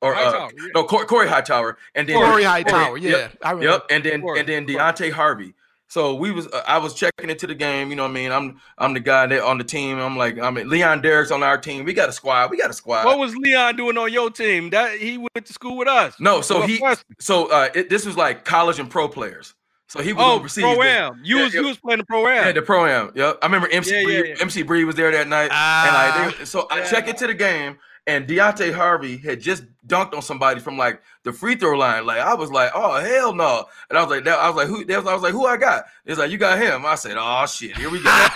or 0.00 0.14
uh, 0.14 0.32
yeah. 0.32 0.48
no 0.74 0.84
Cor- 0.84 1.04
Corey 1.06 1.28
Hightower, 1.28 1.76
and 1.94 2.08
then 2.08 2.16
Corey 2.16 2.44
Hightower 2.44 2.96
yeah 2.98 3.10
Yep, 3.10 3.38
I 3.42 3.50
remember 3.52 3.72
yep, 3.72 3.86
and 3.90 4.04
then 4.04 4.20
Corey, 4.22 4.40
and 4.40 4.48
then 4.48 4.66
Corey. 4.66 4.76
Deontay 4.78 5.12
Harvey. 5.12 5.54
So 5.88 6.14
we 6.14 6.30
was 6.30 6.46
uh, 6.46 6.62
I 6.68 6.78
was 6.78 6.94
checking 6.94 7.30
into 7.30 7.48
the 7.48 7.54
game. 7.54 7.90
You 7.90 7.96
know 7.96 8.04
what 8.04 8.10
I 8.10 8.14
mean? 8.14 8.30
I'm 8.30 8.60
I'm 8.78 8.94
the 8.94 9.00
guy 9.00 9.26
that 9.26 9.42
on 9.42 9.58
the 9.58 9.64
team. 9.64 9.98
I'm 9.98 10.16
like 10.16 10.38
I 10.38 10.48
mean 10.50 10.68
Leon 10.68 11.02
Derrick's 11.02 11.32
on 11.32 11.42
our 11.42 11.58
team. 11.58 11.84
We 11.84 11.92
got 11.94 12.08
a 12.08 12.12
squad. 12.12 12.50
We 12.52 12.56
got 12.58 12.70
a 12.70 12.74
squad. 12.74 13.04
What 13.06 13.18
was 13.18 13.34
Leon 13.34 13.74
doing 13.76 13.98
on 13.98 14.12
your 14.12 14.30
team? 14.30 14.70
That 14.70 14.98
he 14.98 15.18
went 15.18 15.44
to 15.46 15.52
school 15.52 15.76
with 15.76 15.88
us. 15.88 16.14
no, 16.20 16.42
so 16.42 16.62
he 16.62 16.78
first- 16.78 17.04
so 17.18 17.50
uh, 17.50 17.68
it, 17.74 17.90
this 17.90 18.06
was 18.06 18.16
like 18.16 18.44
college 18.44 18.78
and 18.78 18.88
pro 18.88 19.08
players. 19.08 19.54
So 19.88 20.00
he 20.00 20.12
was 20.12 20.24
oh 20.24 20.34
overseas. 20.36 20.62
pro 20.62 20.80
am. 20.84 21.20
You 21.24 21.38
Yeah, 21.38 21.44
was 21.44 21.54
yeah. 21.54 21.60
you 21.62 21.66
was 21.66 21.76
playing 21.78 21.98
the 21.98 22.04
pro 22.04 22.24
am. 22.28 22.46
Yeah, 22.46 22.52
the 22.52 22.62
pro 22.62 22.86
am. 22.86 23.10
Yep. 23.16 23.38
I 23.42 23.46
remember 23.46 23.66
MC 23.72 23.92
Yeah, 23.92 24.04
Breed, 24.04 24.14
yeah, 24.18 24.34
yeah. 24.36 24.42
MC 24.42 24.62
Breed 24.62 24.84
was 24.84 24.94
there 24.94 25.10
that 25.10 25.26
night. 25.26 25.48
Ah. 25.52 26.14
and 26.20 26.28
like 26.28 26.38
they, 26.38 26.44
so 26.44 26.68
I 26.70 26.82
check 26.82 27.08
into 27.08 27.26
the 27.26 27.34
game 27.34 27.76
and 28.10 28.26
Deontay 28.26 28.74
Harvey 28.74 29.18
had 29.18 29.40
just 29.40 29.62
dunked 29.86 30.14
on 30.14 30.22
somebody 30.22 30.58
from 30.58 30.76
like 30.76 31.00
the 31.22 31.32
free 31.32 31.54
throw 31.54 31.78
line. 31.78 32.04
Like 32.04 32.18
I 32.18 32.34
was 32.34 32.50
like, 32.50 32.72
oh 32.74 33.00
hell 33.00 33.32
no. 33.32 33.66
And 33.88 33.96
I 33.96 34.02
was 34.02 34.10
like, 34.10 34.24
that, 34.24 34.36
I 34.36 34.48
was 34.48 34.56
like, 34.56 34.66
who 34.66 34.84
that 34.84 34.98
was, 34.98 35.06
I 35.06 35.14
was 35.14 35.22
like, 35.22 35.32
who 35.32 35.46
I 35.46 35.56
got? 35.56 35.84
It's 36.04 36.18
like, 36.18 36.32
you 36.32 36.38
got 36.38 36.58
him. 36.58 36.84
I 36.84 36.96
said, 36.96 37.16
oh 37.16 37.46
shit, 37.46 37.76
here 37.76 37.88
we 37.88 38.02
go. 38.02 38.10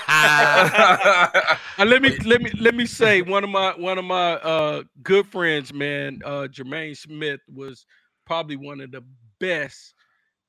Let 1.79 2.03
me 2.03 2.17
let 2.25 2.41
me 2.41 2.53
let 2.61 2.77
me 2.77 2.87
say 2.87 3.23
one 3.23 3.43
of 3.43 3.51
my 3.51 3.75
one 3.77 3.99
of 3.99 4.05
my 4.05 4.35
uh 4.35 4.85
good 5.03 5.27
friends, 5.27 5.75
man, 5.75 6.21
uh 6.25 6.47
Jermaine 6.51 6.97
Smith 6.97 7.41
was 7.53 7.85
probably 8.25 8.57
one 8.57 8.81
of 8.81 8.93
the 8.93 9.03
best 9.41 9.95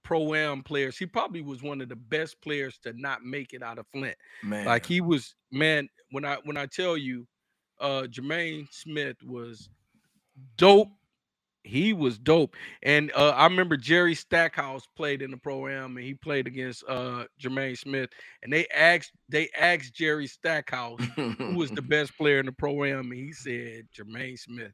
pro 0.04 0.36
am 0.36 0.62
players. 0.62 0.98
He 0.98 1.08
probably 1.08 1.42
was 1.42 1.64
one 1.64 1.82
of 1.82 1.90
the 1.90 1.96
best 1.96 2.40
players 2.42 2.78
to 2.84 2.94
not 2.94 3.24
make 3.24 3.54
it 3.54 3.64
out 3.64 3.80
of 3.80 3.88
Flint. 3.92 4.18
Man. 4.44 4.66
Like 4.66 4.86
he 4.86 5.02
was, 5.02 5.34
man. 5.52 5.90
When 6.12 6.26
I 6.26 6.38
when 6.44 6.58
I 6.58 6.68
tell 6.68 6.96
you, 6.96 7.26
uh 7.80 8.04
Jermaine 8.04 8.68
Smith 8.72 9.18
was 9.24 9.70
dope. 10.58 10.90
he 11.64 11.94
was 11.94 12.18
dope. 12.20 12.56
And 12.84 13.12
uh, 13.16 13.30
I 13.32 13.46
remember 13.46 13.76
Jerry 13.78 14.14
Stackhouse 14.16 14.84
played 14.96 15.22
in 15.24 15.32
the 15.32 15.38
pro 15.38 15.68
am, 15.68 15.98
and 15.98 16.06
he 16.06 16.14
played 16.14 16.46
against 16.48 16.84
uh, 16.88 17.26
Jermaine 17.42 17.78
Smith. 17.78 18.10
And 18.44 18.54
they 18.54 18.68
asked 18.68 19.12
they 19.30 19.50
asked 19.60 19.94
Jerry 19.96 20.28
Stackhouse 20.28 21.02
who 21.16 21.56
was 21.56 21.72
the 21.72 21.82
best 21.96 22.16
player 22.18 22.40
in 22.40 22.46
the 22.46 22.52
pro 22.52 22.84
am, 22.84 23.12
and 23.12 23.14
he 23.20 23.34
said 23.34 23.88
Jermaine 23.98 24.38
Smith. 24.38 24.74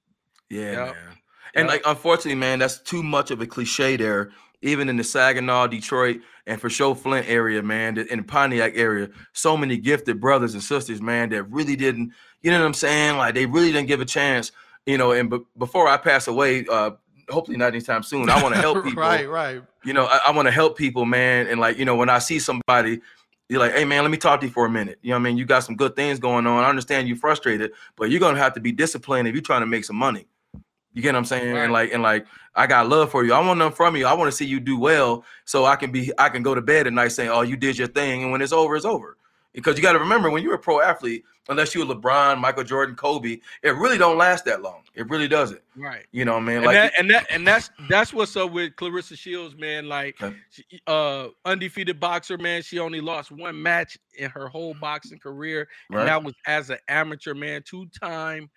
Yeah, 0.49 0.71
Yep. 0.71 0.95
man. 0.95 1.17
And 1.55 1.67
Yep. 1.67 1.67
like, 1.69 1.81
unfortunately, 1.85 2.35
man, 2.35 2.59
that's 2.59 2.81
too 2.81 3.03
much 3.03 3.31
of 3.31 3.41
a 3.41 3.47
cliche 3.47 3.95
there. 3.97 4.31
Even 4.61 4.89
in 4.89 4.97
the 4.97 5.03
Saginaw, 5.03 5.67
Detroit, 5.67 6.21
and 6.45 6.61
for 6.61 6.69
sure 6.69 6.95
Flint 6.95 7.27
area, 7.27 7.63
man, 7.63 7.97
in 7.97 8.19
the 8.19 8.23
Pontiac 8.23 8.73
area, 8.75 9.09
so 9.33 9.57
many 9.57 9.77
gifted 9.77 10.19
brothers 10.21 10.53
and 10.53 10.61
sisters, 10.61 11.01
man, 11.01 11.29
that 11.29 11.43
really 11.43 11.75
didn't, 11.75 12.11
you 12.41 12.51
know 12.51 12.59
what 12.59 12.65
I'm 12.65 12.73
saying? 12.73 13.17
Like 13.17 13.33
they 13.33 13.45
really 13.45 13.71
didn't 13.71 13.87
give 13.87 14.01
a 14.01 14.05
chance, 14.05 14.51
you 14.85 14.97
know. 14.97 15.11
And 15.11 15.29
b- 15.29 15.39
before 15.57 15.87
I 15.87 15.97
pass 15.97 16.27
away, 16.27 16.65
uh, 16.69 16.91
hopefully 17.29 17.57
not 17.57 17.73
anytime 17.73 18.03
soon, 18.03 18.29
I 18.29 18.41
want 18.41 18.53
to 18.55 18.61
help 18.61 18.83
people. 18.83 19.01
right, 19.01 19.27
right. 19.27 19.61
You 19.83 19.93
know, 19.93 20.05
I, 20.05 20.19
I 20.27 20.31
want 20.31 20.47
to 20.47 20.51
help 20.51 20.77
people, 20.77 21.05
man. 21.05 21.47
And 21.47 21.59
like, 21.59 21.77
you 21.77 21.85
know, 21.85 21.95
when 21.95 22.09
I 22.09 22.19
see 22.19 22.37
somebody, 22.37 23.01
you're 23.49 23.59
like, 23.59 23.73
hey 23.73 23.83
man, 23.83 24.01
let 24.03 24.11
me 24.11 24.17
talk 24.17 24.39
to 24.41 24.45
you 24.45 24.51
for 24.51 24.65
a 24.65 24.69
minute. 24.69 24.99
You 25.01 25.09
know 25.09 25.15
what 25.15 25.21
I 25.21 25.23
mean? 25.23 25.37
You 25.37 25.45
got 25.45 25.63
some 25.63 25.75
good 25.75 25.95
things 25.95 26.19
going 26.19 26.47
on. 26.47 26.63
I 26.63 26.69
understand 26.69 27.07
you're 27.07 27.17
frustrated, 27.17 27.71
but 27.97 28.09
you're 28.09 28.19
gonna 28.19 28.37
have 28.37 28.53
to 28.53 28.61
be 28.61 28.71
disciplined 28.71 29.27
if 29.27 29.33
you're 29.33 29.41
trying 29.41 29.61
to 29.61 29.65
make 29.65 29.83
some 29.83 29.97
money. 29.97 30.27
You 30.93 31.01
get 31.01 31.13
what 31.13 31.19
I'm 31.19 31.25
saying? 31.25 31.53
Right. 31.53 31.63
And 31.63 31.73
like, 31.73 31.93
and 31.93 32.03
like, 32.03 32.25
I 32.55 32.67
got 32.67 32.89
love 32.89 33.11
for 33.11 33.23
you. 33.23 33.33
I 33.33 33.39
want 33.39 33.59
nothing 33.59 33.75
from 33.75 33.95
you. 33.95 34.05
I 34.05 34.13
want 34.13 34.29
to 34.29 34.35
see 34.35 34.45
you 34.45 34.59
do 34.59 34.77
well, 34.77 35.23
so 35.45 35.65
I 35.65 35.75
can 35.77 35.91
be, 35.91 36.11
I 36.17 36.27
can 36.29 36.43
go 36.43 36.53
to 36.53 36.61
bed 36.61 36.85
at 36.87 36.93
night 36.93 37.09
saying, 37.13 37.29
"Oh, 37.29 37.41
you 37.43 37.55
did 37.55 37.77
your 37.77 37.87
thing," 37.87 38.23
and 38.23 38.31
when 38.31 38.41
it's 38.41 38.51
over, 38.51 38.75
it's 38.75 38.85
over. 38.85 39.17
Because 39.53 39.77
you 39.77 39.83
got 39.83 39.93
to 39.93 39.99
remember, 39.99 40.29
when 40.29 40.43
you're 40.43 40.53
a 40.55 40.59
pro 40.59 40.79
athlete, 40.81 41.23
unless 41.49 41.75
you're 41.75 41.85
LeBron, 41.85 42.39
Michael 42.39 42.63
Jordan, 42.63 42.95
Kobe, 42.95 43.39
it 43.63 43.71
really 43.75 43.97
don't 43.97 44.17
last 44.17 44.45
that 44.45 44.61
long. 44.61 44.83
It 44.95 45.09
really 45.09 45.27
doesn't. 45.27 45.61
Right. 45.75 46.05
You 46.13 46.23
know, 46.23 46.39
man. 46.39 46.57
And, 46.57 46.65
Like, 46.67 46.75
that, 46.75 46.93
and 46.97 47.09
that 47.09 47.27
and 47.29 47.45
that's 47.47 47.69
that's 47.89 48.13
what's 48.13 48.35
up 48.37 48.51
with 48.51 48.75
Claressa 48.77 49.17
Shields, 49.17 49.55
man. 49.57 49.87
Like, 49.89 50.21
Okay. 50.21 50.35
she, 50.51 50.63
uh, 50.87 51.27
undefeated 51.43 51.99
boxer, 51.99 52.37
man. 52.37 52.61
She 52.61 52.79
only 52.79 53.01
lost 53.01 53.31
one 53.31 53.61
match 53.61 53.97
in 54.17 54.29
her 54.29 54.47
whole 54.47 54.73
boxing 54.79 55.19
career, 55.19 55.67
right? 55.89 55.99
and 56.01 56.07
that 56.09 56.23
was 56.23 56.33
as 56.47 56.69
an 56.69 56.79
amateur, 56.87 57.33
man. 57.33 57.61
Two 57.65 57.87
time 58.01 58.49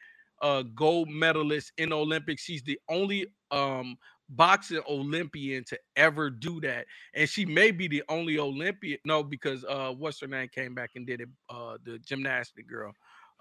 uh 0.42 0.62
gold 0.62 1.08
medalist 1.08 1.72
in 1.76 1.92
Olympics. 1.92 2.42
She's 2.42 2.62
the 2.62 2.78
only 2.88 3.26
um 3.50 3.96
boxing 4.28 4.80
Olympian 4.88 5.64
to 5.64 5.78
ever 5.96 6.30
do 6.30 6.60
that, 6.60 6.86
and 7.14 7.28
she 7.28 7.44
may 7.44 7.70
be 7.70 7.88
the 7.88 8.02
only 8.08 8.38
Olympian. 8.38 8.98
No, 9.04 9.22
because 9.22 9.64
uh, 9.64 9.92
what's 9.96 10.20
her 10.20 10.26
name 10.26 10.48
came 10.48 10.74
back 10.74 10.90
and 10.96 11.06
did 11.06 11.20
it. 11.20 11.28
Uh, 11.48 11.78
the 11.84 11.98
gymnastic 11.98 12.66
girl. 12.68 12.92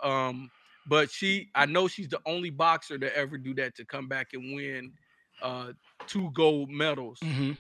Um, 0.02 0.52
but 0.86 1.10
she, 1.12 1.50
I 1.56 1.66
know 1.66 1.88
she's 1.88 2.10
the 2.10 2.20
only 2.26 2.50
boxer 2.50 2.98
to 2.98 3.16
ever 3.16 3.38
do 3.38 3.54
that 3.56 3.76
to 3.76 3.86
come 3.86 4.08
back 4.08 4.34
and 4.34 4.56
win 4.56 4.94
uh 5.42 5.74
two 6.08 6.32
gold 6.34 6.70
medals. 6.70 7.24
hmm 7.24 7.52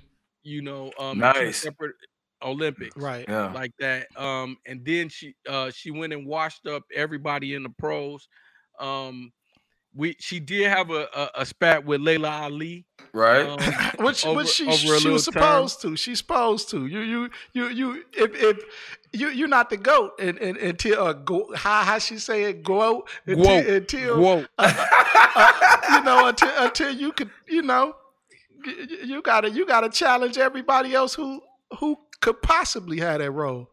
You 0.43 0.61
know, 0.61 0.91
um, 0.99 1.25
in 1.39 1.51
Nice. 1.51 1.61
separate 1.63 1.95
Olympics 2.41 3.11
Right. 3.11 3.27
yeah. 3.27 3.53
like 3.53 3.71
that. 3.79 4.07
Um, 4.15 4.57
and 4.65 4.85
then 4.85 5.09
she 5.09 5.35
uh 5.47 5.71
she 5.71 5.91
went 5.91 6.13
and 6.13 6.25
washed 6.25 6.67
up 6.67 6.83
everybody 6.93 7.53
in 7.53 7.63
the 7.63 7.69
pros. 7.69 8.27
Um, 8.79 9.31
we 9.95 10.15
she 10.19 10.39
did 10.39 10.67
have 10.69 10.89
a 10.89 11.07
a, 11.13 11.29
a 11.41 11.45
spat 11.45 11.85
with 11.85 12.01
Laila 12.01 12.29
Ali. 12.29 12.85
Right. 13.13 13.45
Um, 13.47 13.59
which 14.05 14.25
over- 14.25 14.37
which 14.37 14.47
she, 14.49 14.71
she 14.71 14.87
was 15.09 15.25
term. 15.25 15.33
supposed 15.33 15.81
to. 15.81 15.95
She's 15.95 16.17
supposed 16.17 16.69
to. 16.71 16.87
You 16.87 16.99
you 17.01 17.29
you 17.53 17.67
you 17.69 18.03
if 18.13 18.33
if 18.35 18.57
you 19.11 19.29
you're 19.29 19.47
not 19.47 19.69
the 19.69 19.77
goat 19.77 20.13
and, 20.19 20.37
and, 20.39 20.57
until 20.57 20.99
uh, 21.03 21.13
go, 21.13 21.53
how 21.55 21.83
how 21.83 21.99
she 21.99 22.17
say 22.17 22.45
it 22.45 22.63
goat 22.63 23.07
until, 23.27 23.75
until 23.75 24.19
Whoa, 24.19 24.45
you 25.91 26.03
know 26.03 26.27
until 26.27 26.51
until 26.57 26.91
you 26.91 27.11
could 27.11 27.29
you 27.47 27.61
know 27.61 27.95
y- 28.65 28.73
y- 28.79 28.97
you 29.03 29.21
gotta 29.21 29.49
you 29.51 29.65
gotta 29.67 29.89
challenge 29.89 30.37
everybody 30.39 30.95
else 30.95 31.13
who 31.13 31.41
who 31.79 31.97
could 32.21 32.41
possibly 32.41 32.99
have 32.99 33.19
that 33.19 33.31
role. 33.31 33.69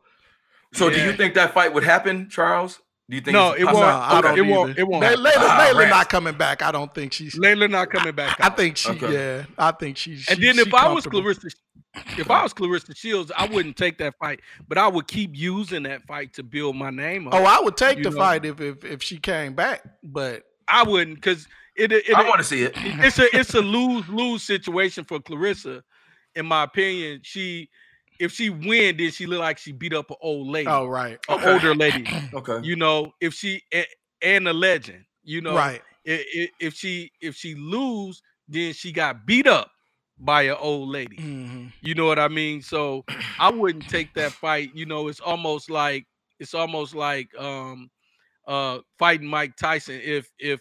So, 0.74 0.88
do 0.90 1.00
you 1.02 1.12
think 1.14 1.34
that 1.34 1.52
fight 1.54 1.72
would 1.74 1.82
happen, 1.84 2.28
Charles? 2.28 2.80
Do 3.10 3.16
you 3.16 3.22
think? 3.22 3.32
no, 3.32 3.50
it's 3.50 3.62
it 3.62 3.64
won't. 3.64 3.76
No, 3.76 3.82
possi- 3.82 4.08
I 4.08 4.20
don't 4.20 4.38
it 4.38 4.42
won't. 4.42 4.78
It 4.78 4.86
won't. 4.86 5.02
Lay- 5.02 5.08
happen. 5.08 5.22
Laila, 5.24 5.46
Ah, 5.48 5.58
Laila 5.58 5.78
rats. 5.80 5.90
not 5.90 6.08
coming 6.08 6.34
back. 6.34 6.62
I 6.62 6.70
don't 6.70 6.94
think 6.94 7.12
she's. 7.12 7.36
Laila 7.36 7.66
not 7.66 7.90
coming 7.90 8.14
back. 8.14 8.40
I 8.40 8.46
out. 8.46 8.56
think 8.56 8.76
she. 8.76 8.90
Okay. 8.90 9.12
Yeah, 9.12 9.44
I 9.58 9.72
think 9.72 9.96
she's. 9.96 10.28
And 10.28 10.38
she- 10.38 10.44
then 10.46 10.58
if 10.60 10.72
I 10.72 10.92
was. 10.92 11.04
Claressa, 11.06 11.52
if 12.16 12.30
I 12.30 12.44
was 12.44 12.54
Claressa 12.54 12.96
Shields, 12.96 13.32
I 13.36 13.46
wouldn't 13.46 13.76
take 13.76 13.98
that 13.98 14.14
fight, 14.20 14.40
but 14.68 14.78
I 14.78 14.86
would 14.86 15.08
keep 15.08 15.32
using 15.36 15.82
that 15.82 16.06
fight 16.06 16.32
to 16.34 16.44
build 16.44 16.76
my 16.76 16.90
name 16.90 17.26
up. 17.26 17.34
Oh, 17.34 17.42
I 17.44 17.58
would 17.60 17.76
take 17.76 18.00
the 18.04 18.10
know. 18.10 18.16
fight 18.16 18.44
if, 18.44 18.60
if 18.60 18.84
if 18.84 19.02
she 19.02 19.18
came 19.18 19.54
back, 19.54 19.82
but 20.04 20.44
I 20.68 20.84
wouldn't 20.84 21.16
because 21.16 21.48
it, 21.74 21.90
it, 21.90 22.14
I 22.14 22.22
want 22.28 22.38
to 22.38 22.44
see 22.44 22.62
it. 22.62 22.74
it's 22.76 23.18
a 23.18 23.36
it's 23.36 23.54
a 23.54 23.60
lose 23.60 24.08
lose 24.08 24.44
situation 24.44 25.02
for 25.04 25.18
Claressa, 25.18 25.82
in 26.36 26.46
my 26.46 26.62
opinion. 26.62 27.22
She 27.24 27.70
if 28.20 28.32
she 28.32 28.50
win, 28.50 28.98
then 28.98 29.10
she 29.12 29.26
look 29.26 29.40
like 29.40 29.58
she 29.58 29.72
beat 29.72 29.94
up 29.94 30.10
an 30.10 30.16
old 30.22 30.48
lady, 30.48 30.72
oh 30.72 30.86
right, 30.86 31.18
an 31.28 31.36
Okay. 31.36 31.42
older 31.42 31.74
lady. 31.74 32.12
Okay. 32.34 32.60
You 32.60 32.76
know, 32.76 33.12
if 33.20 33.34
she 33.34 33.62
and, 33.72 33.86
and 34.22 34.48
a 34.48 34.54
legend. 34.54 35.04
You 35.24 35.42
know, 35.42 35.56
right. 35.56 35.82
i- 36.08 36.26
i- 36.36 36.50
if 36.60 36.74
she 36.74 37.12
if 37.20 37.36
she 37.36 37.54
lose, 37.54 38.22
then 38.48 38.72
she 38.74 38.92
got 38.92 39.26
beat 39.26 39.46
up 39.46 39.70
by 40.18 40.42
an 40.44 40.56
old 40.58 40.90
lady. 40.90 41.20
hmm 41.20 41.68
You 41.80 41.94
know 41.94 42.06
what 42.06 42.18
I 42.18 42.28
mean? 42.28 42.62
So 42.62 43.06
I 43.38 43.50
wouldn't 43.50 43.88
take 43.88 44.14
that 44.14 44.34
fight. 44.40 44.70
You 44.74 44.86
know, 44.86 45.08
it's 45.08 45.20
almost 45.20 45.70
like 45.70 46.06
it's 46.38 46.54
almost 46.54 46.94
like 46.94 47.34
um 47.38 47.90
uh 48.46 48.80
fighting 48.98 49.28
Mike 49.28 49.56
Tyson. 49.56 50.00
If 50.02 50.30
if 50.38 50.60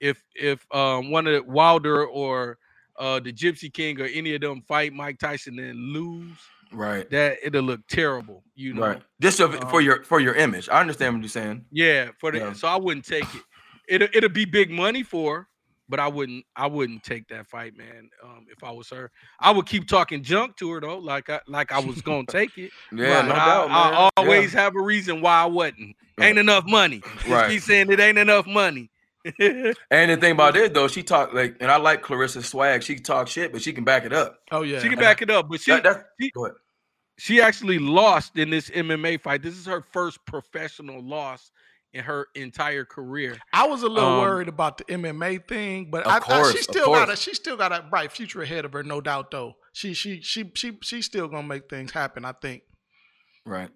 if 0.00 0.22
if 0.34 0.66
um 0.74 1.10
one 1.10 1.26
of 1.26 1.34
the 1.34 1.50
Wilder 1.50 2.06
or 2.06 2.58
uh 2.98 3.20
the 3.20 3.32
Gypsy 3.32 3.72
King 3.72 4.00
or 4.00 4.06
any 4.06 4.34
of 4.34 4.40
them 4.40 4.62
fight 4.62 4.92
Mike 4.92 5.18
Tyson 5.18 5.58
and 5.58 5.78
lose, 5.78 6.52
Right. 6.72 7.08
that 7.10 7.38
it'll 7.42 7.62
look 7.62 7.80
terrible. 7.88 8.44
You 8.54 8.74
know, 8.74 8.82
Right. 8.82 9.02
Just 9.20 9.36
so, 9.38 9.50
for 9.50 9.78
Um, 9.78 9.82
your 9.84 10.02
for 10.04 10.20
your 10.20 10.34
image. 10.34 10.68
I 10.68 10.80
understand 10.80 11.14
what 11.14 11.22
you're 11.22 11.28
saying. 11.28 11.64
yeah. 11.70 12.10
For 12.18 12.30
the 12.30 12.38
Yeah. 12.38 12.52
so 12.52 12.68
I 12.68 12.76
wouldn't 12.76 13.04
take 13.04 13.24
it. 13.34 13.42
It'll 13.88 14.08
it'll 14.14 14.28
be 14.30 14.44
big 14.44 14.70
money 14.70 15.02
for, 15.02 15.48
but 15.88 15.98
I 15.98 16.06
wouldn't 16.08 16.44
I 16.54 16.66
wouldn't 16.68 17.02
take 17.02 17.26
that 17.28 17.48
fight, 17.48 17.76
man. 17.76 18.08
Um, 18.22 18.46
if 18.50 18.62
I 18.62 18.70
was 18.70 18.88
her, 18.90 19.10
I 19.40 19.50
would 19.50 19.66
keep 19.66 19.88
talking 19.88 20.22
junk 20.22 20.56
to 20.58 20.70
her 20.70 20.80
though, 20.80 20.98
like 20.98 21.28
I 21.28 21.40
like 21.48 21.72
I 21.72 21.80
was 21.80 22.00
gonna 22.02 22.24
take 22.28 22.56
it. 22.58 22.70
Yeah, 22.92 23.22
no 23.22 23.28
But 23.28 23.34
doubt. 23.34 23.70
I, 23.70 23.90
I 23.90 24.10
always 24.16 24.52
have 24.52 24.76
a 24.76 24.80
reason 24.82 25.20
why 25.20 25.42
I 25.42 25.46
wasn't. 25.46 25.96
Ain't 26.20 26.38
enough 26.38 26.64
money. 26.66 27.02
Right. 27.26 27.50
keep 27.50 27.62
saying 27.62 27.90
it 27.90 27.98
ain't 27.98 28.18
enough 28.18 28.46
money. 28.46 28.90
Yeah. 29.38 29.72
And 29.90 30.10
the 30.10 30.16
thing 30.16 30.32
about 30.32 30.56
it 30.56 30.72
though, 30.74 30.88
she 30.88 31.02
talked 31.02 31.34
like, 31.34 31.56
and 31.60 31.70
I 31.70 31.76
like 31.76 32.02
Claressa's 32.02 32.46
swag. 32.46 32.82
She 32.82 32.94
can 32.94 33.04
talk 33.04 33.28
shit, 33.28 33.52
but 33.52 33.60
she 33.62 33.72
can 33.72 33.84
back 33.84 34.04
it 34.04 34.12
up. 34.12 34.38
Oh 34.50 34.62
yeah. 34.62 34.80
she 34.80 34.88
can 34.88 34.98
back 34.98 35.20
it 35.22 35.30
up, 35.30 35.48
but 35.48 35.60
she 35.60 35.70
That- 35.72 35.82
that- 35.84 36.04
she- 36.20 36.30
go 36.30 36.46
ahead. 36.46 36.56
she 37.18 37.40
actually 37.42 37.78
lost 37.78 38.36
in 38.38 38.50
this 38.50 38.70
MMA 38.70 39.20
fight. 39.20 39.42
This 39.42 39.56
is 39.58 39.66
her 39.66 39.82
first 39.92 40.24
professional 40.26 41.02
loss 41.02 41.50
in 41.92 42.04
her 42.04 42.28
entire 42.34 42.84
career. 42.84 43.36
I 43.52 43.66
was 43.66 43.82
a 43.82 43.88
little 43.88 44.08
Um, 44.08 44.20
worried 44.20 44.46
about 44.48 44.78
the 44.78 44.84
MMA 44.84 45.38
thing, 45.46 45.90
but 45.90 46.06
Of 46.06 46.12
I, 46.12 46.16
I, 46.16 46.20
course, 46.20 46.52
she 46.52 46.58
of 46.58 46.64
still 46.64 46.86
got 46.86 47.02
a 47.02 47.06
course. 47.06 47.20
she 47.20 47.34
still 47.34 47.56
got 47.56 47.72
a 47.72 47.82
bright 47.82 48.12
future 48.12 48.40
ahead 48.42 48.64
of 48.64 48.72
her, 48.72 48.82
no 48.84 49.00
doubt. 49.00 49.30
Though 49.32 49.56
she 49.72 49.92
she 49.92 50.20
she 50.22 50.50
she 50.54 50.78
she's 50.82 51.04
still 51.06 51.26
gonna 51.28 51.46
make 51.46 51.68
things 51.68 51.90
happen. 51.90 52.24
I 52.24 52.32
think. 52.32 52.62
Right. 53.44 53.70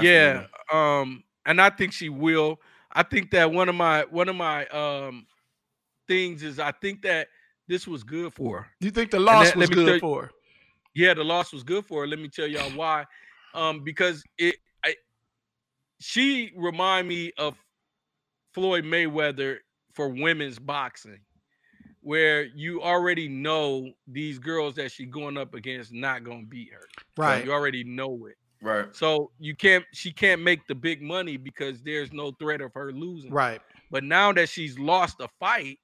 Yeah. 0.00 0.46
Um, 0.72 1.24
and 1.46 1.60
I 1.60 1.70
think 1.70 1.92
she 1.92 2.08
will. 2.10 2.60
I 2.98 3.04
think 3.04 3.30
that 3.30 3.52
one 3.52 3.68
of 3.68 3.76
my 3.76 4.04
one 4.10 4.28
of 4.28 4.34
my 4.34 4.66
um 4.66 5.24
things 6.08 6.42
is 6.42 6.58
I 6.58 6.72
think 6.72 7.02
that 7.02 7.28
this 7.68 7.86
was 7.86 8.02
good 8.02 8.32
for 8.32 8.62
her. 8.62 8.66
You 8.80 8.90
think 8.90 9.12
the 9.12 9.20
loss 9.20 9.46
let- 9.46 9.56
was 9.56 9.70
good 9.70 9.94
you- 9.94 10.00
for 10.00 10.22
her? 10.22 10.30
Yeah, 10.96 11.14
the 11.14 11.22
loss 11.22 11.52
was 11.52 11.62
good 11.62 11.86
for 11.86 12.00
her. 12.00 12.08
Let 12.08 12.18
me 12.18 12.28
tell 12.28 12.48
y'all 12.48 12.70
why. 12.70 13.04
Um, 13.54 13.84
because 13.84 14.24
it 14.36 14.56
I, 14.84 14.96
she 16.00 16.50
remind 16.56 17.06
me 17.06 17.30
of 17.38 17.56
Floyd 18.52 18.82
Mayweather 18.82 19.58
for 19.94 20.08
women's 20.08 20.58
boxing, 20.58 21.20
where 22.00 22.46
you 22.46 22.82
already 22.82 23.28
know 23.28 23.92
these 24.08 24.40
girls 24.40 24.74
that 24.74 24.90
she 24.90 25.06
going 25.06 25.36
up 25.36 25.54
against 25.54 25.92
not 25.92 26.24
gonna 26.24 26.46
beat 26.46 26.72
her. 26.72 26.88
Right. 27.16 27.44
You 27.44 27.52
already 27.52 27.84
know 27.84 28.26
it. 28.26 28.34
Right. 28.60 28.94
So 28.94 29.30
you 29.38 29.54
can't 29.54 29.84
she 29.92 30.12
can't 30.12 30.42
make 30.42 30.66
the 30.66 30.74
big 30.74 31.00
money 31.02 31.36
because 31.36 31.80
there's 31.82 32.12
no 32.12 32.32
threat 32.32 32.60
of 32.60 32.72
her 32.74 32.92
losing. 32.92 33.30
Right. 33.30 33.60
But 33.90 34.04
now 34.04 34.32
that 34.32 34.48
she's 34.48 34.78
lost 34.78 35.20
a 35.20 35.28
fight, 35.38 35.78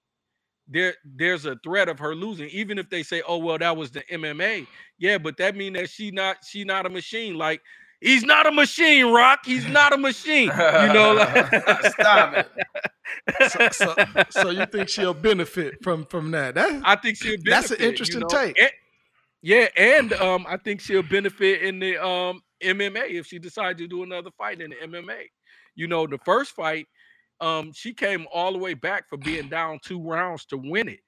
there 0.68 0.94
there's 1.04 1.46
a 1.46 1.56
threat 1.62 1.88
of 1.88 1.98
her 1.98 2.14
losing. 2.14 2.48
Even 2.50 2.78
if 2.78 2.90
they 2.90 3.02
say, 3.02 3.22
"Oh 3.26 3.38
well, 3.38 3.58
that 3.58 3.76
was 3.76 3.90
the 3.90 4.00
MMA," 4.12 4.66
yeah, 4.98 5.18
but 5.18 5.36
that 5.36 5.56
mean 5.56 5.74
that 5.74 5.90
she 5.90 6.10
not 6.10 6.38
she 6.46 6.64
not 6.64 6.86
a 6.86 6.88
machine. 6.88 7.36
Like 7.36 7.60
he's 8.00 8.24
not 8.24 8.46
a 8.46 8.52
machine, 8.52 9.12
Rock. 9.12 9.40
He's 9.44 9.66
not 9.66 9.92
a 9.92 9.98
machine. 9.98 10.48
You 10.48 10.92
know, 10.92 11.14
like, 11.14 11.54
Stop 11.92 12.34
it. 12.34 13.50
So, 13.50 13.68
so, 13.70 13.94
so 14.30 14.50
you 14.50 14.66
think 14.66 14.88
she'll 14.88 15.14
benefit 15.14 15.82
from 15.82 16.06
from 16.06 16.30
that? 16.32 16.54
That 16.54 16.82
I 16.84 16.96
think 16.96 17.18
she'll 17.18 17.36
benefit. 17.36 17.50
That's 17.50 17.70
an 17.70 17.80
you 17.80 17.88
interesting 17.88 18.20
know? 18.20 18.26
take. 18.28 18.60
And- 18.60 18.70
yeah, 19.46 19.68
and 19.76 20.10
um, 20.14 20.46
I 20.48 20.56
think 20.56 20.80
she'll 20.80 21.02
benefit 21.02 21.60
in 21.60 21.78
the 21.78 22.02
um 22.02 22.40
MMA 22.62 23.10
if 23.10 23.26
she 23.26 23.38
decides 23.38 23.78
to 23.80 23.86
do 23.88 24.02
another 24.02 24.30
fight 24.36 24.60
in 24.60 24.70
the 24.70 24.76
MMA. 24.76 25.30
You 25.74 25.86
know, 25.88 26.06
the 26.06 26.18
first 26.18 26.52
fight, 26.52 26.86
um, 27.40 27.72
she 27.72 27.92
came 27.94 28.26
all 28.32 28.52
the 28.52 28.58
way 28.58 28.74
back 28.74 29.08
for 29.08 29.16
being 29.16 29.48
down 29.48 29.78
two 29.82 30.00
rounds 30.02 30.44
to 30.46 30.56
win 30.56 30.88
it. 30.88 31.00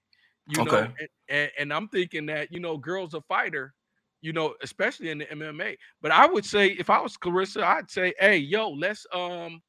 You 0.46 0.62
know, 0.62 0.78
Okay. 0.78 0.92
and, 0.98 1.08
and, 1.28 1.50
and 1.58 1.72
I'm 1.72 1.88
thinking 1.88 2.26
that 2.26 2.52
you 2.52 2.60
know, 2.60 2.76
girls 2.76 3.14
a 3.14 3.20
fighter, 3.22 3.74
you 4.20 4.32
know, 4.32 4.54
especially 4.62 5.10
in 5.10 5.18
the 5.18 5.30
MMA. 5.30 5.76
But 6.02 6.12
I 6.12 6.26
would 6.26 6.44
say 6.44 6.68
if 6.68 6.90
I 6.90 7.00
was 7.00 7.16
Claressa, 7.16 7.62
I'd 7.62 7.90
say, 7.90 8.14
hey, 8.18 8.38
yo, 8.38 8.70
let's 8.70 9.06
um, 9.12 9.62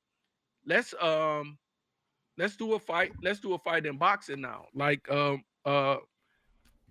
let's 0.65 0.93
um, 1.01 1.57
let's 2.37 2.55
do 2.55 2.73
a 2.73 2.79
fight. 2.79 3.13
Let's 3.21 3.39
do 3.39 3.53
a 3.53 3.59
fight 3.59 3.85
in 3.85 3.97
boxing 3.97 4.41
now, 4.41 4.65
like 4.73 5.09
um, 5.11 5.43
uh, 5.65 5.97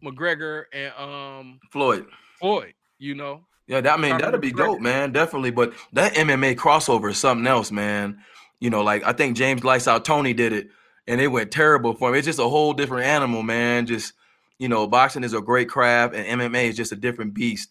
McGregor 0.03 0.65
and 0.73 0.93
um 0.95 1.61
Floyd. 1.71 2.07
Floyd. 2.39 2.75
You 2.99 3.15
know, 3.15 3.47
Yeah, 3.67 3.81
that 3.81 3.99
I 3.99 4.01
mean 4.01 4.19
that'd 4.19 4.41
be 4.41 4.53
dope, 4.53 4.81
man. 4.81 5.13
Definitely. 5.13 5.51
But 5.51 5.73
that 5.93 6.15
MMA 6.15 6.55
crossover 6.57 7.11
is 7.11 7.19
something 7.19 7.47
else, 7.47 7.73
man. 7.73 8.19
You 8.61 8.71
know, 8.71 8.83
like 8.83 9.05
I 9.05 9.13
think 9.13 9.37
James 9.37 9.65
Lights 9.65 9.89
Out 9.89 10.05
Toney 10.05 10.33
did 10.35 10.53
it, 10.53 10.69
and 11.07 11.21
it 11.21 11.29
went 11.29 11.51
terrible 11.51 11.95
for 11.95 12.09
him. 12.11 12.15
It's 12.15 12.27
just 12.27 12.39
a 12.39 12.49
whole 12.49 12.73
different 12.73 13.07
animal, 13.07 13.43
man. 13.43 13.87
Just 13.87 14.13
you 14.59 14.69
know, 14.69 14.87
boxing 14.87 15.25
is 15.25 15.35
a 15.35 15.41
great 15.41 15.69
craft, 15.69 16.15
and 16.15 16.41
MMA 16.41 16.69
is 16.69 16.77
just 16.77 16.93
a 16.93 16.97
different 16.97 17.35
beast. 17.35 17.71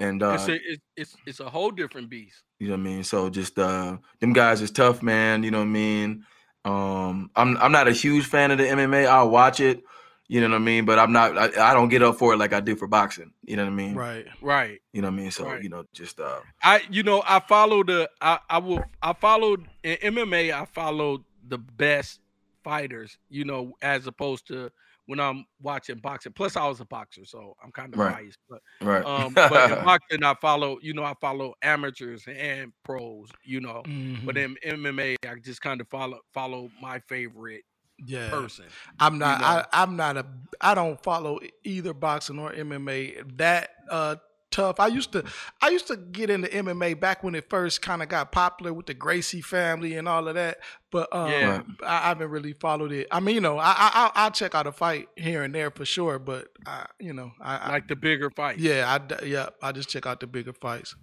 And 0.00 0.22
uh, 0.22 0.36
it's 0.38 0.48
a 0.48 0.54
it's, 0.54 0.82
it's 0.96 1.16
it's 1.26 1.40
a 1.40 1.50
whole 1.50 1.70
different 1.70 2.10
beast. 2.10 2.42
you 2.58 2.68
know 2.68 2.74
what 2.74 2.80
I 2.80 2.82
mean. 2.82 3.04
So 3.04 3.28
just 3.28 3.58
uh, 3.58 3.96
them 4.20 4.32
guys 4.32 4.60
is 4.60 4.70
tough, 4.70 5.02
man. 5.02 5.42
You 5.42 5.50
know 5.50 5.58
what 5.58 5.64
I 5.64 5.68
mean. 5.68 6.24
Um, 6.64 7.30
I'm 7.36 7.56
I'm 7.58 7.72
not 7.72 7.88
a 7.88 7.92
huge 7.92 8.26
fan 8.26 8.50
of 8.50 8.58
the 8.58 8.64
MMA. 8.64 9.06
I'll 9.06 9.30
watch 9.30 9.60
it. 9.60 9.82
You 10.28 10.40
know 10.40 10.48
what 10.48 10.56
I 10.56 10.58
mean, 10.58 10.84
but 10.86 10.98
I'm 10.98 11.12
not. 11.12 11.36
I, 11.36 11.70
I 11.70 11.74
don't 11.74 11.88
get 11.90 12.02
up 12.02 12.16
for 12.16 12.32
it 12.32 12.38
like 12.38 12.52
I 12.54 12.60
do 12.60 12.76
for 12.76 12.86
boxing. 12.86 13.32
You 13.44 13.56
know 13.56 13.64
what 13.64 13.72
I 13.72 13.74
mean. 13.74 13.94
Right. 13.94 14.26
Right. 14.40 14.80
You 14.92 15.02
know 15.02 15.08
what 15.08 15.14
I 15.14 15.16
mean. 15.16 15.30
So 15.30 15.44
Right. 15.44 15.62
you 15.62 15.68
know, 15.68 15.84
just 15.92 16.18
uh, 16.18 16.40
I 16.62 16.80
you 16.90 17.02
know 17.02 17.22
I 17.26 17.40
followed 17.40 17.88
the 17.88 18.08
I 18.20 18.38
I 18.48 18.58
will 18.58 18.82
I 19.02 19.12
followed 19.12 19.66
in 19.82 19.96
MMA 19.98 20.52
I 20.52 20.64
followed 20.64 21.22
the 21.48 21.58
best 21.58 22.20
fighters 22.62 23.18
you 23.28 23.44
know 23.44 23.74
as 23.82 24.06
opposed 24.06 24.46
to 24.48 24.70
when 25.06 25.20
I'm 25.20 25.44
watching 25.60 25.98
boxing. 25.98 26.32
Plus 26.32 26.56
I 26.56 26.66
was 26.66 26.80
a 26.80 26.86
boxer, 26.86 27.26
so 27.26 27.54
I'm 27.62 27.70
kind 27.70 27.92
of 27.92 28.00
Right. 28.00 28.14
biased. 28.14 28.38
But 28.48 28.60
right. 28.80 29.04
um, 29.04 29.34
but 29.50 29.68
in 29.70 29.84
boxing 29.84 30.24
I 30.24 30.34
follow 30.40 30.78
you 30.80 30.94
know 30.94 31.04
I 31.04 31.12
follow 31.20 31.52
amateurs 31.60 32.24
and 32.26 32.72
pros. 32.82 33.28
You 33.42 33.60
know, 33.60 33.82
but 34.24 34.36
Mhm. 34.36 34.56
in 34.64 34.80
MMA 34.80 35.16
I 35.28 35.34
just 35.44 35.60
kind 35.60 35.82
of 35.82 35.88
follow 35.90 36.20
follow 36.32 36.70
my 36.80 36.98
favorite 37.00 37.64
yeah, 38.04 38.30
person. 38.30 38.64
I'm 38.98 39.18
not. 39.18 39.40
know. 39.40 39.46
I, 39.46 39.64
I'm 39.72 39.96
not 39.96 40.16
a. 40.16 40.26
I 40.60 40.74
don't 40.74 41.02
follow 41.02 41.40
either 41.64 41.92
boxing 41.94 42.38
or 42.38 42.52
MMA 42.52 43.36
that 43.38 43.70
uh 43.90 44.16
tough. 44.50 44.78
I 44.78 44.86
used 44.86 45.12
to. 45.12 45.24
I 45.60 45.70
used 45.70 45.88
to 45.88 45.96
get 45.96 46.30
into 46.30 46.48
MMA 46.48 46.98
back 47.00 47.24
when 47.24 47.34
it 47.34 47.50
first 47.50 47.82
kind 47.82 48.02
of 48.02 48.08
got 48.08 48.30
popular 48.30 48.72
with 48.72 48.86
the 48.86 48.94
Gracie 48.94 49.40
family 49.40 49.94
and 49.96 50.08
all 50.08 50.28
of 50.28 50.36
that. 50.36 50.58
But 50.92 51.12
um, 51.14 51.30
Yeah. 51.30 51.62
I, 51.82 51.96
I 51.96 52.08
haven't 52.08 52.30
really 52.30 52.52
followed 52.52 52.92
it. 52.92 53.08
I 53.10 53.18
mean, 53.20 53.34
you 53.34 53.40
know, 53.40 53.58
I, 53.58 53.70
I 53.76 53.90
I'll, 53.94 54.12
I'll 54.14 54.30
check 54.30 54.54
out 54.54 54.66
a 54.68 54.72
fight 54.72 55.08
here 55.16 55.42
and 55.42 55.52
there 55.54 55.70
for 55.72 55.84
sure. 55.84 56.18
But 56.20 56.48
I, 56.66 56.86
you 57.00 57.12
know, 57.12 57.32
I, 57.40 57.56
I 57.56 57.68
Like 57.70 57.88
the 57.88 57.96
bigger 57.96 58.30
fights. 58.30 58.60
yeah, 58.60 58.98
I 59.10 59.24
yeah, 59.24 59.48
I 59.60 59.72
just 59.72 59.88
check 59.88 60.06
out 60.06 60.20
the 60.20 60.26
bigger 60.28 60.52
fights. 60.52 60.94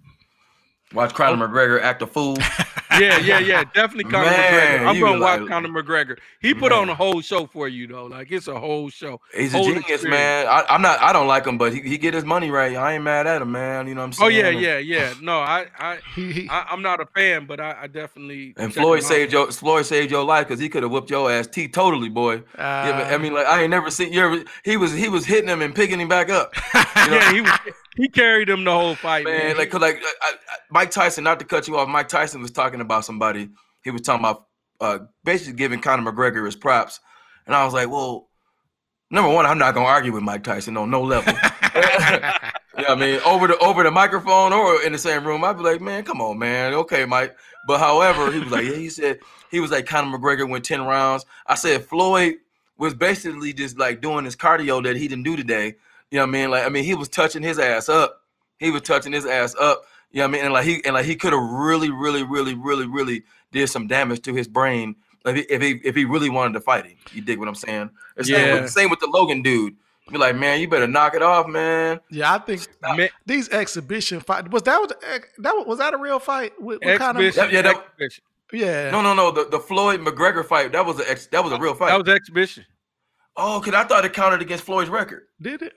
Watch 0.94 1.14
Conor 1.14 1.48
McGregor 1.48 1.80
act 1.80 2.02
a 2.02 2.06
fool. 2.06 2.36
yeah, 2.98 3.18
yeah, 3.18 3.38
yeah. 3.38 3.64
Definitely 3.74 4.04
Conor 4.10 4.26
Man, 4.26 4.80
McGregor. 4.80 4.86
I'm 4.88 4.96
you 4.96 5.02
gonna 5.04 5.20
watch 5.20 5.40
like- 5.40 5.48
Conor 5.48 5.68
McGregor. 5.68 6.18
He 6.40 6.54
put 6.54 6.72
on 6.72 6.88
a 6.88 6.94
whole 6.94 7.20
show 7.20 7.46
for 7.46 7.68
you 7.68 7.86
though. 7.86 8.06
Like 8.06 8.30
it's 8.30 8.48
a 8.48 8.58
whole 8.58 8.88
show. 8.90 9.20
He's 9.34 9.54
a 9.54 9.58
genius, 9.58 9.78
experience. 9.78 10.04
man. 10.04 10.46
I, 10.46 10.64
I'm 10.68 10.82
not. 10.82 11.00
I 11.00 11.12
don't 11.12 11.26
like 11.26 11.46
him, 11.46 11.58
but 11.58 11.72
he, 11.72 11.80
he 11.80 11.98
get 11.98 12.14
his 12.14 12.24
money 12.24 12.50
right. 12.50 12.76
I 12.76 12.94
ain't 12.94 13.04
mad 13.04 13.26
at 13.26 13.42
him, 13.42 13.52
man. 13.52 13.86
You 13.88 13.94
know 13.94 14.00
what 14.02 14.06
I'm 14.06 14.12
saying? 14.12 14.26
Oh 14.26 14.50
yeah, 14.50 14.50
yeah, 14.50 14.78
yeah. 14.78 15.14
No, 15.22 15.38
I, 15.38 15.66
I, 15.78 15.98
He, 16.14 16.32
he 16.32 16.48
I 16.48 16.66
I'm 16.70 16.82
not 16.82 17.00
a 17.00 17.06
fan, 17.06 17.46
but 17.46 17.60
I, 17.60 17.82
I 17.82 17.86
definitely. 17.86 18.54
And 18.56 18.72
check 18.72 18.82
Floyd 18.82 18.98
him 19.00 19.04
out. 19.04 19.08
saved 19.08 19.32
your 19.32 19.52
Floyd 19.52 19.86
saved 19.86 20.10
your 20.10 20.24
life 20.24 20.48
because 20.48 20.60
he 20.60 20.68
could 20.68 20.82
have 20.82 20.90
whooped 20.92 21.10
your 21.10 21.30
ass 21.30 21.48
Totally, 21.72 22.08
boy. 22.08 22.42
yeah, 22.58 22.92
but, 22.98 23.06
I 23.06 23.14
uh, 23.14 23.18
mean, 23.18 23.34
like 23.34 23.46
I 23.46 23.62
ain't 23.62 23.70
never 23.70 23.90
seen 23.90 24.12
you. 24.12 24.20
Ever, 24.20 24.44
he 24.64 24.76
was 24.76 24.92
he 24.92 25.08
was 25.08 25.24
hitting 25.24 25.48
him 25.48 25.62
and 25.62 25.74
picking 25.74 26.00
him 26.00 26.08
back 26.08 26.28
up, 26.30 26.52
Yeah, 26.96 27.32
he 27.32 27.40
was. 27.40 27.50
He 27.96 28.08
carried 28.08 28.48
him 28.48 28.64
the 28.64 28.72
whole 28.72 28.94
fight, 28.94 29.24
man. 29.24 29.48
man. 29.48 29.56
Like, 29.58 29.70
cause 29.70 29.80
like 29.80 29.96
I, 29.96 30.32
I, 30.32 30.34
Mike 30.70 30.90
Tyson. 30.90 31.24
Not 31.24 31.38
to 31.40 31.44
cut 31.44 31.68
you 31.68 31.76
off, 31.76 31.88
Mike 31.88 32.08
Tyson 32.08 32.40
was 32.40 32.50
talking 32.50 32.80
about 32.80 33.04
somebody. 33.04 33.50
He 33.84 33.90
was 33.90 34.02
talking 34.02 34.24
about 34.24 34.46
uh, 34.80 34.98
basically 35.24 35.54
giving 35.54 35.80
Conor 35.80 36.10
McGregor 36.10 36.44
his 36.44 36.56
props, 36.56 37.00
and 37.46 37.54
I 37.54 37.64
was 37.64 37.74
like, 37.74 37.90
well, 37.90 38.28
number 39.10 39.30
one, 39.30 39.44
I'm 39.44 39.58
not 39.58 39.74
gonna 39.74 39.86
argue 39.86 40.12
with 40.12 40.22
Mike 40.22 40.44
Tyson 40.44 40.76
on 40.76 40.90
no 40.90 41.02
level. 41.02 41.34
Yeah, 42.78 42.92
I 42.92 42.94
mean, 42.94 43.20
over 43.26 43.46
the 43.46 43.58
over 43.58 43.82
the 43.82 43.90
microphone 43.90 44.52
or 44.52 44.82
in 44.82 44.92
the 44.92 44.98
same 44.98 45.26
room, 45.26 45.44
I'd 45.44 45.58
be 45.58 45.62
like, 45.62 45.80
man, 45.82 46.04
come 46.04 46.22
on, 46.22 46.38
man. 46.38 46.72
Okay, 46.72 47.04
Mike. 47.04 47.36
But 47.66 47.78
however, 47.78 48.32
he 48.32 48.40
was 48.40 48.50
like, 48.50 48.64
yeah, 48.64 48.76
he 48.76 48.88
said 48.88 49.18
he 49.50 49.60
was 49.60 49.70
like 49.70 49.86
Conor 49.86 50.16
McGregor 50.16 50.48
went 50.48 50.64
10 50.64 50.82
rounds. 50.82 51.26
I 51.46 51.54
said 51.54 51.84
Floyd 51.84 52.36
was 52.78 52.94
basically 52.94 53.52
just 53.52 53.78
like 53.78 54.00
doing 54.00 54.24
his 54.24 54.36
cardio 54.36 54.82
that 54.84 54.96
he 54.96 55.06
didn't 55.06 55.24
do 55.24 55.36
today. 55.36 55.76
You 56.12 56.18
know 56.18 56.24
what 56.24 56.28
I 56.28 56.32
mean? 56.32 56.50
Like, 56.50 56.64
I 56.66 56.68
mean, 56.68 56.84
he 56.84 56.94
was 56.94 57.08
touching 57.08 57.42
his 57.42 57.58
ass 57.58 57.88
up. 57.88 58.20
He 58.58 58.70
was 58.70 58.82
touching 58.82 59.12
his 59.12 59.24
ass 59.24 59.54
up. 59.58 59.82
You 60.10 60.18
know 60.18 60.24
what 60.24 60.28
I 60.28 60.32
mean? 60.32 60.44
And 60.44 60.52
like 60.52 60.64
he 60.66 60.84
and 60.84 60.92
like 60.92 61.06
he 61.06 61.16
could 61.16 61.32
have 61.32 61.42
really, 61.42 61.90
really, 61.90 62.22
really, 62.22 62.54
really, 62.54 62.86
really 62.86 63.22
did 63.50 63.68
some 63.68 63.86
damage 63.86 64.20
to 64.22 64.34
his 64.34 64.46
brain 64.46 64.94
if 65.24 65.34
he 65.36 65.40
if 65.42 65.62
he, 65.62 65.70
if 65.84 65.96
he 65.96 66.04
really 66.04 66.28
wanted 66.28 66.52
to 66.52 66.60
fight 66.60 66.84
him. 66.84 66.96
You 67.12 67.22
dig 67.22 67.38
what 67.38 67.48
I'm 67.48 67.54
saying? 67.54 67.88
The 68.16 68.24
same, 68.24 68.34
Yeah. 68.34 68.60
with, 68.60 68.70
same 68.70 68.90
with 68.90 69.00
the 69.00 69.06
Logan 69.06 69.40
dude. 69.40 69.74
Be 70.10 70.18
like, 70.18 70.36
man, 70.36 70.60
you 70.60 70.68
better 70.68 70.86
knock 70.86 71.14
it 71.14 71.22
off, 71.22 71.46
man. 71.48 71.98
yeah, 72.10 72.34
I 72.34 72.38
think 72.40 72.66
Man, 72.82 73.08
these 73.24 73.48
exhibition 73.48 74.20
fight 74.20 74.50
was 74.50 74.64
that 74.64 74.78
was 74.78 74.92
that 75.38 75.56
was, 75.56 75.66
was 75.66 75.78
that 75.78 75.94
a 75.94 75.96
real 75.96 76.18
fight 76.18 76.52
with, 76.60 76.80
with 76.84 76.98
Conor? 76.98 77.20
exhibition, 77.22 77.54
Yeah, 77.54 77.70
yeah, 77.70 77.74
that- 77.98 78.18
Yeah, 78.52 78.90
No, 78.90 79.00
no, 79.00 79.14
no. 79.14 79.30
The, 79.30 79.48
the 79.48 79.60
Floyd 79.60 80.00
McGregor 80.00 80.44
fight 80.44 80.72
that 80.72 80.84
was 80.84 81.00
a 81.00 81.10
ex, 81.10 81.28
that 81.28 81.42
was 81.42 81.54
a 81.54 81.58
real 81.58 81.74
fight. 81.74 81.88
That 81.90 82.04
was 82.04 82.14
exhibition. 82.14 82.66
oh, 83.36 83.62
cause 83.64 83.72
I 83.72 83.84
thought 83.84 84.04
it 84.04 84.12
counted 84.12 84.42
against 84.42 84.64
Floyd's 84.64 84.90
record. 84.90 85.22
did 85.40 85.62
it? 85.62 85.72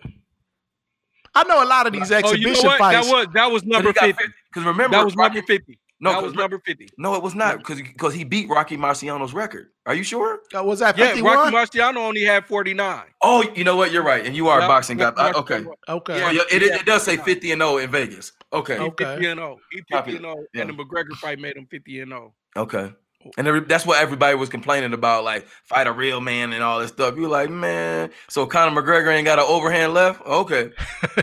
I 1.35 1.43
know 1.43 1.63
a 1.63 1.65
lot 1.65 1.85
of 1.87 1.93
these 1.93 2.11
Oh, 2.11 2.15
exhibition 2.15 2.41
you 2.55 2.63
know 2.63 2.69
what? 2.69 2.79
fights. 2.79 3.07
That 3.07 3.13
was 3.13 3.27
that 3.33 3.51
was 3.51 3.63
number 3.65 3.93
fifty. 3.93 4.25
Because 4.51 4.65
remember, 4.65 4.95
That 4.97 5.05
was 5.05 5.15
Rocky, 5.15 5.35
number 5.35 5.47
fifty. 5.47 5.79
No, 5.99 6.09
that 6.11 6.15
'cause 6.15 6.23
was 6.23 6.33
re- 6.35 6.43
number 6.43 6.59
fifty. 6.59 6.89
No, 6.97 7.15
it 7.15 7.23
was 7.23 7.35
not 7.35 7.57
because 7.57 7.81
because 7.81 8.13
he 8.13 8.23
beat 8.23 8.49
Rocky 8.49 8.75
Marciano's 8.77 9.33
record. 9.33 9.67
Are 9.85 9.93
you 9.93 10.03
sure? 10.03 10.39
Uh, 10.55 10.63
was 10.63 10.79
that 10.79 10.97
Yeah, 10.97 11.11
Rocky? 11.21 11.55
Marciano 11.55 11.97
only 11.97 12.23
had 12.23 12.45
forty 12.45 12.73
nine. 12.73 13.05
Oh, 13.21 13.43
you 13.55 13.63
know 13.63 13.75
what? 13.77 13.91
You're 13.91 14.03
right, 14.03 14.25
and 14.25 14.35
you 14.35 14.47
are 14.49 14.59
a 14.61 14.67
boxing 14.67 14.97
guy. 14.97 15.09
Uh, 15.15 15.31
okay. 15.37 15.63
okay. 15.89 16.23
Oh, 16.23 16.31
yeah, 16.31 16.41
it, 16.51 16.61
it, 16.61 16.81
it 16.81 16.85
does 16.85 17.03
say 17.03 17.17
50 17.17 17.51
and 17.53 17.61
0 17.61 17.77
in 17.77 17.89
Vegas. 17.89 18.33
Okay. 18.53 18.75
He 18.77 18.81
Okay. 18.83 19.05
50 19.05 19.25
and 19.27 19.39
0. 19.39 19.57
He 19.71 19.81
50 19.89 20.11
and 20.11 20.19
0. 20.21 20.35
Yeah. 20.53 20.61
And 20.61 20.69
the 20.69 20.73
McGregor 20.73 21.15
fight 21.15 21.39
made 21.39 21.55
him 21.57 21.65
50 21.71 22.01
and 22.01 22.13
oh. 22.13 22.33
0. 22.55 22.65
Okay. 22.65 22.93
And 23.37 23.47
every, 23.47 23.61
that's 23.61 23.85
what 23.85 24.01
everybody 24.01 24.35
was 24.35 24.49
complaining 24.49 24.93
about, 24.93 25.23
like 25.23 25.47
fight 25.63 25.87
a 25.87 25.91
real 25.91 26.21
man 26.21 26.53
and 26.53 26.63
all 26.63 26.79
this 26.79 26.91
stuff. 26.91 27.15
You're 27.15 27.29
like, 27.29 27.49
man, 27.49 28.11
so 28.27 28.45
Conor 28.45 28.79
McGregor 28.79 29.13
ain't 29.13 29.25
got 29.25 29.39
an 29.39 29.45
overhand 29.47 29.93
left? 29.93 30.25
Okay. 30.25 30.71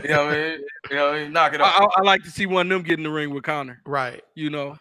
You 0.03 0.09
know 0.09 0.25
what 0.25 0.33
I 0.33 0.41
mean? 0.41 0.59
You 0.89 0.97
know 0.97 1.05
what 1.05 1.15
I 1.15 1.23
mean? 1.23 1.31
Knock 1.31 1.53
it 1.53 1.61
off. 1.61 1.73
I, 1.79 2.01
I 2.01 2.01
like 2.01 2.23
to 2.23 2.29
see 2.29 2.45
one 2.45 2.69
of 2.69 2.69
them 2.69 2.83
get 2.83 2.97
in 2.97 3.03
the 3.03 3.09
ring 3.09 3.33
with 3.33 3.43
Conor. 3.43 3.79
Right. 3.85 4.21
You 4.35 4.49
know. 4.49 4.77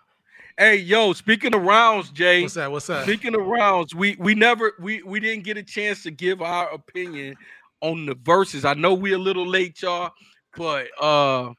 Hey, 0.59 0.77
yo, 0.77 1.13
speaking 1.13 1.55
of 1.55 1.63
rounds, 1.63 2.11
Jay. 2.11 2.43
What's 2.43 2.55
that? 2.55 2.73
What's 2.73 2.87
that? 2.89 3.05
Speaking 3.05 3.37
of 3.37 3.47
rounds, 3.47 3.95
we 3.95 4.17
we 4.19 4.35
never 4.35 4.73
we 4.81 5.03
we 5.05 5.21
didn't 5.21 5.45
get 5.45 5.57
a 5.57 5.63
chance 5.63 6.03
to 6.03 6.11
give 6.11 6.43
our 6.43 6.71
opinion 6.73 7.37
on 7.81 8.05
the 8.05 8.17
Verzuz. 8.17 8.65
I 8.65 8.75
know 8.75 8.95
we 8.95 9.13
a 9.13 9.19
little 9.19 9.47
late, 9.47 9.81
y'all, 9.81 10.11
but 10.57 10.89
uh 11.01 11.53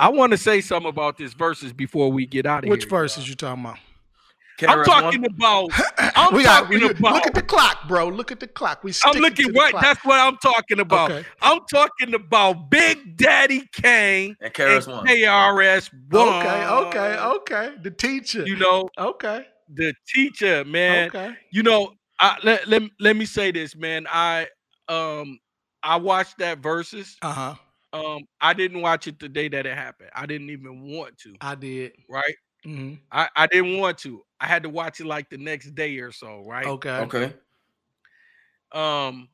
I 0.00 0.08
want 0.10 0.32
to 0.32 0.38
say 0.38 0.60
something 0.60 0.88
about 0.88 1.18
this 1.18 1.34
Verzuz 1.34 1.76
before 1.76 2.10
we 2.10 2.24
get 2.24 2.46
out 2.46 2.64
of 2.64 2.70
Which 2.70 2.84
here. 2.84 3.00
Which 3.00 3.10
Verzuz 3.10 3.28
you 3.28 3.34
talking 3.34 3.64
about? 3.64 3.78
I'm 4.62 4.78
KRS-One? 4.78 4.84
talking 4.84 5.24
about 5.26 5.70
I'm 5.98 6.34
we 6.34 6.42
got. 6.42 6.62
talking 6.64 6.80
we- 6.80 6.90
about 6.90 7.14
Look 7.14 7.26
at 7.26 7.34
the 7.34 7.42
clock, 7.42 7.86
bro. 7.88 8.08
Look 8.08 8.32
at 8.32 8.40
the 8.40 8.46
clock. 8.48 8.82
We. 8.82 8.92
I'm 9.04 9.20
looking 9.20 9.52
to 9.52 9.58
right. 9.58 9.70
clock. 9.70 9.82
That's 9.82 10.04
what 10.04 10.18
I'm 10.18 10.36
talking 10.38 10.80
about. 10.80 11.10
Okay. 11.10 11.28
I'm 11.42 11.60
talking 11.72 12.14
about 12.14 12.70
Big 12.70 13.16
Daddy 13.16 13.68
Kane 13.72 14.36
and 14.40 14.46
and 14.46 14.54
KRS 14.54 14.86
One. 14.88 15.06
KRS 15.06 15.90
One. 16.10 16.28
Okay. 16.46 16.66
Okay. 16.66 17.18
Okay. 17.18 17.74
The 17.82 17.90
teacher. 17.90 18.46
You 18.46 18.56
know 18.56 18.88
Okay. 18.98 19.46
the 19.72 19.92
teacher, 20.14 20.64
man. 20.64 21.08
Okay. 21.08 21.34
You 21.52 21.62
know, 21.62 21.92
I, 22.20 22.38
let, 22.42 22.66
let 22.68 22.82
let 23.00 23.16
me 23.16 23.24
say 23.26 23.50
this, 23.52 23.76
man. 23.76 24.06
I 24.10 24.48
um 24.88 25.38
I 25.82 25.96
watched 25.96 26.38
that 26.38 26.60
Verzuz. 26.60 27.14
Uh 27.22 27.32
huh. 27.32 27.54
Um, 27.92 28.24
I 28.40 28.52
didn't 28.52 28.82
watch 28.82 29.06
it 29.06 29.18
the 29.18 29.30
day 29.30 29.48
that 29.48 29.64
it 29.64 29.74
happened. 29.74 30.10
I 30.14 30.26
didn't 30.26 30.50
even 30.50 30.82
want 30.82 31.16
to. 31.18 31.34
I 31.40 31.54
did. 31.54 31.92
Right. 32.08 32.34
Hmm 32.64 32.94
I 33.10 33.28
I 33.36 33.46
didn't 33.46 33.78
want 33.78 33.98
to. 33.98 34.24
I 34.40 34.46
had 34.46 34.62
to 34.64 34.68
watch 34.68 35.00
it 35.00 35.06
like 35.06 35.30
the 35.30 35.38
next 35.38 35.74
day 35.74 35.98
or 35.98 36.12
so. 36.12 36.44
Right. 36.46 36.74
Okay. 36.96 36.98
Okay. 36.98 37.34
um 38.72 39.28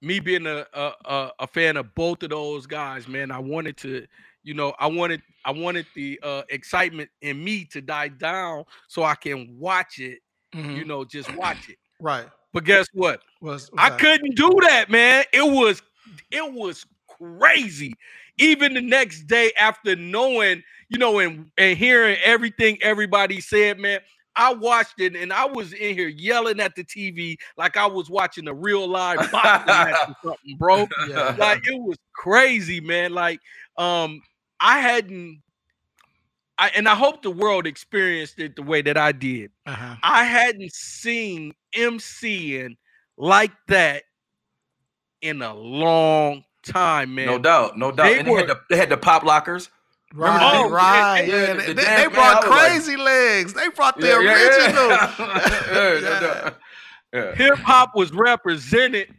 me 0.00 0.20
being 0.20 0.46
a, 0.46 0.66
a 0.72 0.92
a 1.04 1.32
a 1.40 1.46
fan 1.46 1.76
of 1.76 1.94
both 1.94 2.22
of 2.22 2.30
those 2.30 2.66
guys 2.66 3.06
man 3.08 3.30
i 3.30 3.38
wanted 3.38 3.76
to 3.76 4.06
you 4.42 4.54
know 4.54 4.72
i 4.78 4.86
wanted 4.86 5.22
i 5.44 5.50
wanted 5.50 5.86
the 5.94 6.18
uh 6.22 6.42
excitement 6.48 7.10
in 7.20 7.42
me 7.42 7.64
to 7.64 7.80
die 7.80 8.08
down 8.08 8.64
so 8.86 9.02
i 9.02 9.14
can 9.14 9.56
watch 9.58 9.98
it 9.98 10.20
Mhm. 10.54 10.76
you 10.76 10.84
know 10.84 11.04
just 11.04 11.30
watch 11.30 11.68
it 11.68 11.78
Right. 12.00 12.28
but 12.52 12.64
guess 12.64 12.86
what 12.92 13.20
What's, 13.40 13.70
what's 13.72 13.84
i 13.84 13.88
that? 13.88 14.00
couldn't 14.00 14.36
do 14.36 14.50
that 14.62 14.90
man 14.90 15.24
it 15.32 15.42
was 15.52 15.82
it 16.30 16.52
was 16.52 16.84
crazy 17.08 17.94
even 18.38 18.74
the 18.74 18.80
next 18.80 19.24
day 19.24 19.52
after 19.58 19.96
knowing 19.96 20.62
you 20.88 20.98
know 20.98 21.18
and 21.18 21.50
and 21.58 21.78
hearing 21.78 22.16
everything 22.24 22.78
everybody 22.82 23.40
said 23.40 23.78
man 23.78 24.00
I 24.38 24.54
watched 24.54 25.00
it 25.00 25.16
and 25.16 25.32
I 25.32 25.46
was 25.46 25.72
in 25.72 25.96
here 25.96 26.06
yelling 26.06 26.60
at 26.60 26.76
the 26.76 26.84
TV 26.84 27.36
like 27.56 27.76
I 27.76 27.86
was 27.86 28.08
watching 28.08 28.46
a 28.46 28.54
real 28.54 28.86
live 28.86 29.30
boxing 29.32 29.66
match 29.66 29.96
or 30.08 30.14
something, 30.22 30.56
bro. 30.56 30.86
Yeah. 31.08 31.34
Like 31.36 31.66
it 31.66 31.76
was 31.80 31.96
crazy, 32.14 32.80
man. 32.80 33.12
Like 33.12 33.40
um, 33.76 34.22
I 34.60 34.78
hadn't. 34.78 35.42
I, 36.60 36.70
and 36.74 36.88
I 36.88 36.96
hope 36.96 37.22
the 37.22 37.30
world 37.30 37.68
experienced 37.68 38.40
it 38.40 38.56
the 38.56 38.62
way 38.62 38.82
that 38.82 38.96
I 38.96 39.12
did. 39.12 39.52
Uh-huh. 39.64 39.94
I 40.02 40.24
hadn't 40.24 40.72
seen 40.72 41.54
MCing 41.72 42.76
like 43.16 43.52
that 43.68 44.02
in 45.22 45.40
a 45.40 45.54
long 45.54 46.44
time, 46.64 47.14
man. 47.14 47.26
No 47.26 47.38
doubt, 47.38 47.78
no 47.78 47.92
doubt. 47.92 48.04
They 48.04 48.18
and 48.18 48.26
they 48.26 48.32
had, 48.32 48.48
the, 48.48 48.60
they 48.70 48.76
had 48.76 48.88
the 48.88 48.96
pop 48.96 49.22
lockers. 49.22 49.70
Right, 50.14 50.54
Oh, 50.56 50.70
right. 50.70 51.20
yeah, 51.28 51.34
Yeah, 51.34 51.46
the- 51.54 51.60
they, 51.60 51.66
the 51.68 51.74
they- 51.74 51.84
they 51.84 52.06
brought 52.08 52.44
I 52.44 52.48
was 52.48 52.48
like- 52.48 52.70
crazy 52.70 52.96
legs. 52.96 53.52
They 53.54 53.68
brought 53.68 54.00
the 54.00 54.06
Yeah, 54.06 54.20
yeah, 54.20 54.32
original. 54.32 54.88
yeah. 54.88 56.00
Yeah, 56.00 56.00
Yeah. 56.10 56.50
Yeah. 57.12 57.34
Hip 57.34 57.58
hop 57.58 57.94
was 57.94 58.12
represented 58.12 59.14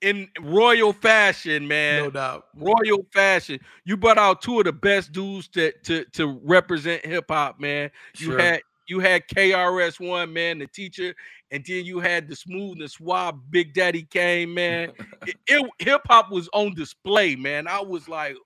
in 0.00 0.28
royal 0.40 0.92
fashion, 0.92 1.68
man. 1.68 2.02
No 2.04 2.10
doubt. 2.10 2.46
royal 2.56 3.06
fashion. 3.12 3.60
You 3.84 3.96
brought 3.96 4.18
out 4.18 4.42
two 4.42 4.58
of 4.58 4.64
the 4.64 4.72
best 4.72 5.12
dudes 5.12 5.46
to 5.48 5.72
to 5.84 6.04
to 6.12 6.40
represent 6.42 7.04
hip 7.06 7.26
hop, 7.28 7.60
man. 7.60 7.90
You 8.16 8.26
Sure. 8.26 8.38
had 8.40 8.62
you 8.88 8.98
had 8.98 9.28
KRS 9.28 10.00
One, 10.00 10.32
man, 10.32 10.58
the 10.58 10.66
teacher, 10.66 11.14
and 11.52 11.64
then 11.64 11.84
you 11.84 12.00
had 12.00 12.28
the 12.28 12.34
smooth 12.34 12.80
and 12.80 12.90
suave 12.90 13.36
Big 13.50 13.72
Daddy 13.74 14.02
Kane, 14.02 14.52
man. 14.52 14.90
it, 15.26 15.36
it- 15.46 15.70
hip 15.78 16.02
hop 16.08 16.30
was 16.32 16.48
on 16.52 16.74
display, 16.74 17.36
man. 17.36 17.68
I 17.68 17.80
was 17.80 18.08
like, 18.08 18.36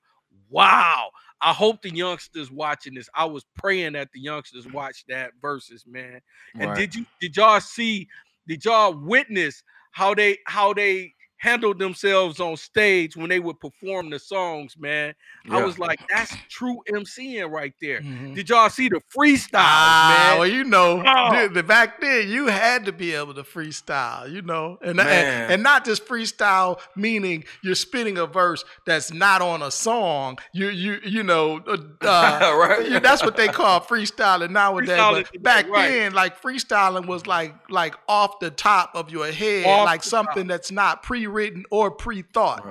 wow. 0.50 1.08
I 1.40 1.52
hope 1.52 1.82
the 1.82 1.94
youngsters 1.94 2.50
watching 2.50 2.94
this. 2.94 3.08
I 3.14 3.26
was 3.26 3.44
praying 3.56 3.92
that 3.92 4.10
the 4.12 4.20
youngsters 4.20 4.66
watch 4.66 5.04
that 5.08 5.32
Verzuz, 5.42 5.86
man. 5.86 6.20
And 6.58 6.68
Right. 6.68 6.74
did 6.74 6.94
you 6.94 7.04
did 7.20 7.36
y'all 7.36 7.60
see? 7.60 8.08
Did 8.48 8.64
y'all 8.64 8.94
witness 8.94 9.62
how 9.92 10.14
they 10.14 10.38
how 10.46 10.72
they 10.72 11.12
handled 11.38 11.78
themselves 11.78 12.40
on 12.40 12.56
stage 12.56 13.16
when 13.16 13.28
they 13.28 13.40
would 13.40 13.60
perform 13.60 14.10
the 14.10 14.18
songs, 14.18 14.76
man? 14.78 15.14
I 15.50 15.62
was 15.62 15.78
like, 15.78 16.00
that's 16.12 16.34
true 16.48 16.78
MCing 16.92 17.50
right 17.50 17.72
there. 17.80 18.00
Mhm. 18.00 18.34
Did 18.34 18.48
y'all 18.48 18.68
see 18.68 18.88
the 18.88 19.00
freestyle, 19.16 19.50
Ah, 19.54 20.28
man? 20.30 20.38
well, 20.40 20.48
you 20.48 20.64
know, 20.64 21.02
Oh. 21.06 21.48
the- 21.48 21.62
back 21.62 22.00
then 22.00 22.28
you 22.28 22.46
had 22.48 22.84
to 22.86 22.92
be 22.92 23.14
able 23.14 23.34
to 23.34 23.42
freestyle, 23.42 24.30
you 24.32 24.42
know, 24.42 24.78
and, 24.82 24.98
and 25.00 25.52
and 25.52 25.62
not 25.62 25.84
just 25.84 26.06
freestyle, 26.06 26.80
meaning 26.96 27.44
you're 27.62 27.74
spitting 27.74 28.18
a 28.18 28.26
verse 28.26 28.64
that's 28.86 29.12
not 29.12 29.42
on 29.42 29.62
a 29.62 29.70
song. 29.70 30.38
You 30.52 30.68
you 30.70 30.98
you 31.04 31.22
know, 31.22 31.58
uh, 31.66 31.76
uh, 32.02 32.56
Right. 32.56 32.88
you- 32.88 33.00
that's 33.00 33.22
what 33.22 33.36
they 33.36 33.48
call 33.48 33.80
freestyling 33.80 34.50
nowadays. 34.50 34.90
Freestyling 34.90 35.26
but 35.32 35.42
back 35.42 35.68
right. 35.68 35.88
then, 35.88 36.12
like 36.12 36.40
freestyling 36.40 37.06
was 37.06 37.26
like 37.26 37.54
like 37.70 37.94
off 38.08 38.38
the 38.40 38.50
top 38.50 38.90
of 38.94 39.10
your 39.10 39.30
head, 39.30 39.66
Off 39.66 39.86
like 39.86 40.02
something 40.02 40.46
that's 40.46 40.70
not 40.72 41.02
pre-written 41.26 41.64
or 41.70 41.90
pre-thought. 41.90 42.64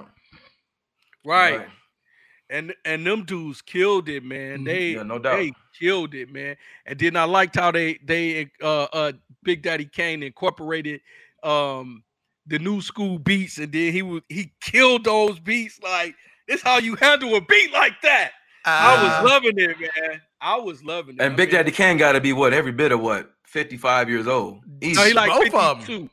right. 1.25 1.57
Right. 1.59 1.67
And 2.51 2.75
and 2.85 3.05
them 3.07 3.23
dudes 3.25 3.61
killed 3.63 4.07
it, 4.07 4.23
man. 4.23 4.59
Mhm. 4.59 4.65
They 4.65 4.87
Yeah, 4.91 5.03
no 5.03 5.17
doubt. 5.17 5.37
they 5.37 5.51
killed 5.79 6.13
it, 6.13 6.31
man. 6.31 6.55
And 6.85 6.99
then 6.99 7.15
I 7.15 7.23
liked 7.23 7.55
how 7.55 7.71
they 7.71 7.97
they 8.03 8.51
uh 8.61 8.83
uh 8.83 9.11
Big 9.43 9.63
Daddy 9.63 9.85
Kane 9.85 10.21
incorporated 10.21 11.01
um 11.41 12.03
the 12.45 12.59
new 12.59 12.81
school 12.81 13.17
beats, 13.17 13.57
and 13.57 13.71
then 13.73 13.91
he 13.91 14.03
would 14.03 14.21
he 14.29 14.53
killed 14.61 15.05
those 15.05 15.39
beats 15.39 15.79
like 15.81 16.15
this 16.47 16.61
how 16.61 16.77
you 16.77 16.95
handle 16.97 17.35
a 17.35 17.41
beat 17.41 17.71
like 17.73 17.99
that. 18.03 18.33
I 18.63 18.95
Uh, 18.95 19.03
was 19.23 19.31
loving 19.31 19.57
it, 19.57 19.79
man. 19.79 20.21
I 20.39 20.57
was 20.57 20.83
loving 20.83 21.15
it. 21.15 21.21
And 21.23 21.35
Big 21.35 21.49
mean, 21.49 21.55
Daddy 21.57 21.71
Kane 21.71 21.97
got 21.97 22.11
to 22.11 22.21
be 22.21 22.31
what 22.33 22.53
every 22.53 22.71
bit 22.71 22.91
of 22.91 22.99
what 22.99 23.31
55 23.47 24.07
years 24.07 24.27
old. 24.27 24.59
He's 24.81 24.95
No, 24.97 25.03
he 25.05 25.13
like 25.13 25.31
Both 25.31 25.53
of 25.55 25.77
'em. 25.79 25.83
52. 25.83 26.09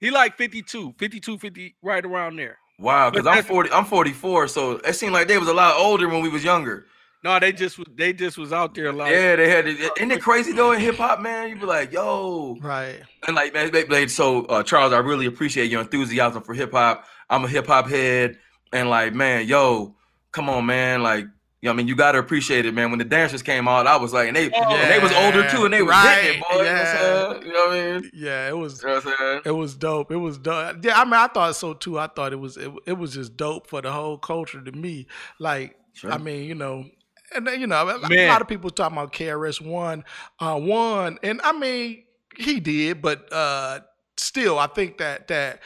He 0.00 0.10
like 0.10 0.36
52, 0.36 0.94
52, 0.98 1.38
50, 1.38 1.76
right 1.82 2.04
around 2.04 2.36
there. 2.36 2.58
wow, 2.78 3.10
because 3.10 3.26
I'm 3.26 3.36
that's- 3.36 3.46
40. 3.50 3.70
I'm 3.72 3.84
44, 3.84 4.48
so 4.48 4.72
it 4.72 4.94
seemed 4.94 5.12
like 5.12 5.28
they 5.28 5.38
was 5.38 5.48
a 5.48 5.54
lot 5.54 5.76
older 5.76 6.08
when 6.08 6.22
we 6.22 6.28
was 6.28 6.44
younger. 6.44 6.86
No, 7.22 7.38
they 7.40 7.52
just 7.52 7.78
they 7.96 8.12
just 8.12 8.36
was 8.36 8.52
out 8.52 8.74
there 8.74 8.88
a 8.88 8.92
lot. 8.92 9.08
yeah, 9.10 9.34
they 9.36 9.48
had. 9.48 9.66
It. 9.66 9.78
Isn't 9.96 10.10
it 10.10 10.20
crazy 10.20 10.52
though 10.52 10.72
in 10.72 10.80
hip 10.80 10.96
hop, 10.96 11.20
man? 11.20 11.48
You 11.48 11.56
be 11.56 11.64
like, 11.64 11.90
yo, 11.90 12.58
right. 12.60 13.00
and 13.26 13.34
like 13.34 13.54
man, 13.54 13.70
they- 13.72 13.86
like 13.86 14.10
so. 14.10 14.44
Uh, 14.44 14.62
Charles, 14.62 14.92
I 14.92 14.98
really 14.98 15.24
appreciate 15.24 15.70
your 15.70 15.80
enthusiasm 15.80 16.42
for 16.42 16.52
hip 16.52 16.72
hop. 16.72 17.06
I'm 17.30 17.42
a 17.44 17.48
hip 17.48 17.66
hop 17.66 17.88
head, 17.88 18.36
and 18.74 18.90
like, 18.90 19.14
man, 19.14 19.46
yo, 19.46 19.94
come 20.32 20.50
on, 20.50 20.66
man, 20.66 21.02
like. 21.02 21.24
You 21.64 21.68
know, 21.70 21.72
what 21.72 21.76
I 21.76 21.76
mean, 21.78 21.88
you 21.88 21.96
gotta 21.96 22.18
appreciate 22.18 22.66
it, 22.66 22.74
man. 22.74 22.90
When 22.90 22.98
the 22.98 23.06
dancers 23.06 23.42
came 23.42 23.66
out, 23.68 23.86
I 23.86 23.96
was 23.96 24.12
like, 24.12 24.28
and 24.28 24.36
they, 24.36 24.50
Oh, 24.54 24.74
and 24.76 24.90
they 24.90 24.98
was 24.98 25.12
older 25.12 25.48
too, 25.48 25.64
and 25.64 25.72
they 25.72 25.80
was 25.80 25.94
hitting 25.96 26.42
it, 26.42 26.42
right, 26.42 26.58
boy. 26.58 26.62
yeah. 26.62 26.92
You 26.92 27.00
know 27.00 27.26
what 27.28 27.36
I'm? 27.38 27.42
You 27.46 27.52
know 27.54 27.64
what 27.64 27.72
I 27.78 28.00
mean? 28.00 28.10
Yeah, 28.12 28.48
it 28.50 28.58
was 28.58 28.82
You 28.82 28.88
know? 28.88 29.40
It 29.46 29.50
was 29.50 29.74
dope. 29.74 30.12
It 30.12 30.16
was 30.16 30.36
dope. 30.36 30.84
Yeah, 30.84 31.00
I 31.00 31.04
mean, 31.06 31.14
I 31.14 31.26
thought 31.28 31.56
so 31.56 31.72
too. 31.72 31.98
I 31.98 32.06
thought 32.08 32.34
it 32.34 32.36
was 32.38 32.58
it, 32.58 32.70
it 32.86 32.98
was 32.98 33.14
just 33.14 33.38
dope 33.38 33.66
for 33.66 33.80
the 33.80 33.90
whole 33.90 34.18
culture 34.18 34.60
to 34.60 34.72
me. 34.72 35.06
Like, 35.38 35.74
Sure. 35.94 36.12
I 36.12 36.18
mean, 36.18 36.44
you 36.46 36.54
know, 36.54 36.84
and 37.34 37.46
then, 37.46 37.58
you 37.62 37.66
know, 37.66 37.88
a, 37.88 37.96
a 38.14 38.28
lot 38.28 38.42
of 38.42 38.46
people 38.48 38.68
talking 38.68 38.98
about 38.98 39.14
KRS 39.14 39.62
One, 39.62 40.04
uh, 40.40 40.58
one, 40.60 41.18
and 41.22 41.40
I 41.42 41.52
mean, 41.58 42.04
he 42.36 42.60
did, 42.60 43.00
but 43.00 43.32
uh, 43.32 43.80
still, 44.18 44.58
I 44.58 44.66
think 44.66 44.98
that 44.98 45.28
that 45.28 45.60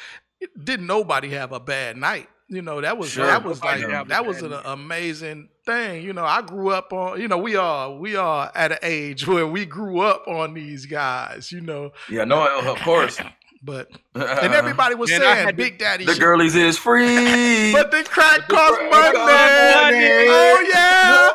didn't 0.62 0.86
nobody 0.86 1.30
have 1.30 1.50
a 1.50 1.58
bad 1.58 1.96
night. 1.96 2.28
You 2.50 2.62
know, 2.62 2.80
that 2.80 2.96
was 2.96 3.10
Sure. 3.10 3.26
that 3.26 3.44
was 3.44 3.62
like 3.62 3.80
that 4.08 4.24
was 4.24 4.40
an 4.40 4.54
amazing 4.64 5.50
thing. 5.68 6.02
You 6.02 6.12
know, 6.12 6.24
I 6.24 6.42
grew 6.42 6.70
up 6.70 6.92
on. 6.92 7.20
You 7.20 7.28
know, 7.28 7.38
we 7.38 7.56
are 7.56 7.92
we 7.92 8.16
are 8.16 8.50
at 8.54 8.72
an 8.72 8.78
age 8.82 9.26
where 9.32 9.46
we 9.46 9.64
grew 9.66 10.00
up 10.00 10.26
on 10.26 10.54
these 10.54 10.86
guys. 10.86 11.52
You 11.52 11.60
know, 11.60 11.92
Yeah, 12.08 12.24
no, 12.24 12.46
of 12.72 12.78
course. 12.80 13.18
but 13.62 13.90
and 14.14 14.54
everybody 14.54 14.94
was 14.94 15.10
Man, 15.10 15.22
I 15.22 15.34
saying 15.44 15.56
Big 15.56 15.78
Daddy. 15.78 16.04
the 16.04 16.12
shit. 16.12 16.20
girlies 16.20 16.54
is 16.54 16.78
free. 16.78 17.72
But 17.72 17.90
the 17.90 18.04
crack 18.04 18.46
cost 18.48 18.78
crack 18.78 19.14
money. 19.14 19.16
cost 19.16 19.92
money. 19.92 20.26
Oh 20.28 20.66
yeah. 20.72 21.32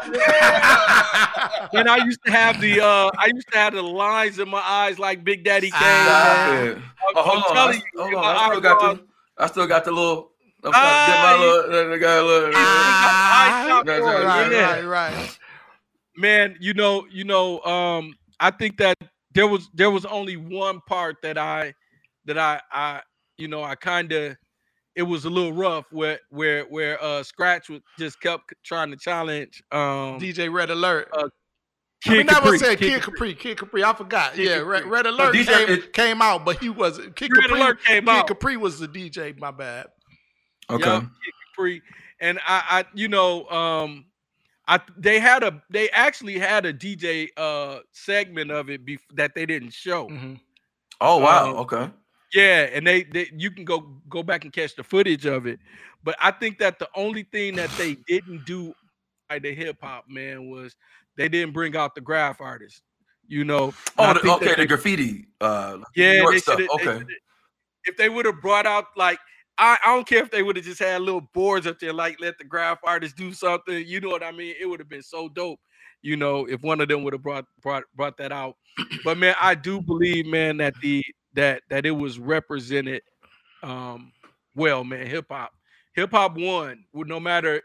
And 1.73 1.89
I 1.89 1.97
used 2.05 2.23
to 2.25 2.31
have 2.31 2.61
the 2.61 2.81
uh 2.81 3.09
I 3.17 3.27
used 3.33 3.49
to 3.51 3.57
have 3.57 3.73
the 3.73 3.81
lines 3.83 4.39
in 4.39 4.49
my 4.49 4.61
eyes 4.61 4.99
like 4.99 5.23
Big 5.23 5.43
Daddy 5.43 5.71
Kane. 5.71 5.81
I'm- 5.81 6.83
Oh, 7.15 7.21
hold 7.21 7.43
on. 7.57 7.57
I, 7.57 7.81
hold 7.97 8.13
on. 8.15 8.25
I 8.25 8.47
still 8.47 8.61
got 8.61 8.79
the. 8.79 9.03
I 9.37 9.47
still 9.47 9.67
got 9.67 9.83
the 9.85 9.91
little. 9.91 10.31
I'm 10.65 10.71
trying 10.71 11.05
to 11.05 11.11
get 11.11 11.21
my 11.21 11.33
Ah, 11.33 11.39
little. 11.41 11.93
I 11.93 11.97
got 11.97 12.19
a 12.19 12.25
little. 12.25 12.51
Ah, 12.55 13.81
That's 13.85 13.99
right, 14.01 14.25
right, 14.25 14.51
yeah. 14.51 14.79
right, 14.81 14.85
right. 14.85 15.39
man 16.17 16.55
you 16.59 16.73
know 16.73 17.05
you 17.11 17.23
know 17.23 17.59
um 17.61 18.13
i 18.39 18.51
think 18.51 18.77
that 18.77 18.95
there 19.33 19.47
was 19.47 19.67
there 19.73 19.89
was 19.91 20.05
only 20.05 20.37
one 20.37 20.79
part 20.87 21.17
that 21.23 21.37
i 21.37 21.73
that 22.25 22.37
i 22.37 22.61
i 22.71 23.01
you 23.37 23.47
know 23.47 23.63
i 23.63 23.73
kind 23.75 24.11
of 24.11 24.35
it 24.95 25.01
was 25.03 25.25
a 25.25 25.29
little 25.29 25.51
rough 25.53 25.85
where 25.91 26.19
where 26.29 26.63
where 26.65 27.03
uh 27.03 27.23
scratch 27.23 27.67
was 27.69 27.81
just 27.97 28.21
kept 28.21 28.53
trying 28.63 28.91
to 28.91 28.97
challenge 28.97 29.61
um 29.71 30.19
DJ 30.19 30.53
Red 30.53 30.69
Alert. 30.69 31.09
Uh, 31.11 31.27
I 32.05 32.09
mean, 32.09 32.17
Kid 32.19 32.27
that 32.27 32.33
Capri, 32.35 32.51
was 32.51 32.59
said 32.61 32.77
Kid 32.77 32.89
Kid 32.93 33.01
Capri. 33.01 33.33
Kid 33.33 33.57
Capri. 33.57 33.83
I 33.83 33.93
forgot. 33.93 34.33
Kid 34.33 34.45
yeah, 34.45 34.57
Capri. 34.57 34.67
Red, 34.67 34.85
Red 34.85 35.05
Alert 35.07 35.33
DJ 35.33 35.45
came, 35.65 35.69
it- 35.69 35.93
came 35.93 36.21
out, 36.21 36.45
but 36.45 36.57
he 36.61 36.69
was 36.69 36.99
Kid 37.15 37.31
Red 37.35 37.41
Capri. 37.47 37.59
Alert 37.59 37.83
came 37.85 38.03
Kid 38.03 38.09
out. 38.09 38.27
Capri 38.27 38.55
was 38.57 38.77
the 38.79 38.87
DJ. 38.87 39.35
My 39.39 39.49
bad. 39.51 39.87
Okay. 40.69 40.99
Kid 40.99 41.33
Capri. 41.55 41.81
and 42.19 42.39
i 42.47 42.63
i 42.79 42.85
you 42.93 43.07
know 43.07 43.47
um 43.49 44.05
I 44.65 44.79
they 44.97 45.19
had 45.19 45.43
a 45.43 45.61
they 45.69 45.89
actually 45.89 46.39
had 46.39 46.65
a 46.65 46.73
DJ 46.73 47.29
uh 47.35 47.79
segment 47.91 48.49
of 48.49 48.69
it 48.69 48.85
bef- 48.85 48.99
that 49.13 49.35
they 49.35 49.45
didn't 49.45 49.73
show. 49.73 50.07
Mhm. 50.07 50.39
Oh 51.01 51.17
wow. 51.17 51.49
Um, 51.51 51.55
okay. 51.57 51.89
Yeah, 52.33 52.69
and 52.73 52.87
they, 52.87 53.03
they 53.03 53.29
you 53.35 53.51
can 53.51 53.65
go 53.65 53.99
go 54.07 54.23
back 54.23 54.45
and 54.45 54.53
catch 54.53 54.75
the 54.75 54.83
footage 54.83 55.25
of 55.25 55.45
it. 55.47 55.59
But 56.01 56.15
I 56.21 56.31
think 56.31 56.59
that 56.59 56.79
the 56.79 56.87
only 56.95 57.23
thing 57.23 57.55
that 57.57 57.69
they 57.71 57.95
didn't 58.07 58.45
do 58.45 58.73
by 59.29 59.39
the 59.39 59.53
hip 59.53 59.77
hop 59.81 60.05
man 60.07 60.49
was 60.49 60.75
they 61.17 61.27
didn't 61.27 61.53
bring 61.53 61.75
out 61.75 61.93
the 61.93 62.01
graph 62.01 62.39
artist. 62.39 62.83
You 63.27 63.43
know. 63.43 63.73
Oh, 63.97 64.13
the, 64.13 64.31
okay. 64.31 64.45
they- 64.47 64.55
The 64.55 64.65
graffiti. 64.65 65.27
Uh, 65.41 65.79
yeah, 65.95 66.23
they 66.29 66.39
stuff. 66.39 66.57
should 66.59 66.69
have. 66.71 66.87
Okay. 67.01 67.05
If 67.83 67.97
they 67.97 68.07
would 68.07 68.25
have 68.25 68.41
brought 68.41 68.65
out 68.65 68.85
like 68.95 69.19
I, 69.57 69.77
I 69.85 69.95
don't 69.95 70.07
care 70.07 70.23
if 70.23 70.31
they 70.31 70.41
would 70.43 70.55
have 70.55 70.65
just 70.65 70.79
had 70.79 71.01
little 71.01 71.21
boards 71.33 71.67
up 71.67 71.79
there, 71.79 71.93
like 71.93 72.19
let 72.19 72.37
the 72.37 72.43
graph 72.43 72.79
artist 72.83 73.15
do 73.15 73.33
something. 73.33 73.85
You 73.85 74.01
know 74.01 74.09
what 74.09 74.23
I 74.23 74.31
mean? 74.31 74.55
It 74.59 74.65
would 74.65 74.79
have 74.79 74.89
been 74.89 75.03
so 75.03 75.29
dope. 75.29 75.59
You 76.01 76.17
know, 76.17 76.45
if 76.45 76.61
one 76.61 76.81
of 76.81 76.89
them 76.89 77.03
would 77.03 77.13
have 77.13 77.23
brought 77.23 77.45
brought 77.61 77.83
brought 77.95 78.17
that 78.17 78.31
out. 78.31 78.55
But 79.03 79.17
man, 79.17 79.35
I 79.39 79.55
do 79.55 79.81
believe, 79.81 80.25
man, 80.25 80.57
that 80.57 80.73
the 80.81 81.03
that 81.33 81.61
that 81.69 81.85
it 81.85 81.91
was 81.91 82.19
represented 82.19 83.01
um 83.61 84.11
well, 84.55 84.83
man. 84.83 85.07
Hip 85.07 85.25
hop, 85.29 85.51
hip 85.93 86.11
hop 86.11 86.35
won. 86.37 86.83
Well, 86.93 87.05
No 87.07 87.19
matter 87.19 87.61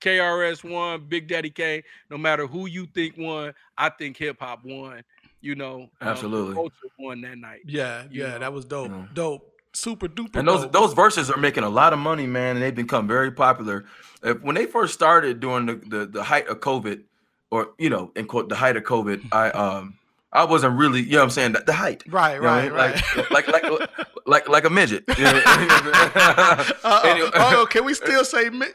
KRS 0.00 0.68
won, 0.68 1.06
Big 1.08 1.28
Daddy 1.28 1.50
Kane. 1.50 1.82
No 2.10 2.18
matter 2.18 2.46
who 2.46 2.66
you 2.66 2.86
think 2.86 3.16
won, 3.16 3.52
I 3.78 3.90
think 3.90 4.16
hip 4.16 4.38
hop 4.40 4.64
won. 4.64 5.02
You 5.40 5.54
know, 5.54 5.88
um, 6.00 6.08
Absolutely. 6.08 6.54
culture 6.54 6.74
won 6.98 7.22
that 7.22 7.38
night. 7.38 7.60
Yeah, 7.64 8.04
yeah, 8.10 8.32
know. 8.32 8.38
that 8.40 8.52
was 8.52 8.64
dope. 8.64 8.90
Yeah. 8.90 9.06
Dope. 9.14 9.49
Super 9.72 10.08
duper. 10.08 10.36
And 10.36 10.48
those 10.48 10.62
dope. 10.62 10.72
those 10.72 10.94
Verzuz 10.94 11.34
are 11.34 11.38
making 11.38 11.64
a 11.64 11.68
lot 11.68 11.92
of 11.92 11.98
money, 11.98 12.26
man, 12.26 12.56
and 12.56 12.62
they've 12.62 12.74
become 12.74 13.06
very 13.06 13.30
popular. 13.30 13.84
If, 14.22 14.42
when 14.42 14.56
they 14.56 14.66
first 14.66 14.94
started 14.94 15.38
during 15.40 15.66
the, 15.66 15.74
the 15.76 16.06
the 16.06 16.22
height 16.24 16.48
of 16.48 16.60
COVID, 16.60 17.04
or 17.50 17.70
you 17.78 17.88
know, 17.88 18.10
in 18.16 18.26
quote 18.26 18.48
the 18.48 18.56
height 18.56 18.76
of 18.76 18.82
COVID, 18.82 19.28
I 19.32 19.50
um 19.50 19.99
I 20.32 20.44
wasn't 20.44 20.78
really, 20.78 21.00
you 21.02 21.12
know 21.12 21.18
what 21.18 21.24
I'm 21.24 21.30
saying, 21.30 21.52
the, 21.52 21.60
the 21.60 21.72
height. 21.72 22.04
Right, 22.08 22.34
You 22.36 22.42
know 22.42 22.46
what 22.46 22.52
I 22.64 22.68
right, 22.68 22.94
mean? 22.94 23.14
right. 23.16 23.30
Like, 23.32 23.48
like, 23.48 23.62
like, 23.64 23.90
like, 24.26 24.48
like 24.48 24.64
a 24.64 24.70
midget. 24.70 25.04
You 25.18 25.24
know? 25.24 25.40
Anyway. 27.04 27.30
oh, 27.34 27.66
can 27.68 27.84
we 27.84 27.94
still 27.94 28.24
say? 28.24 28.48
Mi- 28.50 28.66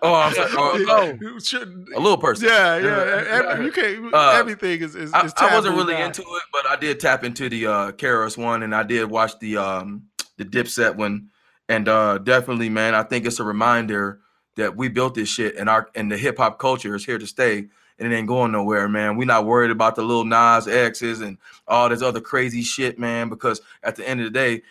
Oh, 0.00 0.14
I'm 0.14 0.32
sorry. 0.32 0.50
Oh, 0.52 0.86
oh. 0.88 1.96
A 1.96 1.98
little 2.00 2.18
person. 2.18 2.46
Yeah, 2.46 2.76
yeah. 2.78 3.24
Every, 3.50 3.64
you 3.64 3.72
can't. 3.72 4.14
Uh, 4.14 4.30
everything 4.36 4.80
is 4.80 4.94
is, 4.94 5.12
I, 5.12 5.24
is 5.24 5.32
I 5.36 5.52
wasn't 5.52 5.76
really 5.76 5.94
now. 5.94 6.06
into 6.06 6.22
it, 6.22 6.42
but 6.52 6.66
I 6.66 6.76
did 6.76 7.00
tap 7.00 7.24
into 7.24 7.48
the 7.48 7.66
uh 7.66 7.90
KRS 7.92 8.38
One, 8.38 8.62
and 8.62 8.72
I 8.74 8.84
did 8.84 9.10
watch 9.10 9.36
the 9.40 9.56
um 9.56 10.04
the 10.36 10.44
Dipset 10.44 10.94
one, 10.94 11.30
and 11.68 11.88
uh 11.88 12.18
definitely, 12.18 12.68
man, 12.68 12.94
I 12.94 13.02
think 13.02 13.26
it's 13.26 13.40
a 13.40 13.44
reminder 13.44 14.20
that 14.54 14.76
we 14.76 14.88
built 14.88 15.14
this 15.14 15.28
shit, 15.28 15.56
and 15.56 15.68
our 15.68 15.88
and 15.96 16.12
the 16.12 16.16
hip 16.16 16.36
hop 16.38 16.60
culture 16.60 16.94
is 16.94 17.04
here 17.04 17.18
to 17.18 17.26
stay, 17.26 17.66
and 17.98 18.12
it 18.12 18.16
ain't 18.16 18.28
going 18.28 18.52
nowhere, 18.52 18.88
man. 18.88 19.16
We're 19.16 19.24
not 19.26 19.44
worried 19.46 19.70
about 19.70 19.96
the 19.96 20.02
little 20.02 20.24
Nas 20.24 20.68
X's 20.68 21.20
and 21.20 21.38
all 21.66 21.88
this 21.88 22.02
other 22.02 22.20
crazy 22.20 22.62
shit, 22.62 22.98
man, 22.98 23.28
because 23.28 23.60
at 23.82 23.96
the 23.96 24.08
end 24.08 24.20
of 24.20 24.24
the 24.24 24.30
day. 24.30 24.62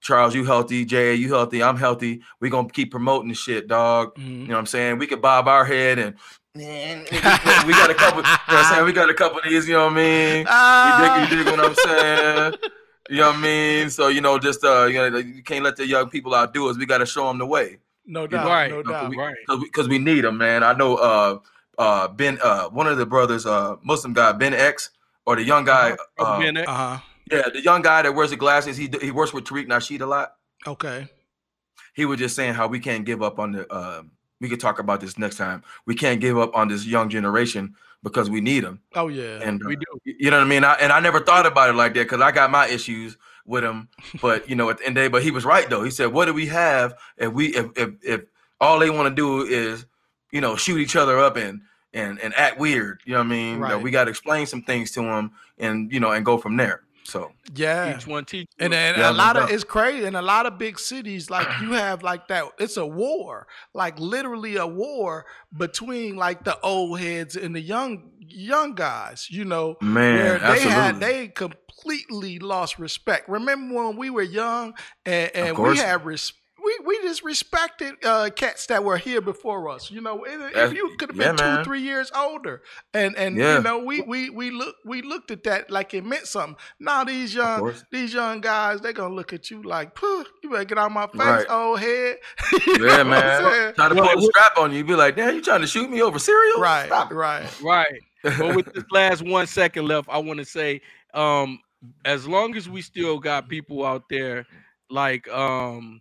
Charles, 0.00 0.34
you 0.34 0.44
healthy. 0.44 0.84
Jay, 0.84 1.14
you 1.14 1.32
healthy. 1.32 1.62
I'm 1.62 1.78
healthy. 1.78 2.20
We 2.38 2.50
gonna 2.50 2.68
keep 2.68 2.90
promoting 2.90 3.30
this 3.30 3.38
shit, 3.38 3.68
dog. 3.68 4.14
Mhm. 4.16 4.40
You 4.42 4.46
know 4.48 4.52
what 4.52 4.58
I'm 4.60 4.66
saying? 4.66 4.98
We 4.98 5.06
could 5.06 5.22
bob 5.22 5.48
our 5.48 5.64
head 5.64 5.98
and 5.98 6.14
man, 6.54 7.06
we 7.66 7.72
got 7.72 7.88
a 7.88 7.94
couple. 7.94 8.18
You 8.20 8.28
know 8.28 8.36
what 8.46 8.48
I'm 8.48 8.74
saying? 8.74 8.84
We 8.84 8.92
got 8.92 9.08
a 9.08 9.14
couple 9.14 9.38
of 9.38 9.44
these. 9.48 9.66
You 9.66 9.72
know 9.76 9.84
what 9.86 9.92
I 9.92 9.96
mean? 9.96 10.38
You 10.40 10.44
Ah. 10.50 11.26
dig, 11.30 11.38
you 11.38 11.42
dig 11.44 11.56
what 11.58 11.64
I'm 11.64 11.74
saying? 11.74 12.54
You 13.08 13.16
know 13.16 13.28
what 13.28 13.36
I 13.36 13.40
mean? 13.40 13.88
So 13.88 14.08
you 14.08 14.20
know, 14.20 14.38
just 14.38 14.62
uh, 14.62 14.84
you 14.84 14.98
know, 15.10 15.16
you 15.16 15.42
can't 15.42 15.64
let 15.64 15.76
the 15.76 15.86
young 15.86 16.10
people 16.10 16.34
outdo 16.34 16.68
us. 16.68 16.76
We 16.76 16.84
got 16.84 16.98
to 16.98 17.06
show 17.06 17.26
them 17.28 17.38
the 17.38 17.46
way 17.46 17.78
No 18.04 18.26
doubt. 18.26 18.46
Right. 18.46 18.70
No 18.70 18.82
No, 18.82 18.90
doubt. 18.90 19.08
we- 19.08 19.16
Right. 19.16 19.36
because 19.46 19.62
we, 19.62 19.70
'cause 19.70 19.88
we 19.88 19.98
need 19.98 20.20
them, 20.24 20.36
man. 20.36 20.62
I 20.62 20.74
know 20.74 20.96
uh, 20.96 21.38
uh, 21.78 22.08
Ben, 22.08 22.38
uh, 22.42 22.68
one 22.70 22.86
of 22.86 22.98
the 22.98 23.06
brothers, 23.06 23.46
uh, 23.46 23.76
Muslim 23.82 24.12
guy, 24.12 24.32
Ben 24.32 24.54
X, 24.54 24.90
or 25.26 25.36
the 25.36 25.42
young 25.44 25.64
guy, 25.64 25.96
uh, 26.18 26.38
Being 26.38 26.54
that- 26.54 26.68
Uh 26.68 26.74
huh. 26.74 26.98
yeah, 27.30 27.42
the 27.52 27.62
young 27.62 27.82
guy 27.82 28.02
that 28.02 28.14
wears 28.14 28.30
the 28.30 28.36
glasses. 28.36 28.76
He 28.76 28.90
he 29.00 29.10
works 29.10 29.32
with 29.32 29.44
Tariq 29.44 29.66
Nasheed 29.66 30.00
a 30.00 30.06
lot. 30.06 30.34
Okay. 30.66 31.08
He 31.94 32.04
was 32.04 32.18
just 32.18 32.34
saying 32.34 32.54
how 32.54 32.66
we 32.66 32.80
can't 32.80 33.04
give 33.04 33.22
up 33.22 33.38
on 33.38 33.52
the. 33.52 33.72
Uh, 33.72 34.02
we 34.40 34.48
could 34.48 34.60
talk 34.60 34.78
about 34.78 35.00
this 35.00 35.16
next 35.16 35.36
time. 35.36 35.62
We 35.86 35.94
can't 35.94 36.20
give 36.20 36.36
up 36.36 36.54
on 36.56 36.68
this 36.68 36.84
young 36.84 37.08
generation 37.08 37.76
because 38.02 38.28
we 38.28 38.40
need 38.40 38.64
them. 38.64 38.80
Oh 38.94 39.08
yeah. 39.08 39.38
And 39.42 39.62
we 39.64 39.76
uh, 39.76 39.80
do. 40.04 40.12
You 40.18 40.30
know 40.30 40.38
what 40.38 40.44
I 40.46 40.48
mean? 40.48 40.64
I, 40.64 40.74
and 40.74 40.92
I 40.92 41.00
never 41.00 41.20
thought 41.20 41.46
about 41.46 41.70
it 41.70 41.74
like 41.74 41.94
that 41.94 42.04
because 42.04 42.20
I 42.20 42.32
got 42.32 42.50
my 42.50 42.66
issues 42.66 43.16
with 43.46 43.62
him. 43.64 43.88
But 44.20 44.48
you 44.48 44.56
know, 44.56 44.68
at 44.70 44.78
the 44.78 44.86
end 44.86 44.98
of 44.98 45.02
the 45.02 45.08
day, 45.08 45.12
but 45.12 45.22
he 45.22 45.30
was 45.30 45.44
right 45.44 45.68
though. 45.70 45.82
He 45.84 45.90
said, 45.90 46.06
"What 46.12 46.24
do 46.26 46.34
we 46.34 46.46
have 46.46 46.94
if 47.16 47.32
we 47.32 47.54
if 47.54 47.66
if, 47.76 47.90
if 48.02 48.20
all 48.60 48.78
they 48.80 48.90
want 48.90 49.08
to 49.08 49.14
do 49.14 49.42
is 49.42 49.86
you 50.34 50.40
know 50.40 50.56
shoot 50.56 50.78
each 50.78 50.96
other 50.96 51.18
up 51.18 51.36
and 51.36 51.62
and 51.94 52.20
and 52.20 52.34
act 52.34 52.58
weird? 52.58 53.00
You 53.06 53.12
know 53.12 53.20
what 53.20 53.26
I 53.26 53.30
mean? 53.30 53.54
You 53.54 53.60
know, 53.60 53.66
Right. 53.76 53.82
we 53.82 53.90
got 53.90 54.04
to 54.04 54.10
explain 54.10 54.46
some 54.46 54.62
things 54.62 54.90
to 54.92 55.02
them 55.02 55.30
and 55.58 55.90
you 55.92 56.00
know 56.00 56.10
and 56.10 56.24
go 56.24 56.36
from 56.36 56.56
there. 56.56 56.82
So 57.04 57.32
yeah. 57.54 57.96
Each 57.96 58.06
one 58.06 58.24
teach. 58.24 58.48
And, 58.58 58.72
one. 58.72 58.78
and 58.80 58.96
Yeah, 58.96 59.10
a 59.10 59.12
lot 59.12 59.36
of 59.36 59.50
it's 59.50 59.62
crazy. 59.62 60.04
In 60.04 60.16
a 60.16 60.22
lot 60.22 60.46
of 60.46 60.58
big 60.58 60.78
cities, 60.78 61.30
like 61.30 61.46
you 61.60 61.72
have 61.84 62.02
like 62.02 62.28
that. 62.28 62.44
It's 62.58 62.76
a 62.76 62.86
war, 62.86 63.46
like 63.74 63.98
literally 64.00 64.56
a 64.56 64.66
war 64.66 65.26
between 65.56 66.16
like 66.16 66.44
the 66.44 66.58
old 66.60 66.98
heads 66.98 67.36
and 67.36 67.54
the 67.54 67.60
young 67.60 68.10
young 68.18 68.74
guys. 68.74 69.28
You 69.30 69.44
know, 69.44 69.76
man, 69.80 70.16
where 70.16 70.38
they 70.38 70.44
absolutely. 70.44 70.70
had 70.72 71.00
they 71.00 71.28
completely 71.28 72.38
lost 72.38 72.78
respect. 72.78 73.28
Remember 73.28 73.74
when 73.74 73.96
we 73.96 74.10
were 74.10 74.22
young 74.22 74.74
and, 75.06 75.30
and 75.34 75.58
we 75.58 75.76
had 75.76 76.04
respect. 76.04 76.40
We, 76.84 76.98
we 76.98 77.02
just 77.08 77.22
respected 77.24 77.94
uh, 78.04 78.30
cats 78.34 78.66
that 78.66 78.84
were 78.84 78.96
here 78.96 79.20
before 79.20 79.68
us. 79.70 79.90
You 79.90 80.00
know, 80.00 80.24
if- 80.24 80.54
if 80.56 80.72
you 80.74 80.96
could 80.98 81.10
have 81.10 81.16
yeah, 81.16 81.32
been 81.32 81.58
two, 81.58 81.64
three 81.64 81.80
years 81.80 82.10
older, 82.14 82.62
and 82.92 83.16
and 83.16 83.36
Yeah. 83.36 83.56
you 83.58 83.62
know, 83.62 83.78
we 83.78 84.00
we 84.02 84.30
we 84.30 84.50
look 84.50 84.76
we 84.84 85.02
looked 85.02 85.30
at 85.30 85.44
that 85.44 85.70
like 85.70 85.94
it 85.94 86.04
meant 86.04 86.26
something. 86.26 86.56
Now 86.78 87.04
these 87.04 87.34
young 87.34 87.72
these 87.90 88.12
young 88.14 88.40
guys, 88.40 88.80
they're 88.80 88.92
gonna 88.92 89.14
look 89.14 89.32
at 89.32 89.50
you 89.50 89.62
like, 89.62 89.94
"Puh, 89.94 90.24
you 90.42 90.50
better 90.50 90.64
get 90.64 90.78
out 90.78 90.92
my 90.92 91.06
face, 91.06 91.20
Right. 91.20 91.46
old 91.50 91.80
head." 91.80 92.16
You 92.66 92.86
yeah, 92.88 93.02
man. 93.02 93.42
saying? 93.42 93.74
Trying 93.74 93.94
to 93.94 94.00
Well, 94.00 94.12
pull 94.12 94.18
a 94.18 94.26
strap 94.26 94.58
on 94.58 94.72
you, 94.72 94.78
you 94.78 94.84
be 94.84 94.94
like, 94.94 95.16
"Damn, 95.16 95.34
you 95.34 95.42
trying 95.42 95.60
to 95.62 95.66
shoot 95.66 95.88
me 95.90 96.02
over 96.02 96.18
cereal?" 96.18 96.60
Right, 96.60 96.86
Stop 96.86 97.10
right. 97.12 97.48
Right. 97.62 98.00
But 98.22 98.54
with 98.56 98.72
this 98.72 98.84
last 98.90 99.22
one 99.22 99.46
second 99.46 99.86
left, 99.86 100.08
I 100.10 100.18
want 100.18 100.38
to 100.38 100.44
say, 100.44 100.80
um, 101.12 101.58
as 102.04 102.26
long 102.26 102.56
as 102.56 102.68
we 102.68 102.80
still 102.82 103.18
got 103.18 103.48
people 103.48 103.84
out 103.84 104.04
there 104.08 104.46
like 104.90 105.28
um 105.28 106.00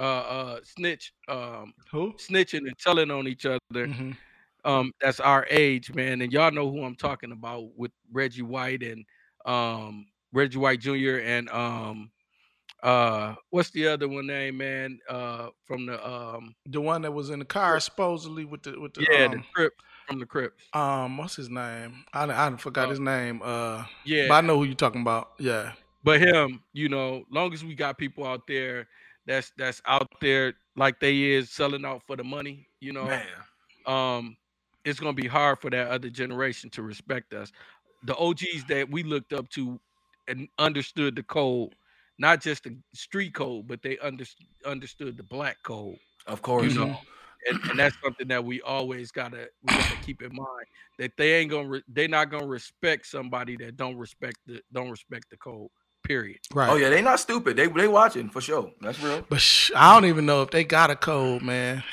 uh 0.00 0.02
uh 0.36 0.60
snitch 0.64 1.14
um 1.28 1.74
Who? 1.92 2.14
snitching 2.18 2.66
and 2.68 2.78
telling 2.78 3.10
on 3.12 3.28
each 3.28 3.46
other, 3.46 3.60
Mhm. 3.86 4.16
um, 4.64 4.92
that's 5.00 5.20
our 5.20 5.46
age, 5.50 5.92
man. 5.94 6.22
And 6.22 6.32
y'all 6.32 6.52
know 6.52 6.70
who 6.70 6.84
I'm 6.84 6.96
talking 6.96 7.32
about 7.32 7.76
with 7.76 7.92
Reggie 8.12 8.42
White 8.42 8.82
and 8.82 9.04
um 9.46 10.06
Reggie 10.32 10.58
White 10.58 10.80
Jr. 10.80 11.20
and 11.20 11.48
um 11.50 12.10
uh 12.82 13.34
what's 13.50 13.70
the 13.70 13.88
other 13.88 14.08
one 14.08 14.26
name, 14.26 14.58
man? 14.58 14.98
Uh 15.08 15.50
from 15.64 15.86
the 15.86 16.06
um 16.08 16.54
The 16.66 16.80
one 16.80 17.02
that 17.02 17.12
was 17.12 17.30
in 17.30 17.40
the 17.40 17.46
car 17.46 17.80
supposedly 17.80 18.44
with 18.44 18.62
the 18.62 18.78
with 18.80 18.94
the 18.94 19.06
yeah, 19.10 19.26
um, 19.26 19.32
the 19.32 19.42
Crips 19.54 19.76
from 20.06 20.18
the 20.20 20.26
Crips. 20.26 20.64
um 20.72 21.16
what's 21.18 21.36
his 21.36 21.50
name? 21.50 22.04
I 22.12 22.24
I 22.24 22.56
forgot 22.56 22.88
Uh, 22.88 22.90
his 22.90 23.00
name. 23.00 23.40
Uh, 23.42 23.84
Yeah. 24.04 24.28
but 24.28 24.34
I 24.34 24.40
know 24.46 24.58
who 24.58 24.64
you're 24.64 24.74
talking 24.74 25.02
about. 25.02 25.32
Yeah. 25.38 25.72
but 26.02 26.20
him, 26.20 26.62
you 26.72 26.88
know, 26.88 27.24
long 27.30 27.52
as 27.52 27.64
we 27.64 27.74
got 27.74 27.98
people 27.98 28.26
out 28.26 28.46
there 28.46 28.88
that's 29.26 29.52
that's 29.56 29.82
out 29.86 30.08
there 30.20 30.54
like 30.76 31.00
they 31.00 31.22
is 31.32 31.50
selling 31.50 31.84
out 31.84 32.02
for 32.06 32.16
the 32.16 32.24
money, 32.24 32.68
you 32.80 32.92
know, 32.92 33.08
Man, 33.08 33.26
um, 33.86 34.36
it's 34.84 35.00
gonna 35.00 35.14
be 35.14 35.28
hard 35.28 35.60
for 35.60 35.70
that 35.70 35.88
other 35.88 36.10
generation 36.10 36.70
to 36.70 36.82
respect 36.82 37.34
us. 37.34 37.52
The 38.02 38.16
OGs 38.16 38.64
that 38.68 38.90
we 38.90 39.02
looked 39.02 39.32
up 39.32 39.48
to 39.50 39.80
and 40.28 40.48
understood 40.58 41.16
the 41.16 41.22
code, 41.22 41.74
not 42.18 42.40
just 42.42 42.64
the 42.64 42.76
street 42.94 43.34
code, 43.34 43.66
but 43.68 43.82
they 43.82 43.98
under, 43.98 44.24
understood 44.66 45.16
the 45.16 45.24
black 45.24 45.58
code, 45.64 45.98
of 46.26 46.42
course. 46.42 46.64
you 46.64 46.70
know. 46.70 47.00
And, 47.48 47.58
and 47.70 47.78
that's 47.80 47.96
something 48.04 48.28
that 48.28 48.44
we 48.44 48.62
always 48.62 49.12
gotta 49.12 49.48
we 49.62 49.74
gotta 49.74 49.96
keep 49.96 50.22
in 50.22 50.34
mind 50.34 50.66
that 50.98 51.12
they 51.16 51.34
ain't 51.36 51.50
gonna 51.50 51.68
re- 51.68 51.84
they 51.88 52.08
not 52.08 52.30
gonna 52.30 52.46
respect 52.46 53.06
somebody 53.06 53.56
that 53.58 53.76
don't 53.76 53.96
respect 53.96 54.38
the 54.46 54.62
don't 54.72 54.90
respect 54.90 55.30
the 55.30 55.38
code. 55.38 55.68
Period. 56.10 56.40
Right. 56.52 56.68
Oh 56.68 56.74
yeah, 56.74 56.88
they 56.90 57.02
not 57.02 57.20
stupid. 57.20 57.56
They 57.56 57.68
they 57.68 57.86
watching 57.86 58.30
for 58.30 58.40
sure. 58.40 58.72
That's 58.80 59.00
real. 59.00 59.24
But 59.28 59.40
sh- 59.40 59.70
I 59.76 59.94
don't 59.94 60.06
even 60.08 60.26
know 60.26 60.42
if 60.42 60.50
they 60.50 60.64
got 60.64 60.90
a 60.90 60.96
code, 60.96 61.40
man. 61.40 61.84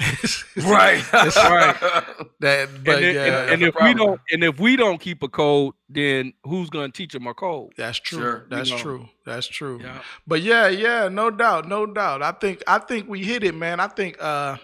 Right. 0.58 1.04
It's 1.14 1.36
right. 1.38 1.76
that, 2.40 2.70
but 2.84 2.96
and, 2.96 3.04
then- 3.04 3.14
yeah, 3.14 3.42
and, 3.44 3.52
and 3.52 3.62
if 3.62 3.76
the 3.76 3.84
we 3.84 3.94
don't 3.94 4.20
and 4.32 4.44
if 4.44 4.60
we 4.60 4.76
don't 4.76 5.00
keep 5.00 5.22
a 5.22 5.28
code, 5.28 5.76
then 5.88 6.34
who's 6.44 6.72
gonna 6.72 6.90
teach 6.90 7.14
them 7.14 7.28
a 7.28 7.36
code? 7.36 7.74
that's 7.78 8.00
true. 8.00 8.20
Sure. 8.20 8.48
That's 8.50 8.72
know. 8.72 8.78
true. 8.78 9.10
That's 9.24 9.46
true. 9.46 9.82
Yeah. 9.84 10.02
But 10.26 10.42
yeah, 10.42 10.68
yeah, 10.68 11.10
no 11.10 11.30
doubt, 11.30 11.68
no 11.68 11.86
doubt. 11.86 12.24
I 12.24 12.32
think 12.32 12.64
I 12.66 12.80
think 12.80 13.08
we 13.08 13.24
hit 13.24 13.44
it, 13.44 13.54
man. 13.54 13.80
I 13.80 13.88
think 13.88 14.18
uh, 14.20 14.58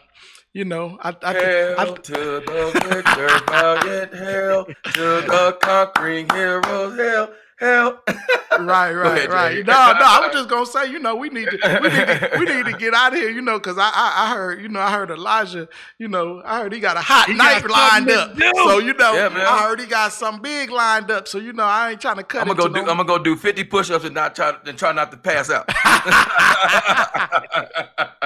you 0.54 0.66
know, 0.66 0.97
I 0.99 1.16
I, 1.22 1.34
Hail 1.34 1.76
I, 1.78 1.86
to 1.86 2.12
the 2.12 2.72
victor, 2.89 3.39
valiant 3.51 4.14
hail 4.16 4.66
to 4.66 5.01
the 5.28 5.58
conquering 5.62 6.28
heroes, 6.30 6.95
hail, 6.97 7.30
hail. 7.64 7.99
right, 8.07 8.91
right, 8.93 9.18
ahead, 9.18 9.30
right. 9.30 9.55
Jay. 9.55 9.64
No, 9.64 9.74
no, 9.74 10.05
I 10.05 10.20
was 10.28 10.34
just 10.36 10.49
gonna 10.49 10.66
say, 10.66 10.91
you 10.91 10.99
know, 10.99 11.16
we 11.16 11.30
need 11.30 11.49
to 11.49 11.80
we 11.82 11.89
need 11.89 12.05
to, 12.07 12.30
we 12.39 12.45
need 12.45 12.66
to 12.72 12.78
get 12.78 12.93
out 12.93 13.14
of 13.14 13.20
here, 13.20 13.30
you 13.30 13.41
know, 13.41 13.57
because 13.59 13.78
I, 13.78 13.89
I 13.93 14.14
I 14.26 14.34
heard, 14.36 14.61
you 14.61 14.68
know, 14.70 14.80
I 14.80 14.91
heard 14.91 15.09
Elijah, 15.11 15.68
you 15.97 16.07
know, 16.07 16.41
I 16.45 16.59
heard 16.59 16.74
he 16.74 16.80
got 16.80 16.97
a 16.97 17.01
hot 17.01 17.28
He 17.28 17.34
night 17.34 17.61
got 17.64 17.72
lined 17.72 18.09
up. 18.11 18.38
So 18.38 18.80
you 18.80 18.93
know, 18.93 19.14
Yeah. 19.14 19.30
I 19.49 19.64
heard 19.64 19.80
he 19.80 19.86
got 19.88 20.11
something 20.14 20.41
big 20.43 20.70
lined 20.70 21.09
up. 21.11 21.28
So 21.28 21.38
you 21.39 21.53
know, 21.53 21.64
I 21.64 21.91
ain't 21.91 22.01
trying 22.01 22.18
to 22.18 22.24
cut 22.24 22.41
I'm 22.41 22.47
gonna 22.47 22.59
it 22.59 22.61
go 22.64 22.68
to 22.68 22.74
do. 22.74 22.86
no- 22.86 22.91
I'm 22.91 22.97
gonna 22.97 23.07
go 23.18 23.24
do 23.24 23.36
50 23.36 23.64
push-ups 23.66 24.05
and 24.05 24.14
not 24.14 24.36
try 24.36 24.53
and 24.66 24.78
try 24.78 24.91
not 24.91 25.11
to 25.11 25.18
pass 25.18 25.49
out. 25.49 25.68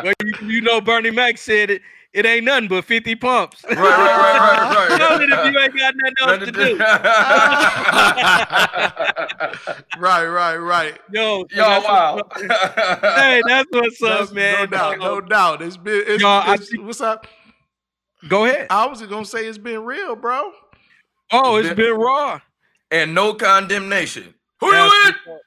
Well, 0.03 0.13
you, 0.23 0.47
you 0.47 0.61
know, 0.61 0.79
Bernie 0.79 1.09
Mac 1.11 1.37
said 1.39 1.71
it. 1.71 1.81
It 2.13 2.25
ain't 2.25 2.45
nothing 2.45 2.67
but 2.69 2.85
50 2.85 3.15
pumps. 3.15 3.63
right, 3.63 3.77
right, 3.77 3.87
right, 3.87 4.89
right, 4.89 4.99
right. 4.99 5.21
if 5.21 5.53
you 5.53 5.59
ain't 5.59 5.77
got 5.77 5.93
nothing 5.97 6.15
else 6.21 6.39
to 6.45 6.51
do. 6.51 6.77
right, 10.01 10.25
right, 10.25 10.55
right. 10.57 10.97
Yo, 11.11 11.45
Yo, 11.51 11.63
wow. 11.81 12.21
Hey, 13.01 13.41
that's 13.47 13.67
what's 13.71 13.99
That's- 13.99 14.29
up, 14.29 14.33
man. 14.33 14.59
No 14.59 14.65
doubt, 14.65 14.99
no 14.99 15.21
doubt. 15.21 15.61
It's 15.61 15.77
been 15.77 16.03
it's, 16.07 16.21
Y'all, 16.21 16.41
I 16.49 16.53
it's- 16.55 16.69
what's 16.79 17.01
up? 17.01 17.27
Go 18.27 18.45
ahead. 18.45 18.67
I 18.69 18.87
was 18.87 19.01
gonna 19.03 19.25
say 19.25 19.45
it's 19.45 19.57
been 19.59 19.83
real, 19.83 20.15
bro. 20.15 20.51
Oh, 21.31 21.57
It's 21.57 21.67
it's 21.67 21.75
been- 21.75 21.91
been 21.93 21.99
raw. 22.01 22.39
and 22.89 23.13
no 23.13 23.33
condemnation. 23.35 24.33
Who 24.59 24.71
That's 24.71 24.93
you 25.27 25.33
with? 25.33 25.41